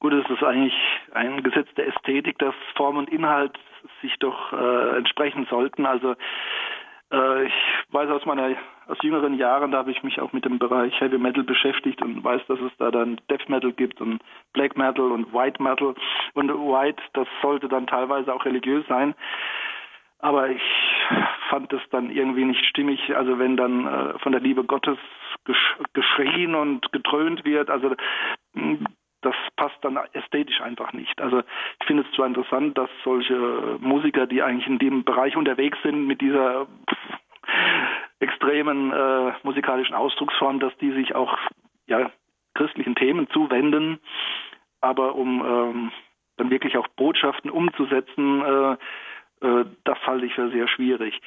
Gut, 0.00 0.12
es 0.12 0.28
ist 0.28 0.42
eigentlich 0.42 0.74
ein 1.14 1.42
Gesetz 1.42 1.68
der 1.78 1.88
Ästhetik, 1.88 2.38
dass 2.40 2.54
Form 2.76 2.98
und 2.98 3.08
Inhalt 3.10 3.58
sich 4.02 4.12
doch 4.18 4.52
äh, 4.52 4.98
entsprechen 4.98 5.46
sollten. 5.48 5.86
Also 5.86 6.14
äh, 7.10 7.46
ich 7.46 7.54
weiß 7.88 8.10
aus 8.10 8.26
meiner 8.26 8.54
aus 8.90 8.98
jüngeren 9.02 9.34
Jahren, 9.34 9.70
da 9.70 9.78
habe 9.78 9.92
ich 9.92 10.02
mich 10.02 10.20
auch 10.20 10.32
mit 10.32 10.44
dem 10.44 10.58
Bereich 10.58 11.00
Heavy 11.00 11.18
Metal 11.18 11.44
beschäftigt 11.44 12.02
und 12.02 12.22
weiß, 12.24 12.42
dass 12.48 12.58
es 12.60 12.72
da 12.78 12.90
dann 12.90 13.20
Death 13.30 13.48
Metal 13.48 13.72
gibt 13.72 14.00
und 14.00 14.20
Black 14.52 14.76
Metal 14.76 15.12
und 15.12 15.32
White 15.32 15.62
Metal 15.62 15.94
und 16.34 16.50
White, 16.50 17.02
das 17.12 17.28
sollte 17.40 17.68
dann 17.68 17.86
teilweise 17.86 18.34
auch 18.34 18.44
religiös 18.44 18.84
sein. 18.88 19.14
Aber 20.18 20.50
ich 20.50 20.62
fand 21.48 21.72
es 21.72 21.80
dann 21.90 22.10
irgendwie 22.10 22.44
nicht 22.44 22.64
stimmig, 22.66 23.16
also 23.16 23.38
wenn 23.38 23.56
dann 23.56 23.86
äh, 23.86 24.18
von 24.18 24.32
der 24.32 24.40
Liebe 24.40 24.64
Gottes 24.64 24.98
gesch 25.44 25.76
geschrien 25.94 26.54
und 26.54 26.92
getrönt 26.92 27.44
wird, 27.44 27.70
also 27.70 27.94
das 29.22 29.34
passt 29.56 29.78
dann 29.82 29.98
ästhetisch 30.12 30.60
einfach 30.60 30.92
nicht. 30.92 31.20
Also 31.20 31.42
ich 31.80 31.86
finde 31.86 32.02
es 32.02 32.14
zwar 32.14 32.26
interessant, 32.26 32.76
dass 32.76 32.90
solche 33.04 33.78
Musiker, 33.80 34.26
die 34.26 34.42
eigentlich 34.42 34.66
in 34.66 34.78
dem 34.78 35.04
Bereich 35.04 35.36
unterwegs 35.36 35.78
sind, 35.82 36.06
mit 36.06 36.20
dieser 36.20 36.66
extremen 38.20 38.92
äh, 38.92 39.32
musikalischen 39.42 39.94
Ausdrucksform, 39.94 40.60
dass 40.60 40.76
die 40.78 40.92
sich 40.92 41.14
auch 41.14 41.36
ja, 41.86 42.10
christlichen 42.54 42.94
Themen 42.94 43.28
zuwenden, 43.30 43.98
aber 44.80 45.14
um 45.14 45.44
ähm, 45.44 45.92
dann 46.36 46.50
wirklich 46.50 46.76
auch 46.76 46.88
Botschaften 46.88 47.50
umzusetzen, 47.50 48.42
äh, 48.42 48.72
äh, 49.46 49.64
das 49.84 49.98
halte 50.06 50.26
ich 50.26 50.34
für 50.34 50.50
sehr 50.50 50.68
schwierig. 50.68 51.20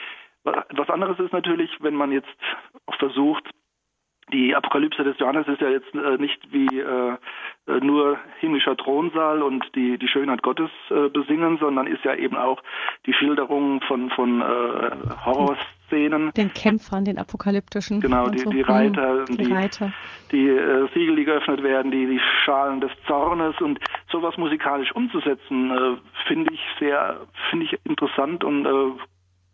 Was 0.44 0.90
anderes 0.90 1.20
ist 1.20 1.32
natürlich, 1.32 1.72
wenn 1.80 1.96
man 1.96 2.12
jetzt 2.12 2.28
auch 2.86 2.96
versucht, 2.96 3.50
die 4.32 4.56
Apokalypse 4.56 5.04
des 5.04 5.18
Johannes 5.20 5.48
ist 5.48 5.62
ja 5.62 5.70
jetzt 5.70 5.94
äh, 5.94 6.18
nicht 6.18 6.40
wie 6.52 6.80
äh, 6.80 7.18
äh, 7.68 7.80
nur 7.82 8.18
himmlischer 8.40 8.78
Thronsaal 8.78 9.42
und 9.42 9.66
die, 9.76 9.98
die 9.98 10.08
Schönheit 10.08 10.42
Gottes 10.44 10.70
äh, 10.90 11.10
besingen, 11.10 11.58
sondern 11.58 11.88
ist 11.88 12.04
ja 12.06 12.16
eben 12.16 12.38
auch 12.38 12.62
die 13.06 13.14
Schilderung 13.14 13.82
von, 13.82 14.10
von 14.12 14.42
äh, 14.42 14.92
Horrorszenen. 15.26 16.32
Den 16.34 16.54
Kämpfern, 16.54 17.06
den 17.06 17.18
apokalyptischen. 17.18 18.00
Genau, 18.00 18.30
die, 18.30 18.40
so. 18.40 18.50
die 18.50 18.62
Reiter, 18.62 19.26
die, 19.26 19.38
die, 19.38 19.54
Reiter. 19.54 19.92
die 20.32 20.48
äh, 20.48 20.88
Siegel, 20.94 21.16
die 21.18 21.26
geöffnet 21.26 21.62
werden, 21.62 21.92
die, 21.92 22.06
die 22.06 22.22
Schalen 22.46 22.82
des 22.82 22.92
Zornes 23.08 23.60
und 23.60 23.80
sowas 24.12 24.38
musikalisch 24.38 24.92
umzusetzen, 24.94 25.72
äh, 25.72 25.98
finde 26.28 26.54
ich 26.54 26.62
sehr, 26.80 27.18
finde 27.50 27.66
ich 27.66 27.78
interessant 27.86 28.44
und 28.44 28.66
äh, 28.66 28.92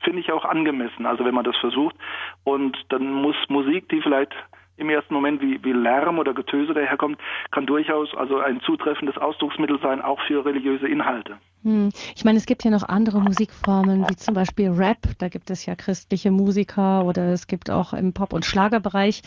finde 0.02 0.22
ich 0.22 0.32
auch 0.32 0.46
angemessen, 0.46 1.06
also 1.06 1.26
wenn 1.26 1.34
man 1.34 1.44
das 1.44 1.58
versucht. 1.58 1.96
Und 2.44 2.78
dann 2.90 3.12
muss 3.12 3.36
Musik, 3.50 3.90
die 3.90 4.02
vielleicht 4.02 4.34
im 4.80 4.90
ersten 4.90 5.14
Moment 5.14 5.42
wie, 5.42 5.64
wie 5.64 5.74
Lärm 5.74 6.20
oder 6.20 6.34
Getöse 6.34 6.74
daherkommt, 6.74 7.20
kann 7.52 7.66
durchaus 7.66 8.16
also 8.16 8.40
ein 8.40 8.62
zutreffendes 8.62 9.18
Ausdrucksmittel 9.18 9.80
sein, 9.82 10.02
auch 10.02 10.20
für 10.22 10.46
religiöse 10.46 10.88
Inhalte. 10.88 11.38
Hm. 11.64 11.90
Ich 12.16 12.24
meine, 12.24 12.38
es 12.38 12.46
gibt 12.46 12.64
ja 12.64 12.72
noch 12.72 12.84
andere 12.84 13.20
Musikformen, 13.20 14.08
wie 14.10 14.16
zum 14.16 14.34
Beispiel 14.34 14.70
Rap. 14.70 15.00
Da 15.18 15.28
gibt 15.28 15.50
es 15.50 15.66
ja 15.66 15.76
christliche 15.76 16.32
Musiker 16.32 17.04
oder 17.04 17.34
es 17.34 17.48
gibt 17.48 17.70
auch 17.70 17.94
im 17.94 18.14
Pop- 18.14 18.34
und 18.34 18.46
Schlagerbereich 18.46 19.22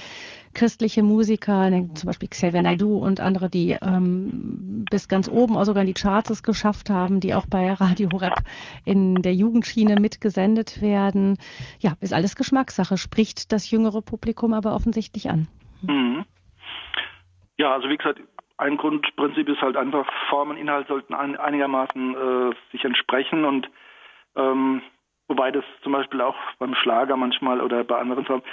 christliche 0.54 1.02
Musiker, 1.02 1.70
zum 1.94 2.06
Beispiel 2.06 2.28
Xavier 2.28 2.62
Naidoo 2.62 2.98
und 2.98 3.20
andere, 3.20 3.48
die 3.48 3.76
ähm, 3.80 4.84
bis 4.90 5.08
ganz 5.08 5.28
oben 5.28 5.56
auch 5.56 5.64
sogar 5.64 5.82
in 5.82 5.86
die 5.86 5.94
Charts 5.94 6.30
es 6.30 6.42
geschafft 6.42 6.90
haben, 6.90 7.20
die 7.20 7.34
auch 7.34 7.46
bei 7.46 7.72
Radio 7.72 8.08
Rap 8.08 8.42
in 8.84 9.16
der 9.22 9.34
Jugendschiene 9.34 9.98
mitgesendet 10.00 10.82
werden. 10.82 11.38
Ja, 11.80 11.96
ist 12.00 12.12
alles 12.12 12.36
Geschmackssache, 12.36 12.98
spricht 12.98 13.52
das 13.52 13.70
jüngere 13.70 14.02
Publikum 14.02 14.52
aber 14.52 14.74
offensichtlich 14.74 15.30
an. 15.30 15.48
Mhm. 15.82 16.24
Ja, 17.58 17.74
also 17.74 17.88
wie 17.88 17.96
gesagt, 17.96 18.20
ein 18.62 18.76
Grundprinzip 18.76 19.48
ist 19.48 19.60
halt 19.60 19.76
einfach, 19.76 20.06
Form 20.30 20.50
und 20.50 20.56
Inhalt 20.56 20.86
sollten 20.88 21.14
ein, 21.14 21.36
einigermaßen 21.36 22.14
äh, 22.14 22.54
sich 22.70 22.84
entsprechen 22.84 23.44
und 23.44 23.68
ähm, 24.36 24.82
wobei 25.28 25.50
das 25.50 25.64
zum 25.82 25.92
Beispiel 25.92 26.20
auch 26.20 26.36
beim 26.58 26.74
Schlager 26.74 27.16
manchmal 27.16 27.60
oder 27.60 27.84
bei 27.84 27.98
anderen 27.98 28.24
Formen, 28.24 28.44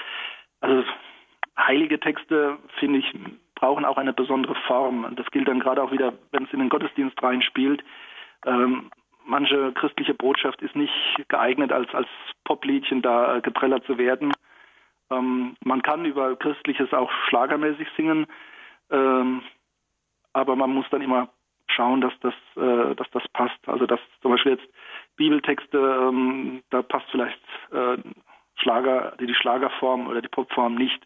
also 0.61 0.83
heilige 1.57 1.99
Texte, 1.99 2.57
finde 2.79 2.99
ich, 2.99 3.13
brauchen 3.55 3.85
auch 3.85 3.97
eine 3.97 4.13
besondere 4.13 4.55
Form. 4.67 5.03
Und 5.03 5.19
das 5.19 5.29
gilt 5.31 5.47
dann 5.47 5.59
gerade 5.59 5.83
auch 5.83 5.91
wieder, 5.91 6.13
wenn 6.31 6.45
es 6.45 6.53
in 6.53 6.59
den 6.59 6.69
Gottesdienst 6.69 7.21
reinspielt. 7.21 7.83
Ähm, 8.45 8.89
manche 9.25 9.73
christliche 9.73 10.13
Botschaft 10.13 10.61
ist 10.61 10.75
nicht 10.75 10.93
geeignet, 11.27 11.71
als, 11.71 11.93
als 11.93 12.07
Popliedchen 12.45 13.01
da 13.01 13.37
äh, 13.37 13.41
getrellert 13.41 13.85
zu 13.85 13.97
werden. 13.97 14.33
Ähm, 15.11 15.55
man 15.63 15.81
kann 15.81 16.05
über 16.05 16.35
Christliches 16.35 16.93
auch 16.93 17.11
schlagermäßig 17.27 17.87
singen. 17.97 18.27
Ähm, 18.89 19.41
aber 20.39 20.55
man 20.55 20.71
muss 20.71 20.85
dann 20.89 21.01
immer 21.01 21.29
schauen, 21.67 22.01
dass 22.01 22.13
das, 22.21 22.33
äh, 22.55 22.95
dass 22.95 23.09
das 23.11 23.27
passt. 23.29 23.59
Also 23.67 23.85
dass 23.85 23.99
zum 24.21 24.31
Beispiel 24.31 24.53
jetzt 24.53 24.67
Bibeltexte, 25.15 25.77
ähm, 25.77 26.63
da 26.69 26.81
passt 26.81 27.05
vielleicht 27.11 27.39
äh, 27.71 27.97
Schlager, 28.55 29.15
die, 29.19 29.33
Schlagerform 29.33 30.07
oder 30.07 30.21
die 30.21 30.27
Popform 30.27 30.75
nicht. 30.75 31.05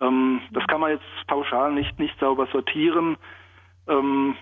Ähm, 0.00 0.42
das 0.52 0.66
kann 0.66 0.80
man 0.80 0.90
jetzt 0.90 1.26
pauschal 1.26 1.72
nicht, 1.72 1.98
nicht 1.98 2.18
sauber 2.20 2.46
sortieren. 2.52 3.16
Ähm, 3.88 4.36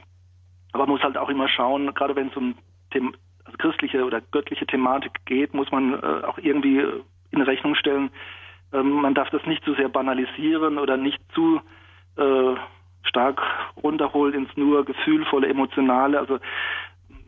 aber 0.72 0.84
man 0.84 0.94
muss 0.94 1.02
halt 1.02 1.16
auch 1.16 1.28
immer 1.28 1.48
schauen, 1.48 1.94
gerade 1.94 2.16
wenn 2.16 2.28
es 2.28 2.36
um 2.36 2.56
Them 2.92 3.14
also 3.44 3.58
christliche 3.58 4.04
oder 4.04 4.20
göttliche 4.20 4.66
Thematik 4.66 5.12
geht, 5.26 5.52
muss 5.52 5.70
man 5.70 5.94
äh, 5.94 6.24
auch 6.24 6.38
irgendwie 6.38 6.82
in 7.30 7.42
Rechnung 7.42 7.74
stellen, 7.74 8.10
ähm, 8.72 8.90
man 8.90 9.14
darf 9.14 9.30
das 9.30 9.44
nicht 9.46 9.64
zu 9.64 9.74
sehr 9.74 9.88
banalisieren 9.88 10.78
oder 10.78 10.96
nicht 10.96 11.20
zu 11.34 11.60
äh, 12.16 12.54
stark 13.04 13.40
runterholt 13.82 14.34
ins 14.34 14.48
nur 14.56 14.84
gefühlvolle, 14.84 15.48
emotionale. 15.48 16.18
Also 16.18 16.38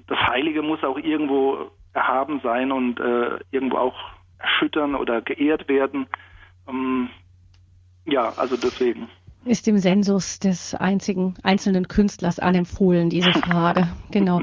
das 0.07 0.19
Heilige 0.19 0.63
muss 0.63 0.83
auch 0.85 0.99
irgendwo 0.99 1.71
erhaben 1.93 2.41
sein 2.43 2.73
und 2.73 3.01
äh, 3.01 3.39
irgendwo 3.51 3.79
auch 3.79 3.97
erschüttern 4.39 4.95
oder 4.95 5.23
geehrt 5.23 5.69
werden. 5.69 6.07
Ähm, 6.69 7.09
ja, 8.05 8.33
also 8.37 8.57
deswegen. 8.57 9.09
Ist 9.45 9.67
dem 9.67 9.79
Sensus 9.79 10.41
des 10.41 10.75
einzigen 10.75 11.35
einzelnen 11.45 11.87
Künstlers 11.87 12.41
anempfohlen, 12.41 13.11
diese 13.11 13.33
Frage. 13.47 13.89
genau. 14.11 14.43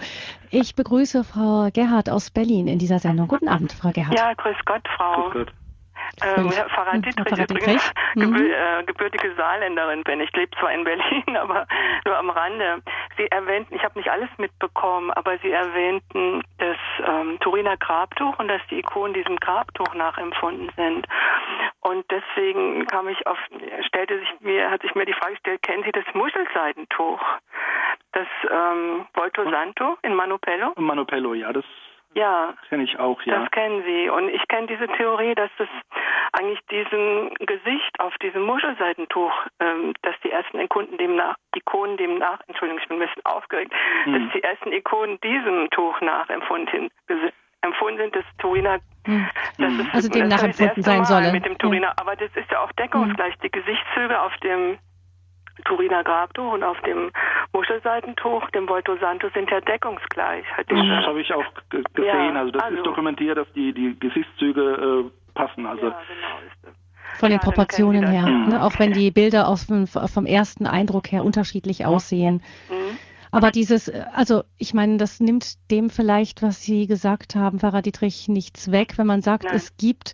Ich 0.49 0.75
begrüße 0.75 1.23
Frau 1.23 1.69
Gerhard 1.73 2.09
aus 2.09 2.31
Berlin 2.31 2.67
in 2.67 2.79
dieser 2.79 2.99
Sendung. 2.99 3.27
Guten 3.27 3.47
Abend, 3.49 3.73
Frau 3.73 3.91
Gerhard. 3.91 4.17
Ja, 4.17 4.33
grüß 4.33 4.55
Gott, 4.65 4.83
Frau. 4.95 5.29
Grüß 5.29 5.45
Gott. 5.45 5.53
Ähm, 6.21 6.51
Pfarrer 6.51 6.99
Dietrich, 6.99 7.25
Pfarrer 7.27 7.47
Dietrich. 7.47 7.91
Mhm. 8.15 8.21
Gebür, 8.21 8.57
äh, 8.57 8.83
gebürtige 8.83 9.33
Saarländerin 9.35 10.03
bin. 10.03 10.19
Ich 10.21 10.31
lebe 10.33 10.55
zwar 10.59 10.71
in 10.71 10.83
Berlin, 10.83 11.37
aber 11.37 11.65
nur 12.05 12.17
am 12.17 12.29
Rande. 12.29 12.81
Sie 13.17 13.27
erwähnten, 13.31 13.75
ich 13.75 13.83
habe 13.83 13.97
nicht 13.97 14.09
alles 14.09 14.29
mitbekommen, 14.37 15.11
aber 15.11 15.37
Sie 15.39 15.51
erwähnten 15.51 16.43
das 16.59 16.77
ähm, 17.05 17.39
Turiner 17.39 17.77
Grabtuch 17.77 18.37
und 18.39 18.47
dass 18.47 18.61
die 18.69 18.79
Ikonen 18.79 19.13
diesem 19.13 19.37
Grabtuch 19.37 19.93
nachempfunden 19.95 20.69
sind. 20.75 21.07
Und 21.81 22.05
deswegen 22.09 22.85
kam 22.87 23.07
ich 23.09 23.25
auf, 23.27 23.37
stellte 23.87 24.19
sich 24.19 24.29
mir, 24.41 24.69
hat 24.69 24.81
sich 24.81 24.95
mir 24.95 25.05
die 25.05 25.13
Frage 25.13 25.33
gestellt, 25.33 25.61
kennen 25.63 25.83
Sie 25.83 25.91
das 25.91 26.05
Muschelseidentuch? 26.13 27.21
Das 28.13 28.27
ähm, 28.49 29.05
Volto 29.13 29.49
Santo 29.49 29.97
in 30.03 30.13
Manopello? 30.13 30.73
Manopello, 30.77 31.33
ja, 31.33 31.51
das 31.51 31.65
ja. 32.15 32.53
Kenne 32.69 32.83
ich 32.83 32.99
auch, 32.99 33.21
ja. 33.23 33.39
Das 33.39 33.51
kennen 33.51 33.83
Sie. 33.83 34.09
Und 34.09 34.29
ich 34.29 34.47
kenne 34.47 34.67
diese 34.67 34.87
Theorie, 34.87 35.35
dass 35.35 35.49
das 35.57 35.67
eigentlich 36.33 36.59
diesem 36.71 37.33
Gesicht 37.39 37.99
auf 37.99 38.13
diesem 38.17 38.43
Muschelseidentuch, 38.43 39.31
ähm, 39.59 39.93
dass 40.01 40.15
die 40.23 40.31
ersten 40.31 40.59
Ikonen 40.59 40.97
dem 40.97 41.15
nach, 41.15 41.35
Ikonen 41.55 41.97
dem 41.97 42.17
nach, 42.17 42.39
Entschuldigung, 42.47 42.81
ich 42.81 42.87
bin 42.87 42.97
ein 43.01 43.07
bisschen 43.07 43.25
aufgeregt, 43.25 43.71
hm. 44.03 44.13
dass 44.13 44.33
die 44.33 44.43
ersten 44.43 44.71
Ikonen 44.71 45.19
diesem 45.21 45.69
Tuch 45.69 46.01
nachempfunden 46.01 46.89
empfunden 47.61 47.97
sind, 47.97 48.15
das 48.15 48.25
Turiner, 48.39 48.79
hm. 49.05 49.27
dass 49.57 49.73
es, 49.73 49.93
also 49.93 50.09
dem 50.09 50.27
nachempfunden 50.27 50.83
sein 50.83 51.05
soll. 51.05 51.31
Mit 51.31 51.45
dem 51.45 51.57
Turiner, 51.57 51.87
ja. 51.87 51.93
aber 51.97 52.15
das 52.15 52.29
ist 52.35 52.51
ja 52.51 52.59
auch 52.59 52.71
deckungsgleich. 52.73 53.35
Hm. 53.35 53.41
Die 53.43 53.51
Gesichtszüge 53.51 54.19
auf 54.19 54.35
dem 54.37 54.77
Turiner 55.65 56.03
Grabtuch 56.03 56.53
und 56.53 56.63
auf 56.63 56.79
dem 56.81 57.11
Muschelseidentuch, 57.53 58.49
dem 58.51 58.67
Volto 58.67 58.95
Santo, 58.97 59.29
sind 59.33 59.49
ja 59.51 59.61
deckungsgleich. 59.61 60.45
Das 60.67 60.77
habe 60.79 61.21
ich 61.21 61.33
auch 61.33 61.45
gesehen. 61.69 62.03
Ja, 62.03 62.33
also 62.33 62.51
das 62.51 62.63
also. 62.63 62.77
ist 62.77 62.85
dokumentiert, 62.85 63.37
dass 63.37 63.51
die, 63.53 63.73
die 63.73 63.97
Gesichtszüge 63.99 65.05
äh, 65.05 65.33
passen. 65.33 65.65
Also 65.65 65.87
ja, 65.87 65.99
genau 66.07 66.73
von 67.15 67.29
den 67.29 67.39
Proportionen 67.39 68.07
her, 68.07 68.25
ne? 68.25 68.63
auch 68.63 68.79
wenn 68.79 68.91
die 68.91 69.11
Bilder 69.11 69.47
aus 69.47 69.67
dem, 69.67 69.87
vom 69.87 70.25
ersten 70.25 70.65
Eindruck 70.65 71.11
her 71.11 71.23
unterschiedlich 71.23 71.85
aussehen. 71.85 72.41
Mhm. 72.69 72.97
Aber 73.31 73.49
dieses, 73.49 73.89
also 73.89 74.43
ich 74.59 74.75
meine, 74.75 74.97
das 74.97 75.19
nimmt 75.19 75.55
dem 75.71 75.89
vielleicht, 75.89 76.43
was 76.43 76.61
Sie 76.61 76.85
gesagt 76.85 77.35
haben, 77.35 77.59
Pfarrer 77.59 77.81
Dietrich, 77.81 78.27
nichts 78.27 78.71
weg, 78.71 78.97
wenn 78.97 79.07
man 79.07 79.21
sagt, 79.21 79.45
Nein. 79.45 79.55
es 79.55 79.75
gibt 79.75 80.13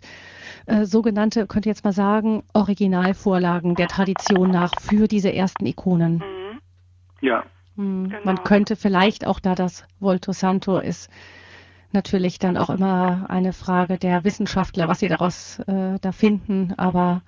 äh, 0.66 0.84
sogenannte, 0.84 1.46
könnte 1.46 1.68
jetzt 1.68 1.84
mal 1.84 1.92
sagen, 1.92 2.42
Originalvorlagen 2.52 3.74
der 3.74 3.88
Tradition 3.88 4.50
nach 4.50 4.72
für 4.80 5.08
diese 5.08 5.32
ersten 5.32 5.66
Ikonen. 5.66 6.14
Mhm. 6.14 6.60
Ja. 7.20 7.44
Mhm. 7.76 8.10
Genau. 8.10 8.24
Man 8.24 8.44
könnte 8.44 8.76
vielleicht 8.76 9.26
auch 9.26 9.40
da 9.40 9.54
das 9.54 9.84
Volto 9.98 10.32
Santo 10.32 10.78
ist 10.78 11.10
natürlich 11.92 12.38
dann 12.38 12.56
auch 12.56 12.70
immer 12.70 13.26
eine 13.28 13.52
Frage 13.52 13.98
der 13.98 14.24
Wissenschaftler, 14.24 14.88
was 14.88 15.00
sie 15.00 15.08
daraus 15.08 15.58
äh, 15.60 15.98
da 16.00 16.12
finden, 16.12 16.74
aber 16.76 17.22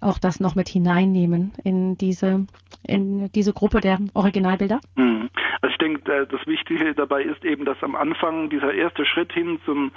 auch 0.00 0.18
das 0.18 0.38
noch 0.38 0.54
mit 0.54 0.68
hineinnehmen 0.68 1.52
in 1.64 1.96
diese 1.96 2.46
in 2.86 3.32
diese 3.32 3.54
Gruppe 3.54 3.80
der 3.80 3.98
Originalbilder? 4.12 4.80
Mhm. 4.96 5.30
Also 5.62 5.72
ich 5.72 5.78
denke, 5.78 6.12
äh, 6.12 6.26
das 6.26 6.46
Wichtige 6.46 6.94
dabei 6.94 7.22
ist 7.22 7.44
eben, 7.44 7.64
dass 7.64 7.82
am 7.82 7.96
Anfang 7.96 8.50
dieser 8.50 8.74
erste 8.74 9.06
Schritt 9.06 9.32
hin 9.32 9.58
zum 9.64 9.92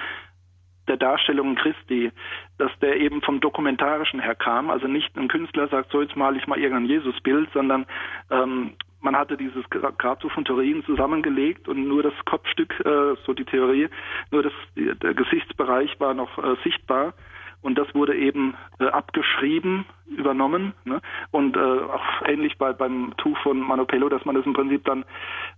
der 0.88 0.98
Darstellung 0.98 1.56
Christi, 1.56 2.12
dass 2.58 2.72
der 2.80 2.98
eben 2.98 3.22
vom 3.22 3.40
Dokumentarischen 3.40 4.20
her 4.20 4.36
kam. 4.36 4.70
Also 4.70 4.88
nicht 4.88 5.16
ein 5.18 5.28
Künstler 5.28 5.68
sagt, 5.68 5.92
so 5.92 6.02
jetzt 6.02 6.16
male 6.16 6.38
ich 6.38 6.48
mal 6.48 6.60
irgendein 6.60 6.90
Jesusbild, 6.90 7.50
sondern 7.54 7.86
ähm, 8.30 8.74
man 9.02 9.16
hatte 9.16 9.38
dieses 9.38 9.64
Grabtuch 9.70 10.32
von 10.32 10.46
Turin 10.46 10.84
zusammengelegt 10.86 11.68
und 11.68 11.88
nur 11.88 12.04
das 12.04 12.14
Kopfstück, 12.26 12.80
äh, 12.86 13.16
so 13.26 13.34
die 13.34 13.46
Theorie, 13.46 13.90
nur 14.32 14.44
das, 14.44 14.54
der 14.76 15.14
Gesichtsbereich 15.14 16.00
war 16.00 16.14
noch 16.14 16.38
äh, 16.38 16.56
sichtbar 16.64 17.14
und 17.62 17.78
das 17.78 17.94
wurde 17.96 18.16
eben 18.16 18.56
äh, 18.80 18.88
abgeschrieben, 18.88 19.86
übernommen 20.08 20.74
ne? 20.86 21.02
und 21.32 21.58
äh, 21.58 21.60
auch 21.60 22.26
ähnlich 22.26 22.58
bei, 22.58 22.74
beim 22.74 23.14
Tuch 23.18 23.38
von 23.40 23.60
Manopello, 23.60 24.10
dass 24.10 24.24
man 24.26 24.36
das 24.36 24.46
im 24.46 24.54
Prinzip 24.54 24.86
dann 24.86 25.04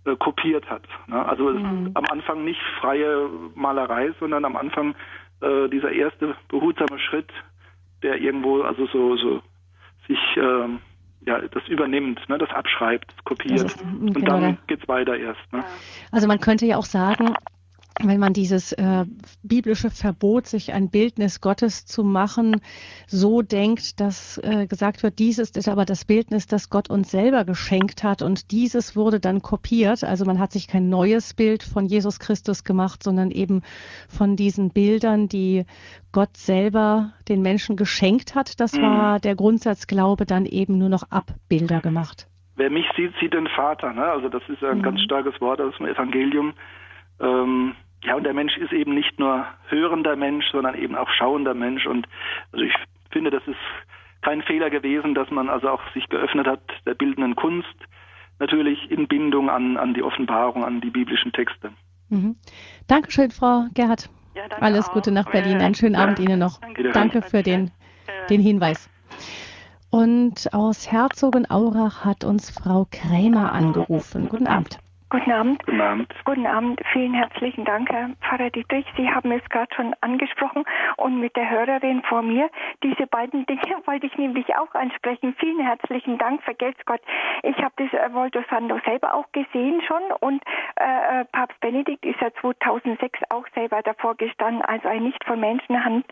äh, 0.04 0.16
kopiert 0.16 0.68
hat. 0.68 0.82
Ne? 1.06 1.24
Also 1.24 1.50
mhm. 1.50 1.90
am 1.94 2.04
Anfang 2.10 2.44
nicht 2.44 2.60
freie 2.80 3.28
Malerei, 3.54 4.12
sondern 4.18 4.44
am 4.44 4.56
Anfang 4.56 4.94
äh, 5.40 5.68
dieser 5.68 5.92
erste 5.92 6.34
behutsame 6.48 6.98
Schritt, 6.98 7.30
der 8.02 8.20
irgendwo 8.20 8.62
also 8.62 8.86
so, 8.86 9.16
so 9.16 9.42
sich 10.08 10.18
äh, 10.36 10.68
ja, 11.26 11.40
das 11.48 11.68
übernimmt, 11.68 12.26
ne, 12.28 12.38
das 12.38 12.50
abschreibt, 12.50 13.12
kopiert. 13.24 13.62
Ist, 13.62 13.82
und 13.82 14.14
genau, 14.14 14.40
dann 14.40 14.58
geht's 14.66 14.88
weiter 14.88 15.16
erst. 15.16 15.40
Ne? 15.52 15.62
Also 16.10 16.26
man 16.26 16.40
könnte 16.40 16.66
ja 16.66 16.76
auch 16.76 16.84
sagen, 16.84 17.34
wenn 17.98 18.20
man 18.20 18.32
dieses 18.32 18.72
äh, 18.72 19.04
biblische 19.42 19.90
Verbot, 19.90 20.46
sich 20.46 20.72
ein 20.72 20.90
Bildnis 20.90 21.40
Gottes 21.40 21.84
zu 21.86 22.04
machen, 22.04 22.60
so 23.06 23.42
denkt, 23.42 24.00
dass 24.00 24.38
äh, 24.38 24.66
gesagt 24.66 25.02
wird, 25.02 25.18
dieses 25.18 25.50
ist 25.50 25.68
aber 25.68 25.84
das 25.84 26.04
Bildnis, 26.04 26.46
das 26.46 26.70
Gott 26.70 26.88
uns 26.88 27.10
selber 27.10 27.44
geschenkt 27.44 28.04
hat 28.04 28.22
und 28.22 28.52
dieses 28.52 28.96
wurde 28.96 29.20
dann 29.20 29.42
kopiert. 29.42 30.04
Also 30.04 30.24
man 30.24 30.38
hat 30.38 30.52
sich 30.52 30.68
kein 30.68 30.88
neues 30.88 31.34
Bild 31.34 31.62
von 31.62 31.86
Jesus 31.86 32.18
Christus 32.20 32.64
gemacht, 32.64 33.02
sondern 33.02 33.30
eben 33.30 33.62
von 34.08 34.36
diesen 34.36 34.70
Bildern, 34.70 35.28
die 35.28 35.64
Gott 36.12 36.36
selber 36.36 37.12
den 37.28 37.42
Menschen 37.42 37.76
geschenkt 37.76 38.34
hat. 38.34 38.60
Das 38.60 38.72
mhm. 38.72 38.82
war 38.82 39.20
der 39.20 39.34
Grundsatzglaube, 39.34 40.26
dann 40.26 40.46
eben 40.46 40.78
nur 40.78 40.88
noch 40.88 41.10
Abbilder 41.10 41.80
gemacht. 41.80 42.28
Wer 42.56 42.70
mich 42.70 42.86
sieht, 42.96 43.12
sieht 43.20 43.34
den 43.34 43.48
Vater. 43.48 43.92
Ne? 43.92 44.04
Also 44.04 44.28
das 44.28 44.42
ist 44.48 44.62
ein 44.62 44.78
mhm. 44.78 44.82
ganz 44.82 45.00
starkes 45.00 45.40
Wort 45.40 45.60
aus 45.60 45.76
dem 45.78 45.86
Evangelium. 45.86 46.54
Ähm, 47.20 47.74
ja, 48.02 48.14
und 48.14 48.24
der 48.24 48.34
Mensch 48.34 48.56
ist 48.56 48.72
eben 48.72 48.94
nicht 48.94 49.18
nur 49.18 49.46
hörender 49.68 50.16
Mensch, 50.16 50.46
sondern 50.50 50.74
eben 50.74 50.96
auch 50.96 51.10
schauender 51.10 51.54
Mensch. 51.54 51.86
Und 51.86 52.08
also 52.52 52.64
ich 52.64 52.74
finde, 53.10 53.30
das 53.30 53.46
ist 53.46 53.58
kein 54.22 54.42
Fehler 54.42 54.70
gewesen, 54.70 55.14
dass 55.14 55.30
man 55.30 55.48
also 55.48 55.68
auch 55.68 55.82
sich 55.92 56.08
geöffnet 56.08 56.46
hat 56.46 56.60
der 56.86 56.94
bildenden 56.94 57.36
Kunst, 57.36 57.74
natürlich 58.38 58.90
in 58.90 59.06
Bindung 59.06 59.50
an, 59.50 59.76
an 59.76 59.94
die 59.94 60.02
Offenbarung, 60.02 60.64
an 60.64 60.80
die 60.80 60.90
biblischen 60.90 61.32
Texte. 61.32 61.70
Mhm. 62.08 62.36
Dankeschön, 62.86 63.30
Frau 63.30 63.66
Gerhard. 63.74 64.10
Ja, 64.34 64.44
Alles 64.60 64.88
auch. 64.88 64.94
Gute 64.94 65.12
nach 65.12 65.30
Berlin. 65.30 65.60
Einen 65.60 65.74
schönen 65.74 65.94
ja. 65.94 66.02
Abend 66.02 66.18
Ihnen 66.18 66.38
noch. 66.38 66.60
Danke, 66.60 66.90
danke 66.90 67.22
für 67.22 67.42
den, 67.42 67.70
den 68.28 68.40
Hinweis. 68.40 68.88
Und 69.90 70.54
aus 70.54 70.90
Herzogenaurach 70.90 72.04
hat 72.04 72.24
uns 72.24 72.50
Frau 72.50 72.86
Krämer 72.90 73.52
angerufen. 73.52 74.28
Guten 74.28 74.46
Abend. 74.46 74.78
Guten 75.10 75.32
Abend. 75.32 75.66
Guten 75.66 75.80
Abend. 75.80 76.14
Guten 76.24 76.46
Abend. 76.46 76.80
Vielen 76.92 77.14
herzlichen 77.14 77.64
Dank, 77.64 77.90
Herr 77.90 78.10
Pfarrer 78.20 78.50
Dietrich. 78.50 78.86
Sie 78.96 79.10
haben 79.10 79.32
es 79.32 79.42
gerade 79.50 79.74
schon 79.74 79.92
angesprochen 80.02 80.62
und 80.98 81.18
mit 81.18 81.34
der 81.34 81.50
Hörerin 81.50 82.02
vor 82.02 82.22
mir. 82.22 82.48
Diese 82.84 83.08
beiden 83.08 83.44
Dinge 83.46 83.60
wollte 83.86 84.06
ich 84.06 84.16
nämlich 84.16 84.54
auch 84.54 84.72
ansprechen. 84.72 85.34
Vielen 85.40 85.58
herzlichen 85.58 86.16
Dank. 86.16 86.44
Vergelt's 86.44 86.78
Gott. 86.86 87.00
Ich 87.42 87.56
habe 87.56 87.74
das 87.78 87.92
äh, 87.92 88.14
Volto 88.14 88.40
Sando 88.50 88.78
selber 88.84 89.12
auch 89.14 89.26
gesehen 89.32 89.82
schon 89.82 90.02
und 90.20 90.44
äh, 90.76 91.22
äh 91.22 91.24
Papst 91.32 91.58
Benedikt 91.60 92.06
ist 92.06 92.20
ja 92.20 92.32
2006 92.40 93.18
auch 93.30 93.46
selber 93.56 93.82
davor 93.82 94.14
gestanden 94.14 94.62
als 94.62 94.84
ein 94.86 95.02
nicht 95.02 95.24
von 95.24 95.40
Menschenhand 95.40 96.06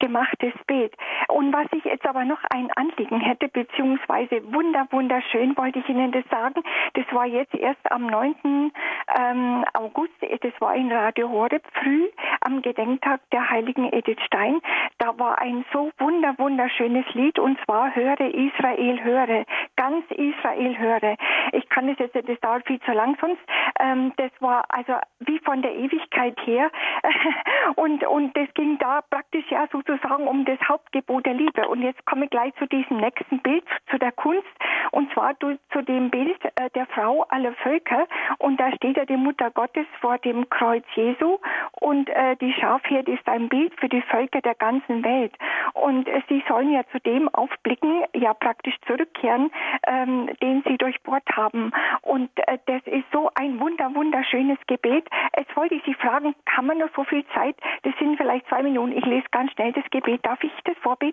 gemachtes 0.00 0.54
Bild. 0.66 0.92
Und 1.30 1.52
was 1.52 1.66
ich 1.72 1.84
jetzt 1.84 2.06
aber 2.06 2.24
noch 2.24 2.42
ein 2.50 2.70
Anliegen 2.76 3.20
hätte, 3.20 3.48
beziehungsweise 3.48 4.42
wunder, 4.52 4.86
wunderschön, 4.90 5.56
wollte 5.56 5.78
ich 5.78 5.88
Ihnen 5.88 6.12
das 6.12 6.24
sagen. 6.30 6.62
Das 6.94 7.04
war 7.12 7.26
jetzt 7.26 7.54
erst 7.54 7.90
am 7.90 8.06
9 8.06 8.72
ähm, 9.18 9.64
August, 9.74 10.12
das 10.20 10.52
war 10.60 10.74
in 10.74 10.90
Radio 10.92 11.28
Horeb 11.28 11.62
früh 11.72 12.08
am 12.40 12.62
Gedenktag 12.62 13.20
der 13.32 13.48
heiligen 13.50 13.92
Edith 13.92 14.20
Stein. 14.26 14.60
Da 14.98 15.18
war 15.18 15.38
ein 15.38 15.64
so 15.72 15.90
wunder, 15.98 16.34
wunderschönes 16.38 17.04
Lied 17.14 17.38
und 17.38 17.58
zwar 17.64 17.94
Höre 17.94 18.20
Israel, 18.20 19.02
höre, 19.02 19.44
ganz 19.76 20.04
Israel, 20.10 20.78
höre. 20.78 21.16
Ich 21.52 21.68
kann 21.68 21.88
es 21.88 21.98
jetzt, 21.98 22.14
das 22.14 22.40
dauert 22.40 22.66
viel 22.66 22.80
zu 22.80 22.92
lang 22.92 23.16
sonst. 23.20 23.40
Ähm, 23.78 24.12
das 24.16 24.30
war 24.40 24.64
also 24.68 24.94
wie 25.20 25.38
von 25.40 25.62
der 25.62 25.74
Ewigkeit 25.74 26.38
her 26.44 26.70
und, 27.76 28.04
und 28.06 28.36
das 28.36 28.52
ging 28.54 28.78
da 28.78 29.02
praktisch 29.02 29.48
ja 29.50 29.66
sozusagen 29.70 30.26
um 30.26 30.44
das 30.44 30.58
Hauptgebot 30.68 31.19
der 31.20 31.34
Liebe. 31.34 31.68
Und 31.68 31.82
jetzt 31.82 32.04
komme 32.06 32.24
ich 32.24 32.30
gleich 32.30 32.54
zu 32.56 32.66
diesem 32.66 32.98
nächsten 32.98 33.40
Bild, 33.40 33.64
zu 33.90 33.98
der 33.98 34.12
Kunst 34.12 34.46
und 34.92 35.12
zwar 35.12 35.34
zu 35.38 35.82
dem 35.82 36.10
Bild 36.10 36.38
äh, 36.56 36.70
der 36.74 36.86
Frau 36.86 37.24
aller 37.28 37.52
Völker. 37.54 38.06
Und 38.38 38.58
da 38.58 38.72
steht 38.76 38.96
ja 38.96 39.04
die 39.04 39.16
Mutter 39.16 39.50
Gottes 39.50 39.86
vor 40.00 40.18
dem 40.18 40.48
Kreuz 40.50 40.84
Jesu 40.94 41.38
und 41.80 42.08
äh, 42.10 42.36
die 42.36 42.52
Schafherde 42.52 43.12
ist 43.12 43.26
ein 43.28 43.48
Bild 43.48 43.72
für 43.78 43.88
die 43.88 44.02
Völker 44.02 44.40
der 44.40 44.54
ganzen 44.54 45.04
Welt. 45.04 45.32
Und 45.74 46.08
äh, 46.08 46.22
sie 46.28 46.42
sollen 46.48 46.72
ja 46.72 46.82
zu 46.92 46.98
dem 47.00 47.28
aufblicken, 47.28 48.04
ja 48.14 48.34
praktisch 48.34 48.74
zurückkehren, 48.86 49.50
ähm, 49.86 50.30
den 50.42 50.62
sie 50.66 50.76
durchbohrt 50.76 51.24
haben. 51.32 51.72
Und 52.02 52.30
das 52.66 52.82
ist 52.86 53.04
so 53.12 53.30
ein 53.34 53.60
wunder, 53.60 53.94
wunderschönes 53.94 54.58
Gebet. 54.66 55.06
Jetzt 55.36 55.54
wollte 55.56 55.74
ich 55.74 55.82
Sie 55.84 55.94
fragen, 55.94 56.34
haben 56.48 56.66
wir 56.66 56.74
noch 56.74 56.90
so 56.94 57.04
viel 57.04 57.24
Zeit? 57.34 57.56
Das 57.82 57.94
sind 57.98 58.16
vielleicht 58.16 58.46
zwei 58.48 58.62
Minuten. 58.62 58.96
Ich 58.96 59.04
lese 59.04 59.26
ganz 59.30 59.52
schnell 59.52 59.72
das 59.72 59.84
Gebet. 59.90 60.24
Darf 60.24 60.42
ich 60.42 60.52
das 60.64 60.76
vorbeten? 60.78 61.09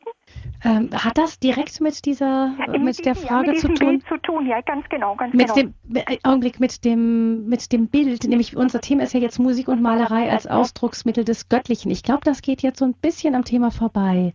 Ähm, 0.63 0.89
hat 0.91 1.17
das 1.17 1.39
direkt 1.39 1.79
mit 1.81 2.05
dieser, 2.05 2.55
ja, 2.57 2.77
mit, 2.79 3.05
der 3.05 3.15
Frage 3.15 3.47
ja, 3.47 3.51
mit 3.53 3.61
zu 3.61 3.67
tun? 3.67 3.77
Bild 3.77 4.07
zu 4.07 4.17
tun, 4.17 4.47
ja, 4.47 4.59
ganz 4.61 4.89
genau, 4.89 5.15
ganz 5.15 5.33
mit 5.33 5.53
genau. 5.53 5.71
Dem, 5.85 5.95
äh, 5.95 6.17
Augenblick, 6.23 6.59
mit 6.59 6.83
dem 6.83 7.47
mit 7.47 7.71
dem 7.71 7.87
Bild, 7.87 8.23
nämlich 8.23 8.57
unser 8.57 8.81
Thema 8.81 9.03
ist 9.03 9.13
ja 9.13 9.19
jetzt 9.19 9.37
Musik 9.37 9.67
und 9.67 9.81
Malerei 9.81 10.31
als 10.31 10.47
Ausdrucksmittel 10.47 11.23
des 11.23 11.47
Göttlichen. 11.47 11.91
Ich 11.91 12.01
glaube, 12.01 12.21
das 12.23 12.41
geht 12.41 12.63
jetzt 12.63 12.79
so 12.79 12.85
ein 12.85 12.93
bisschen 12.93 13.35
am 13.35 13.43
Thema 13.43 13.69
vorbei. 13.69 14.33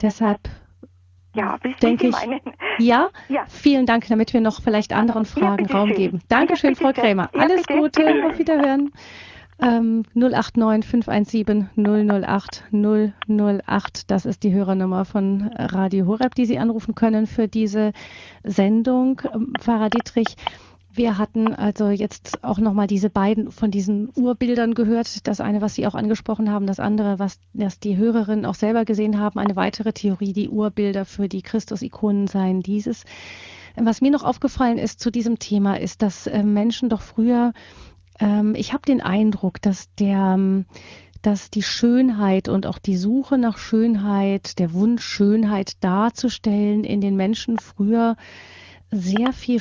Deshalb 0.00 0.48
ja, 1.34 1.58
denke 1.82 2.08
ich. 2.08 2.16
Ja? 2.78 3.10
ja, 3.28 3.44
vielen 3.48 3.86
Dank, 3.86 4.08
damit 4.08 4.32
wir 4.32 4.40
noch 4.40 4.62
vielleicht 4.62 4.92
anderen 4.92 5.24
Fragen 5.24 5.66
ja, 5.66 5.76
Raum 5.76 5.88
schön. 5.88 5.96
geben. 5.96 6.20
Dankeschön, 6.28 6.74
Frau 6.74 6.92
Krämer. 6.92 7.28
Alles 7.34 7.66
Gute, 7.66 8.24
auf 8.26 8.38
Wiederhören. 8.38 8.92
Ähm, 9.62 10.04
089 10.14 10.88
517 10.88 11.68
008 11.76 12.64
008, 12.72 14.10
das 14.10 14.24
ist 14.24 14.42
die 14.42 14.52
Hörernummer 14.54 15.04
von 15.04 15.50
Radio 15.54 16.06
Horeb, 16.06 16.34
die 16.34 16.46
Sie 16.46 16.58
anrufen 16.58 16.94
können 16.94 17.26
für 17.26 17.46
diese 17.46 17.92
Sendung. 18.42 19.20
Ähm, 19.34 19.52
Pfarrer 19.60 19.90
Dietrich, 19.90 20.36
wir 20.92 21.18
hatten 21.18 21.54
also 21.54 21.90
jetzt 21.90 22.42
auch 22.42 22.58
nochmal 22.58 22.86
diese 22.86 23.10
beiden 23.10 23.52
von 23.52 23.70
diesen 23.70 24.10
Urbildern 24.16 24.74
gehört. 24.74 25.26
Das 25.26 25.40
eine, 25.40 25.60
was 25.60 25.74
Sie 25.74 25.86
auch 25.86 25.94
angesprochen 25.94 26.50
haben, 26.50 26.66
das 26.66 26.80
andere, 26.80 27.18
was 27.18 27.38
das 27.52 27.78
die 27.78 27.96
Hörerinnen 27.96 28.46
auch 28.46 28.54
selber 28.54 28.84
gesehen 28.84 29.18
haben. 29.20 29.38
Eine 29.38 29.56
weitere 29.56 29.92
Theorie, 29.92 30.32
die 30.32 30.48
Urbilder 30.48 31.04
für 31.04 31.28
die 31.28 31.42
Christus-Ikonen 31.42 32.26
seien 32.26 32.62
dieses. 32.62 33.04
Was 33.76 34.00
mir 34.00 34.10
noch 34.10 34.24
aufgefallen 34.24 34.78
ist 34.78 35.00
zu 35.00 35.10
diesem 35.10 35.38
Thema, 35.38 35.78
ist, 35.78 36.02
dass 36.02 36.26
äh, 36.26 36.42
Menschen 36.42 36.88
doch 36.88 37.02
früher, 37.02 37.52
ähm, 38.20 38.54
ich 38.56 38.72
habe 38.72 38.82
den 38.86 39.00
Eindruck, 39.00 39.60
dass 39.60 39.92
der 39.94 40.34
ähm, 40.34 40.66
dass 41.22 41.50
die 41.50 41.62
Schönheit 41.62 42.48
und 42.48 42.66
auch 42.66 42.78
die 42.78 42.96
Suche 42.96 43.36
nach 43.36 43.58
Schönheit, 43.58 44.58
der 44.58 44.72
Wunsch, 44.72 45.04
Schönheit 45.04 45.72
darzustellen 45.84 46.84
in 46.84 47.00
den 47.00 47.16
Menschen 47.16 47.58
früher 47.58 48.16
sehr 48.90 49.32
viel 49.32 49.60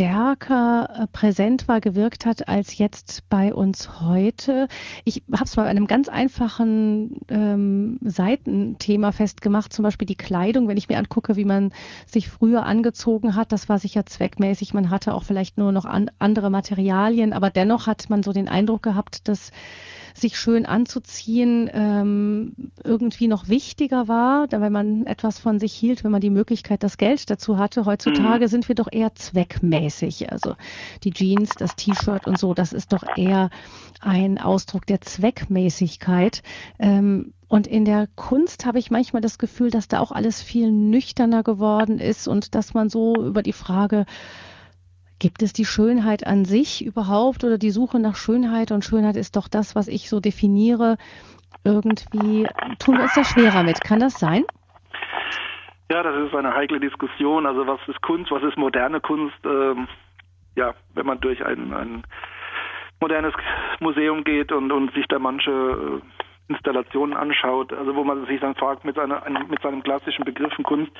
äh, 0.00 1.06
präsent 1.12 1.68
war, 1.68 1.80
gewirkt 1.80 2.26
hat 2.26 2.48
als 2.48 2.78
jetzt 2.78 3.28
bei 3.28 3.52
uns 3.52 4.00
heute. 4.00 4.68
Ich 5.04 5.22
habe 5.32 5.44
es 5.44 5.56
bei 5.56 5.64
einem 5.64 5.86
ganz 5.86 6.08
einfachen 6.08 7.20
ähm, 7.28 7.98
Seitenthema 8.02 9.12
festgemacht, 9.12 9.72
zum 9.72 9.82
Beispiel 9.82 10.06
die 10.06 10.16
Kleidung. 10.16 10.68
Wenn 10.68 10.76
ich 10.76 10.88
mir 10.88 10.98
angucke, 10.98 11.36
wie 11.36 11.44
man 11.44 11.72
sich 12.06 12.28
früher 12.28 12.64
angezogen 12.64 13.34
hat, 13.34 13.52
das 13.52 13.68
war 13.68 13.78
sicher 13.78 14.06
zweckmäßig. 14.06 14.74
Man 14.74 14.90
hatte 14.90 15.14
auch 15.14 15.24
vielleicht 15.24 15.58
nur 15.58 15.72
noch 15.72 15.84
an, 15.84 16.10
andere 16.18 16.50
Materialien, 16.50 17.32
aber 17.32 17.50
dennoch 17.50 17.86
hat 17.86 18.10
man 18.10 18.22
so 18.22 18.32
den 18.32 18.48
Eindruck 18.48 18.82
gehabt, 18.82 19.28
dass 19.28 19.50
sich 20.20 20.38
schön 20.38 20.66
anzuziehen 20.66 21.70
ähm, 21.72 22.52
irgendwie 22.84 23.28
noch 23.28 23.48
wichtiger 23.48 24.08
war, 24.08 24.46
wenn 24.50 24.72
man 24.72 25.06
etwas 25.06 25.38
von 25.38 25.58
sich 25.58 25.72
hielt, 25.72 26.04
wenn 26.04 26.10
man 26.10 26.20
die 26.20 26.30
Möglichkeit, 26.30 26.82
das 26.82 26.98
Geld 26.98 27.30
dazu 27.30 27.58
hatte. 27.58 27.84
Heutzutage 27.84 28.44
mhm. 28.46 28.48
sind 28.48 28.68
wir 28.68 28.74
doch 28.74 28.88
eher 28.90 29.14
zweckmäßig. 29.14 30.30
Also 30.32 30.54
die 31.04 31.12
Jeans, 31.12 31.50
das 31.58 31.76
T-Shirt 31.76 32.26
und 32.26 32.38
so, 32.38 32.54
das 32.54 32.72
ist 32.72 32.92
doch 32.92 33.04
eher 33.16 33.50
ein 34.00 34.38
Ausdruck 34.38 34.86
der 34.86 35.00
Zweckmäßigkeit. 35.00 36.42
Ähm, 36.78 37.32
und 37.48 37.66
in 37.66 37.84
der 37.84 38.08
Kunst 38.14 38.66
habe 38.66 38.78
ich 38.78 38.90
manchmal 38.90 39.22
das 39.22 39.38
Gefühl, 39.38 39.70
dass 39.70 39.88
da 39.88 40.00
auch 40.00 40.12
alles 40.12 40.42
viel 40.42 40.70
nüchterner 40.70 41.42
geworden 41.42 41.98
ist 41.98 42.28
und 42.28 42.54
dass 42.54 42.74
man 42.74 42.90
so 42.90 43.14
über 43.16 43.42
die 43.42 43.54
Frage 43.54 44.04
Gibt 45.20 45.42
es 45.42 45.52
die 45.52 45.64
Schönheit 45.64 46.26
an 46.26 46.44
sich 46.44 46.84
überhaupt 46.84 47.42
oder 47.42 47.58
die 47.58 47.70
Suche 47.70 47.98
nach 47.98 48.14
Schönheit? 48.14 48.70
Und 48.70 48.84
Schönheit 48.84 49.16
ist 49.16 49.34
doch 49.34 49.48
das, 49.48 49.74
was 49.74 49.88
ich 49.88 50.08
so 50.08 50.20
definiere. 50.20 50.96
Irgendwie 51.64 52.46
tun 52.78 52.96
wir 52.96 53.02
uns 53.02 53.14
da 53.14 53.24
schwerer 53.24 53.64
mit. 53.64 53.82
Kann 53.82 53.98
das 53.98 54.20
sein? 54.20 54.44
Ja, 55.90 56.02
das 56.02 56.16
ist 56.26 56.34
eine 56.34 56.54
heikle 56.54 56.78
Diskussion. 56.78 57.46
Also 57.46 57.66
was 57.66 57.80
ist 57.88 58.00
Kunst, 58.02 58.30
was 58.30 58.42
ist 58.44 58.56
moderne 58.56 59.00
Kunst? 59.00 59.38
Ähm, 59.44 59.88
ja, 60.54 60.74
wenn 60.94 61.06
man 61.06 61.20
durch 61.20 61.44
ein, 61.44 61.72
ein 61.72 62.04
modernes 63.00 63.34
Museum 63.80 64.22
geht 64.22 64.52
und, 64.52 64.70
und 64.70 64.92
sich 64.94 65.06
da 65.08 65.18
manche 65.18 65.50
äh, 65.50 66.52
Installationen 66.52 67.16
anschaut, 67.16 67.72
also 67.72 67.94
wo 67.94 68.04
man 68.04 68.26
sich 68.26 68.40
dann 68.40 68.54
fragt 68.54 68.84
mit, 68.84 68.96
seiner, 68.96 69.22
mit 69.48 69.60
seinem 69.62 69.82
klassischen 69.82 70.24
Begriffen 70.24 70.64
Kunst, 70.64 70.92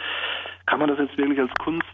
kann 0.67 0.79
man 0.81 0.89
das 0.89 0.99
jetzt 0.99 1.17
wirklich 1.17 1.41
als 1.41 1.53
Kunst 1.59 1.87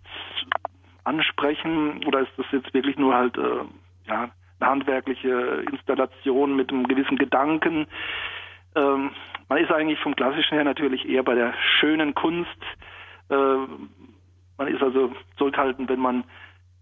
ansprechen 1.04 2.04
oder 2.06 2.20
ist 2.20 2.32
das 2.36 2.46
jetzt 2.52 2.72
wirklich 2.74 2.96
nur 2.96 3.14
halt 3.14 3.36
äh, 3.36 3.64
ja, 4.06 4.30
eine 4.60 4.70
handwerkliche 4.70 5.64
Installation 5.70 6.56
mit 6.56 6.70
einem 6.70 6.86
gewissen 6.88 7.16
Gedanken? 7.16 7.86
Ähm, 8.74 9.10
man 9.48 9.58
ist 9.58 9.70
eigentlich 9.70 10.00
vom 10.00 10.16
Klassischen 10.16 10.54
her 10.54 10.64
natürlich 10.64 11.08
eher 11.08 11.22
bei 11.22 11.34
der 11.34 11.54
schönen 11.78 12.14
Kunst. 12.14 12.60
Äh, 13.28 13.56
man 14.56 14.68
ist 14.68 14.82
also 14.82 15.12
zurückhaltend, 15.36 15.88
wenn 15.88 16.00
man 16.00 16.24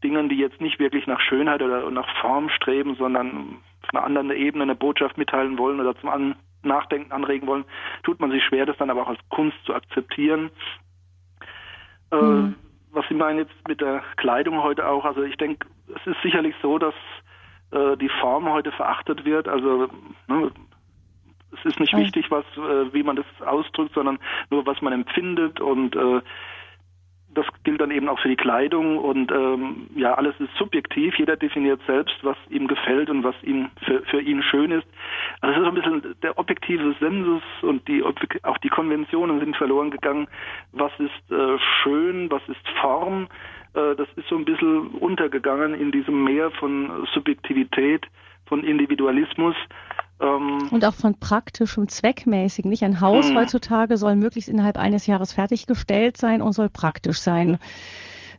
Dingen, 0.03 0.29
die 0.29 0.37
jetzt 0.37 0.61
nicht 0.61 0.79
wirklich 0.79 1.07
nach 1.07 1.21
Schönheit 1.21 1.63
oder 1.63 1.91
nach 1.91 2.09
Form 2.21 2.49
streben, 2.51 2.97
sondern 2.97 3.59
einer 3.93 4.05
anderen 4.05 4.31
Ebene 4.31 4.65
eine 4.65 4.75
Botschaft 4.75 5.17
mitteilen 5.19 5.59
wollen 5.59 5.81
oder 5.81 5.97
zum 5.97 6.35
Nachdenken 6.63 7.13
anregen 7.13 7.47
wollen, 7.47 7.65
tut 8.03 8.21
man 8.21 8.31
sich 8.31 8.45
schwer, 8.45 8.67
das 8.67 8.77
dann 8.79 8.91
aber 8.91 9.03
auch 9.03 9.09
als 9.09 9.21
Kunst 9.29 9.57
zu 9.65 9.75
akzeptieren. 9.75 10.51
Mhm. 12.13 12.55
Sie 13.13 13.19
meinen 13.19 13.41
jetzt 13.41 13.69
mit 13.69 13.83
der 13.83 14.03
Kleidung 14.17 14.63
heute 14.63 14.89
auch, 14.89 15.05
also 15.05 15.23
ich 15.23 15.37
denke, 15.37 15.67
es 15.95 16.07
ist 16.07 16.23
sicherlich 16.23 16.55
so, 16.63 16.79
dass 16.79 16.95
äh, 17.71 17.95
die 17.99 18.09
Form 18.09 18.51
heute 18.51 18.73
verachtet 18.73 19.27
wird. 19.27 19.49
Also 19.49 19.91
ne, 20.29 20.51
es 21.53 21.63
ist 21.67 21.79
nicht 21.79 21.95
wichtig, 21.95 22.31
was, 22.31 22.47
äh, 22.57 22.91
wie 22.95 23.03
man 23.03 23.17
das 23.17 23.27
ausdrückt, 23.45 23.93
sondern 23.93 24.19
nur, 24.49 24.65
was 24.65 24.81
man 24.81 24.95
empfindet. 24.95 25.61
Und 25.61 25.95
äh, 25.95 26.23
das 27.35 27.47
gilt 27.65 27.81
dann 27.81 27.91
eben 27.91 28.09
auch 28.09 28.19
für 28.19 28.29
die 28.29 28.37
Kleidung 28.37 28.99
und 28.99 29.31
ähm, 29.33 29.89
ja, 29.97 30.15
alles 30.15 30.35
ist 30.39 30.55
subjektiv. 30.57 31.19
Jeder 31.19 31.37
definiert 31.37 31.81
selbst, 31.87 32.17
was 32.23 32.37
ihm 32.51 32.69
gefällt 32.69 33.11
und 33.11 33.25
was 33.25 33.35
ihm 33.43 33.71
für, 33.85 34.03
für 34.03 34.21
ihn 34.21 34.43
schön 34.43 34.71
ist. 34.71 34.87
Also 35.41 35.55
es 35.55 35.63
ist 35.63 35.69
ein 35.69 35.75
bisschen 35.75 36.15
der 36.23 36.39
objektive 36.39 36.95
Sensus 37.01 37.43
und 37.63 37.87
die 37.89 38.03
auch 38.03 38.59
die 38.59 38.69
Konventionen 38.69 39.41
sind 39.41 39.57
verloren 39.57 39.91
gegangen. 39.91 40.29
Was 40.73 40.93
ist 40.99 41.33
äh, 41.33 41.59
schön, 41.83 42.31
was 42.31 42.43
ist 42.49 42.69
Form? 42.81 43.29
Äh, 43.75 43.95
das 43.97 44.09
ist 44.17 44.29
so 44.29 44.37
ein 44.37 44.45
bisschen 44.45 44.89
untergegangen 44.89 45.75
in 45.75 45.91
diesem 45.91 46.25
Meer 46.25 46.51
von 46.53 47.07
Subjektivität, 47.13 48.07
von 48.53 48.65
Individualismus. 48.65 49.57
Ähm, 50.21 50.69
und 50.71 50.85
auch 50.85 50.93
von 50.93 51.19
praktischem, 51.19 51.89
zweckmäßigen. 51.89 52.69
Nicht 52.69 52.85
ein 52.85 53.01
Haus 53.01 53.31
mh. 53.31 53.41
heutzutage 53.41 53.97
soll 53.97 54.15
möglichst 54.15 54.51
innerhalb 54.51 54.77
eines 54.77 55.07
Jahres 55.07 55.33
fertiggestellt 55.33 56.19
sein 56.19 56.43
und 56.43 56.53
soll 56.53 56.69
praktisch 56.69 57.19
sein. 57.19 57.57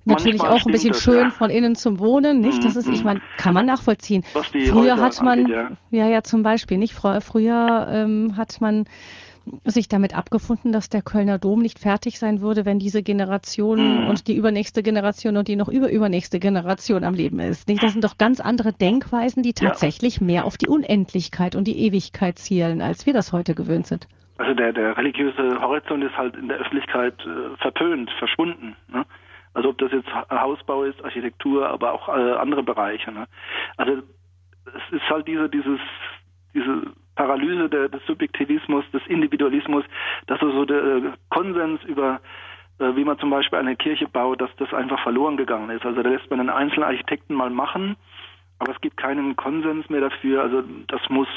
Natürlich 0.06 0.38
Manchmal 0.38 0.60
auch 0.60 0.66
ein 0.68 0.72
bisschen 0.72 0.92
das, 0.92 1.02
schön 1.02 1.24
ja. 1.24 1.30
von 1.32 1.50
innen 1.50 1.76
zum 1.76 1.98
Wohnen, 1.98 2.42
nicht? 2.42 2.64
Das 2.64 2.76
ist, 2.76 2.88
ich 2.90 3.00
mhm. 3.00 3.06
meine, 3.06 3.22
kann 3.38 3.56
man 3.56 3.66
nachvollziehen. 3.66 4.24
Früher 4.24 4.98
hat 4.98 5.20
man, 5.24 5.40
angeht, 5.40 5.56
ja. 5.56 5.72
ja. 5.90 6.08
ja, 6.08 6.22
zum 6.22 6.44
Beispiel, 6.44 6.78
nicht? 6.78 6.94
Früher 6.94 7.88
ähm, 7.90 8.38
hat 8.38 8.62
man 8.62 8.86
sich 9.66 9.88
damit 9.88 10.16
abgefunden, 10.16 10.72
dass 10.72 10.90
der 10.90 11.02
Kölner 11.02 11.38
Dom 11.38 11.62
nicht 11.62 11.80
fertig 11.80 12.20
sein 12.20 12.42
würde, 12.42 12.66
wenn 12.66 12.80
diese 12.80 13.04
Generation 13.04 14.04
mhm. 14.04 14.08
und 14.08 14.28
die 14.28 14.36
übernächste 14.36 14.84
Generation 14.84 15.38
und 15.38 15.48
die 15.48 15.56
noch 15.56 15.68
überübernächste 15.68 16.40
Generation 16.40 17.04
am 17.04 17.14
Leben 17.14 17.40
ist. 17.40 17.68
Nicht? 17.68 17.84
Das 17.84 17.94
sind 17.94 18.04
doch 18.04 18.18
ganz 18.18 18.40
andere 18.40 18.74
Denkweisen, 18.74 19.44
die 19.44 19.54
tatsächlich 19.54 20.18
ja. 20.18 20.26
mehr 20.26 20.46
auf 20.46 20.58
die 20.58 20.68
Unendlichkeit 20.68 21.56
und 21.56 21.66
die 21.66 21.80
Ewigkeit 21.80 22.40
zielen, 22.40 22.82
als 22.82 23.06
wir 23.06 23.14
das 23.14 23.34
heute 23.34 23.56
gewöhnt 23.56 23.88
sind. 23.88 24.08
Also 24.38 24.54
der, 24.54 24.74
der 24.74 24.98
religiöse 24.98 25.62
Horizont 25.62 26.04
ist 26.04 26.18
halt 26.18 26.36
in 26.36 26.48
der 26.48 26.58
Öffentlichkeit 26.58 27.16
äh, 27.26 27.56
verpönt, 27.58 28.10
verschwunden. 28.18 28.76
Ne? 28.92 29.06
Also 29.54 29.70
ob 29.70 29.78
das 29.78 29.92
jetzt 29.92 30.10
Hausbau 30.32 30.84
ist, 30.84 31.04
Architektur, 31.04 31.68
aber 31.68 31.94
auch 31.94 32.10
äh, 32.10 32.12
andere 32.12 32.64
Bereiche. 32.64 33.12
Ne? 33.12 33.28
Also 33.78 34.02
es 34.66 34.96
ist 34.96 35.10
halt 35.10 35.28
diese, 35.28 35.50
dieses, 35.50 35.80
diese 36.54 36.94
Paralyse 37.16 37.70
der, 37.70 37.90
des 37.90 38.06
Subjektivismus, 38.06 38.84
des 38.92 39.06
Individualismus, 39.08 39.84
dass 40.28 40.40
so 40.40 40.66
der 40.66 40.84
äh, 40.84 41.02
Konsens 41.30 41.84
über 41.84 42.22
äh, 42.80 42.96
wie 42.96 43.04
man 43.04 43.20
zum 43.20 43.30
Beispiel 43.30 43.60
eine 43.60 43.76
Kirche 43.76 44.08
baut, 44.08 44.42
dass 44.42 44.50
das 44.58 44.74
einfach 44.74 45.02
verloren 45.04 45.38
gegangen 45.38 45.70
ist. 45.70 45.86
Also 45.86 46.02
da 46.02 46.10
lässt 46.10 46.30
man 46.30 46.40
einen 46.40 46.50
einzelnen 46.50 46.86
Architekten 46.86 47.34
mal 47.34 47.50
machen, 47.50 47.96
aber 48.60 48.72
es 48.72 48.82
gibt 48.82 48.98
keinen 48.98 49.36
Konsens 49.36 49.90
mehr 49.90 50.02
dafür. 50.02 50.42
Also 50.42 50.64
das 50.88 51.02
muss 51.10 51.28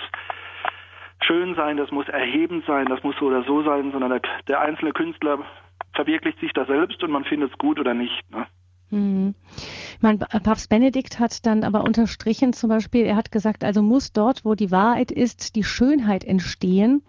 schön 1.22 1.54
sein, 1.54 1.76
das 1.76 1.90
muss 1.90 2.08
erhebend 2.08 2.64
sein, 2.66 2.86
das 2.86 3.02
muss 3.02 3.16
so 3.18 3.26
oder 3.26 3.42
so 3.44 3.62
sein, 3.62 3.92
sondern 3.92 4.10
der, 4.10 4.22
der 4.48 4.60
einzelne 4.60 4.92
Künstler 4.92 5.38
verwirklicht 5.94 6.40
sich 6.40 6.52
da 6.52 6.64
selbst 6.64 7.02
und 7.02 7.10
man 7.10 7.24
findet 7.24 7.52
es 7.52 7.58
gut 7.58 7.78
oder 7.78 7.94
nicht. 7.94 8.22
Ne? 8.30 8.46
Mhm. 8.90 9.34
Mein 10.00 10.18
Papst 10.18 10.68
Benedikt 10.68 11.18
hat 11.18 11.44
dann 11.46 11.64
aber 11.64 11.84
unterstrichen, 11.84 12.52
zum 12.52 12.70
Beispiel, 12.70 13.04
er 13.04 13.16
hat 13.16 13.32
gesagt, 13.32 13.64
also 13.64 13.82
muss 13.82 14.12
dort, 14.12 14.44
wo 14.44 14.54
die 14.54 14.70
Wahrheit 14.70 15.10
ist, 15.10 15.56
die 15.56 15.64
Schönheit 15.64 16.24
entstehen 16.24 17.02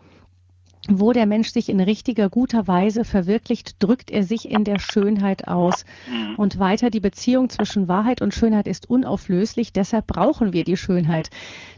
wo 0.89 1.13
der 1.13 1.25
Mensch 1.25 1.49
sich 1.49 1.69
in 1.69 1.79
richtiger, 1.79 2.29
guter 2.29 2.67
Weise 2.67 3.03
verwirklicht, 3.03 3.81
drückt 3.83 4.11
er 4.11 4.23
sich 4.23 4.49
in 4.49 4.63
der 4.63 4.79
Schönheit 4.79 5.47
aus. 5.47 5.85
Mhm. 6.09 6.35
Und 6.35 6.59
weiter, 6.59 6.89
die 6.89 6.99
Beziehung 6.99 7.49
zwischen 7.49 7.87
Wahrheit 7.87 8.21
und 8.21 8.33
Schönheit 8.33 8.67
ist 8.67 8.89
unauflöslich, 8.89 9.73
deshalb 9.73 10.07
brauchen 10.07 10.53
wir 10.53 10.63
die 10.63 10.77
Schönheit. 10.77 11.29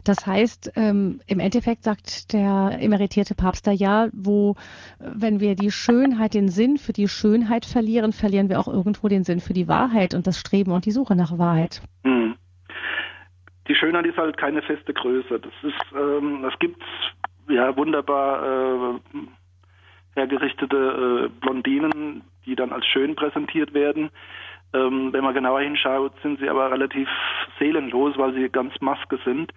Das 0.04 0.26
heißt, 0.26 0.72
ähm, 0.76 1.20
im 1.26 1.40
Endeffekt 1.40 1.84
sagt 1.84 2.32
der 2.32 2.78
emeritierte 2.80 3.34
Papst 3.34 3.66
da 3.66 3.72
ja, 3.72 4.08
wo, 4.12 4.54
wenn 4.98 5.40
wir 5.40 5.54
die 5.54 5.70
Schönheit, 5.70 6.34
den 6.34 6.48
Sinn 6.48 6.78
für 6.78 6.92
die 6.92 7.08
Schönheit 7.08 7.64
verlieren, 7.64 8.12
verlieren 8.12 8.48
wir 8.48 8.60
auch 8.60 8.68
irgendwo 8.68 9.08
den 9.08 9.24
Sinn 9.24 9.40
für 9.40 9.52
die 9.52 9.68
Wahrheit 9.68 10.14
und 10.14 10.26
das 10.26 10.38
Streben 10.38 10.72
und 10.72 10.86
die 10.86 10.92
Suche 10.92 11.16
nach 11.16 11.38
Wahrheit. 11.38 11.82
Mhm. 12.04 12.36
Die 13.68 13.76
Schönheit 13.76 14.04
ist 14.04 14.16
halt 14.16 14.36
keine 14.36 14.62
feste 14.62 14.92
Größe. 14.92 15.38
Das 15.38 15.52
ist, 15.62 15.94
ähm, 15.94 16.40
das 16.42 16.58
gibt's 16.58 16.84
ja, 17.50 17.76
wunderbar 17.76 18.42
äh, 18.42 19.00
hergerichtete 20.14 20.76
äh, 20.76 21.40
Blondinen, 21.40 22.22
die 22.46 22.56
dann 22.56 22.72
als 22.72 22.86
schön 22.86 23.14
präsentiert 23.14 23.74
werden. 23.74 24.10
Ähm, 24.72 25.12
wenn 25.12 25.24
man 25.24 25.34
genauer 25.34 25.60
hinschaut, 25.60 26.12
sind 26.22 26.38
sie 26.40 26.48
aber 26.48 26.70
relativ 26.70 27.08
seelenlos, 27.58 28.16
weil 28.16 28.34
sie 28.34 28.48
ganz 28.48 28.72
Maske 28.80 29.18
sind. 29.24 29.52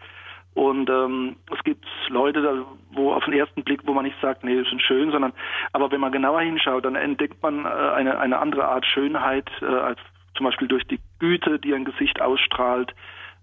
Und 0.56 0.90
ähm, 0.90 1.36
es 1.52 1.64
gibt 1.64 1.86
Leute, 2.10 2.66
wo 2.92 3.12
auf 3.14 3.26
den 3.26 3.34
ersten 3.34 3.64
Blick, 3.64 3.82
wo 3.86 3.94
man 3.94 4.06
nicht 4.06 4.20
sagt, 4.22 4.44
nee, 4.44 4.62
sind 4.70 4.82
schön, 4.82 5.12
sondern 5.12 5.34
aber 5.72 5.92
wenn 5.92 6.00
man 6.00 6.12
genauer 6.12 6.42
hinschaut, 6.42 6.86
dann 6.86 6.96
entdeckt 6.96 7.42
man 7.42 7.66
äh, 7.66 7.70
eine, 7.70 8.20
eine 8.20 8.38
andere 8.38 8.68
Art 8.68 8.86
Schönheit, 8.86 9.50
äh, 9.62 9.66
als 9.66 10.00
zum 10.36 10.46
Beispiel 10.46 10.68
durch 10.68 10.84
die 10.86 11.00
Güte, 11.20 11.60
die 11.60 11.74
ein 11.74 11.86
Gesicht 11.86 12.22
ausstrahlt, 12.22 12.94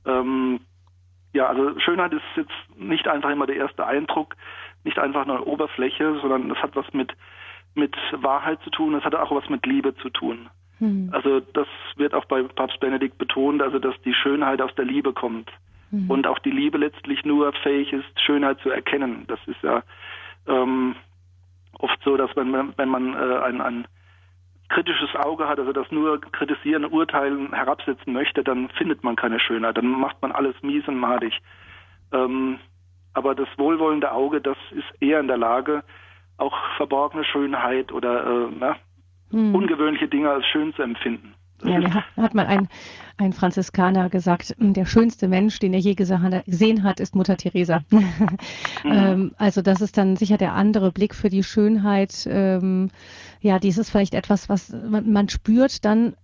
ähm, 0.07 0.61
ja, 1.33 1.47
also 1.47 1.79
Schönheit 1.79 2.13
ist 2.13 2.23
jetzt 2.37 2.79
nicht 2.79 3.07
einfach 3.07 3.31
immer 3.31 3.47
der 3.47 3.57
erste 3.57 3.87
Eindruck, 3.87 4.37
nicht 4.85 4.99
einfach 4.99 5.27
nur 5.27 5.37
eine 5.37 5.45
Oberfläche, 5.45 6.19
sondern 6.21 6.49
das 6.49 6.59
hat 6.59 6.75
was 6.75 6.93
mit, 6.93 7.13
mit 7.75 7.95
Wahrheit 8.13 8.61
zu 8.63 8.71
tun, 8.71 8.95
das 8.95 9.05
hat 9.05 9.15
auch 9.15 9.31
was 9.31 9.49
mit 9.49 9.65
Liebe 9.67 9.95
zu 9.97 10.11
tun. 10.11 10.49
Mhm. 10.81 11.11
Also 11.13 11.41
das 11.41 11.69
wird 11.97 12.15
auch 12.15 12.25
bei 12.25 12.43
Papst 12.43 12.81
Benedikt 12.81 13.19
betont, 13.19 13.63
also 13.63 13.79
dass 13.79 13.95
die 14.03 14.15
Schönheit 14.15 14.61
aus 14.61 14.75
der 14.75 14.87
Liebe 14.87 15.13
kommt. 15.13 15.51
Mhm. 15.91 16.11
Und 16.11 16.27
auch 16.27 16.39
die 16.39 16.51
Liebe 16.51 16.79
letztlich 16.79 17.25
nur 17.25 17.53
fähig 17.53 17.93
ist, 17.93 18.21
Schönheit 18.21 18.59
zu 18.61 18.71
erkennen. 18.71 19.25
Das 19.29 19.39
ist 19.47 19.63
ja 19.63 19.83
ähm, 20.49 20.97
oft 21.79 21.99
so, 22.05 22.17
dass 22.17 22.35
wenn, 22.37 22.53
wenn 22.77 22.89
man 22.89 23.15
äh, 23.15 23.39
ein, 23.45 23.61
ein 23.61 23.87
kritisches 24.71 25.15
Auge 25.17 25.49
hat, 25.49 25.59
also 25.59 25.73
das 25.73 25.91
nur 25.91 26.21
kritisieren, 26.21 26.85
urteilen, 26.87 27.53
herabsetzen 27.53 28.13
möchte, 28.13 28.43
dann 28.43 28.71
findet 28.71 29.05
man 29.05 29.17
keine 29.17 29.39
Schönheit, 29.39 29.77
dann 29.77 29.89
macht 29.89 30.23
man 30.23 30.33
alles 30.33 30.55
mies 30.63 30.87
und 30.89 30.99
madig. 30.99 31.39
Ähm, 32.13 32.59
aber 33.13 33.35
das 33.35 33.49
wohlwollende 33.57 34.13
Auge, 34.13 34.41
das 34.41 34.57
ist 34.71 35.03
eher 35.03 35.21
in 35.21 35.27
der 35.27 35.37
Lage, 35.37 35.83
auch 36.39 36.57
verborgene 36.77 37.25
Schönheit 37.25 37.93
oder 37.93 38.25
äh, 38.25 38.49
na, 38.59 38.77
hm. 39.31 39.55
ungewöhnliche 39.55 40.09
Dinge 40.09 40.31
als 40.31 40.47
schön 40.47 40.73
zu 40.75 40.83
empfinden. 40.83 41.35
Ja, 41.65 41.81
da 41.81 42.23
hat 42.23 42.35
mal 42.35 42.47
ein, 42.47 42.69
ein 43.17 43.33
Franziskaner 43.33 44.09
gesagt, 44.09 44.55
der 44.59 44.87
schönste 44.87 45.29
Mensch, 45.29 45.59
den 45.59 45.75
er 45.75 45.81
je 45.81 45.95
gesehen 45.95 46.83
hat, 46.83 47.01
ist 47.01 47.15
Mutter 47.15 47.37
Teresa. 47.37 47.81
mhm. 47.91 48.31
ähm, 48.85 49.33
also 49.37 49.63
das 49.63 49.81
ist 49.81 49.97
dann 49.99 50.17
sicher 50.17 50.39
der 50.39 50.55
andere 50.55 50.93
Blick 50.93 51.15
für 51.15 51.29
die 51.29 51.43
Schönheit. 51.43 52.27
Ähm, 52.31 52.91
ja, 53.41 53.59
dies 53.59 53.79
ist 53.79 53.91
vielleicht 53.91 54.15
etwas, 54.15 54.49
was 54.49 54.71
man, 54.71 55.11
man 55.13 55.29
spürt 55.29 55.85
dann 55.85 56.15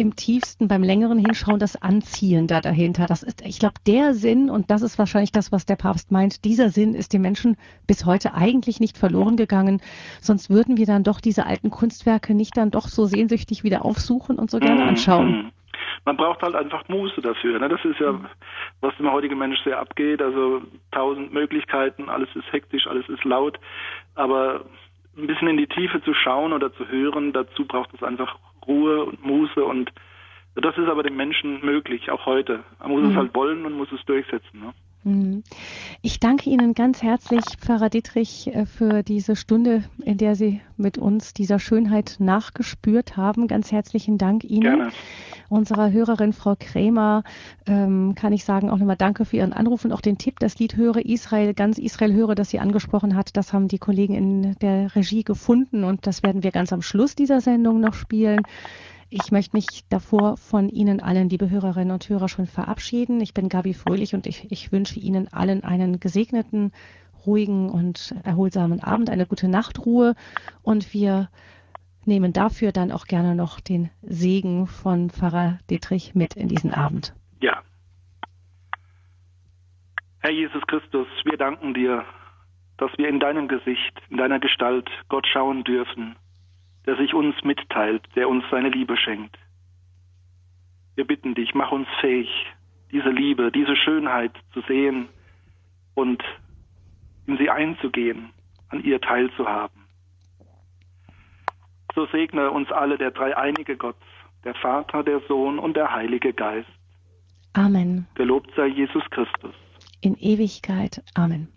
im 0.00 0.16
tiefsten 0.16 0.66
beim 0.66 0.82
längeren 0.82 1.18
Hinschauen 1.18 1.58
das 1.58 1.80
Anziehen 1.80 2.46
da 2.46 2.60
dahinter. 2.60 3.06
Das 3.06 3.22
ist, 3.22 3.46
ich 3.46 3.58
glaube, 3.58 3.74
der 3.86 4.14
Sinn, 4.14 4.50
und 4.50 4.70
das 4.70 4.82
ist 4.82 4.98
wahrscheinlich 4.98 5.30
das, 5.30 5.52
was 5.52 5.66
der 5.66 5.76
Papst 5.76 6.10
meint, 6.10 6.44
dieser 6.44 6.70
Sinn 6.70 6.94
ist 6.94 7.12
den 7.12 7.20
Menschen 7.20 7.56
bis 7.86 8.06
heute 8.06 8.34
eigentlich 8.34 8.80
nicht 8.80 8.96
verloren 8.96 9.36
gegangen. 9.36 9.80
Sonst 10.20 10.50
würden 10.50 10.78
wir 10.78 10.86
dann 10.86 11.04
doch 11.04 11.20
diese 11.20 11.46
alten 11.46 11.70
Kunstwerke 11.70 12.34
nicht 12.34 12.56
dann 12.56 12.70
doch 12.70 12.88
so 12.88 13.04
sehnsüchtig 13.04 13.62
wieder 13.62 13.84
aufsuchen 13.84 14.38
und 14.38 14.50
so 14.50 14.58
gerne 14.58 14.84
anschauen. 14.84 15.30
Mhm. 15.30 15.52
Man 16.06 16.16
braucht 16.16 16.42
halt 16.42 16.54
einfach 16.54 16.88
Muße 16.88 17.20
dafür. 17.20 17.58
Ne? 17.58 17.68
Das 17.68 17.84
ist 17.84 18.00
ja, 18.00 18.18
was 18.80 18.96
dem 18.96 19.12
heutigen 19.12 19.38
Mensch 19.38 19.62
sehr 19.64 19.78
abgeht. 19.78 20.22
Also 20.22 20.62
tausend 20.92 21.32
Möglichkeiten, 21.32 22.08
alles 22.08 22.28
ist 22.34 22.50
hektisch, 22.52 22.86
alles 22.86 23.06
ist 23.08 23.24
laut. 23.24 23.60
Aber 24.14 24.64
ein 25.16 25.26
bisschen 25.26 25.48
in 25.48 25.58
die 25.58 25.66
Tiefe 25.66 26.02
zu 26.02 26.14
schauen 26.14 26.52
oder 26.52 26.72
zu 26.72 26.88
hören, 26.88 27.32
dazu 27.32 27.66
braucht 27.66 27.92
es 27.92 28.02
einfach 28.02 28.38
Ruhe 28.66 29.04
und 29.04 29.24
Muße 29.24 29.64
und 29.64 29.90
das 30.54 30.76
ist 30.76 30.88
aber 30.88 31.02
dem 31.02 31.16
Menschen 31.16 31.64
möglich, 31.64 32.10
auch 32.10 32.26
heute. 32.26 32.64
Man 32.80 32.90
muss 32.90 33.02
mhm. 33.02 33.10
es 33.10 33.16
halt 33.16 33.34
wollen 33.34 33.64
und 33.64 33.74
muss 33.74 33.92
es 33.92 34.04
durchsetzen. 34.04 34.60
Ne? 34.60 34.74
Mhm. 35.02 35.42
Ich 36.02 36.20
danke 36.20 36.50
Ihnen 36.50 36.74
ganz 36.74 37.02
herzlich, 37.02 37.44
Pfarrer 37.58 37.88
Dietrich, 37.88 38.48
äh, 38.54 38.66
für 38.66 39.02
diese 39.02 39.34
Stunde, 39.34 39.84
in 40.04 40.18
der 40.18 40.34
Sie 40.34 40.60
mit 40.76 40.98
uns 40.98 41.32
dieser 41.32 41.58
Schönheit 41.58 42.16
nachgespürt 42.18 43.16
haben. 43.16 43.48
Ganz 43.48 43.72
herzlichen 43.72 44.18
Dank 44.18 44.44
Ihnen. 44.44 44.60
Gerne. 44.60 44.90
Unserer 45.48 45.90
Hörerin 45.90 46.32
Frau 46.32 46.54
Krämer 46.58 47.24
ähm, 47.66 48.14
kann 48.14 48.32
ich 48.32 48.44
sagen 48.44 48.70
auch 48.70 48.76
nochmal 48.76 48.96
Danke 48.96 49.24
für 49.24 49.38
Ihren 49.38 49.52
Anruf 49.52 49.84
und 49.84 49.92
auch 49.92 50.00
den 50.00 50.18
Tipp, 50.18 50.38
das 50.38 50.58
Lied 50.58 50.76
Höre 50.76 51.04
Israel, 51.04 51.54
ganz 51.54 51.78
Israel 51.78 52.12
höre, 52.12 52.34
das 52.34 52.50
sie 52.50 52.60
angesprochen 52.60 53.16
hat. 53.16 53.36
Das 53.36 53.52
haben 53.52 53.66
die 53.66 53.78
Kollegen 53.78 54.14
in 54.14 54.54
der 54.60 54.94
Regie 54.94 55.24
gefunden 55.24 55.82
und 55.82 56.06
das 56.06 56.22
werden 56.22 56.42
wir 56.42 56.52
ganz 56.52 56.72
am 56.72 56.82
Schluss 56.82 57.16
dieser 57.16 57.40
Sendung 57.40 57.80
noch 57.80 57.94
spielen. 57.94 58.42
Ich 59.12 59.32
möchte 59.32 59.56
mich 59.56 59.66
davor 59.88 60.36
von 60.36 60.68
Ihnen 60.68 61.00
allen, 61.00 61.28
liebe 61.28 61.50
Hörerinnen 61.50 61.90
und 61.90 62.08
Hörer, 62.08 62.28
schon 62.28 62.46
verabschieden. 62.46 63.20
Ich 63.20 63.34
bin 63.34 63.48
Gabi 63.48 63.74
Fröhlich 63.74 64.14
und 64.14 64.24
ich, 64.28 64.52
ich 64.52 64.70
wünsche 64.70 65.00
Ihnen 65.00 65.26
allen 65.32 65.64
einen 65.64 65.98
gesegneten, 65.98 66.70
ruhigen 67.26 67.70
und 67.70 68.14
erholsamen 68.22 68.80
Abend, 68.80 69.10
eine 69.10 69.26
gute 69.26 69.48
Nachtruhe 69.48 70.14
und 70.62 70.94
wir 70.94 71.28
nehmen 72.04 72.32
dafür 72.32 72.70
dann 72.70 72.92
auch 72.92 73.06
gerne 73.06 73.34
noch 73.34 73.58
den 73.58 73.90
Segen 74.02 74.68
von 74.68 75.10
Pfarrer 75.10 75.58
Dietrich 75.68 76.14
mit 76.14 76.36
in 76.36 76.46
diesen 76.46 76.72
Abend. 76.72 77.12
Ja. 77.40 77.62
Herr 80.20 80.30
Jesus 80.30 80.62
Christus, 80.68 81.08
wir 81.24 81.36
danken 81.36 81.74
dir, 81.74 82.04
dass 82.78 82.92
wir 82.96 83.08
in 83.08 83.18
deinem 83.18 83.48
Gesicht, 83.48 84.00
in 84.08 84.18
deiner 84.18 84.38
Gestalt 84.38 84.88
Gott 85.08 85.26
schauen 85.26 85.64
dürfen 85.64 86.14
der 86.90 86.96
sich 86.96 87.14
uns 87.14 87.36
mitteilt, 87.44 88.02
der 88.16 88.28
uns 88.28 88.42
seine 88.50 88.68
Liebe 88.68 88.96
schenkt. 88.96 89.38
Wir 90.96 91.06
bitten 91.06 91.36
dich, 91.36 91.54
mach 91.54 91.70
uns 91.70 91.86
fähig, 92.00 92.28
diese 92.90 93.10
Liebe, 93.10 93.52
diese 93.52 93.76
Schönheit 93.76 94.32
zu 94.52 94.60
sehen 94.62 95.08
und 95.94 96.20
in 97.28 97.38
sie 97.38 97.48
einzugehen, 97.48 98.30
an 98.70 98.82
ihr 98.82 99.00
teilzuhaben. 99.00 99.82
So 101.94 102.06
segne 102.06 102.50
uns 102.50 102.72
alle 102.72 102.98
der 102.98 103.12
dreieinige 103.12 103.76
Gott, 103.76 104.02
der 104.42 104.56
Vater, 104.56 105.04
der 105.04 105.20
Sohn 105.28 105.60
und 105.60 105.76
der 105.76 105.94
Heilige 105.94 106.32
Geist. 106.32 106.68
Amen. 107.52 108.08
Gelobt 108.16 108.50
sei 108.56 108.66
Jesus 108.66 109.04
Christus. 109.10 109.54
In 110.00 110.16
Ewigkeit. 110.16 111.04
Amen. 111.14 111.52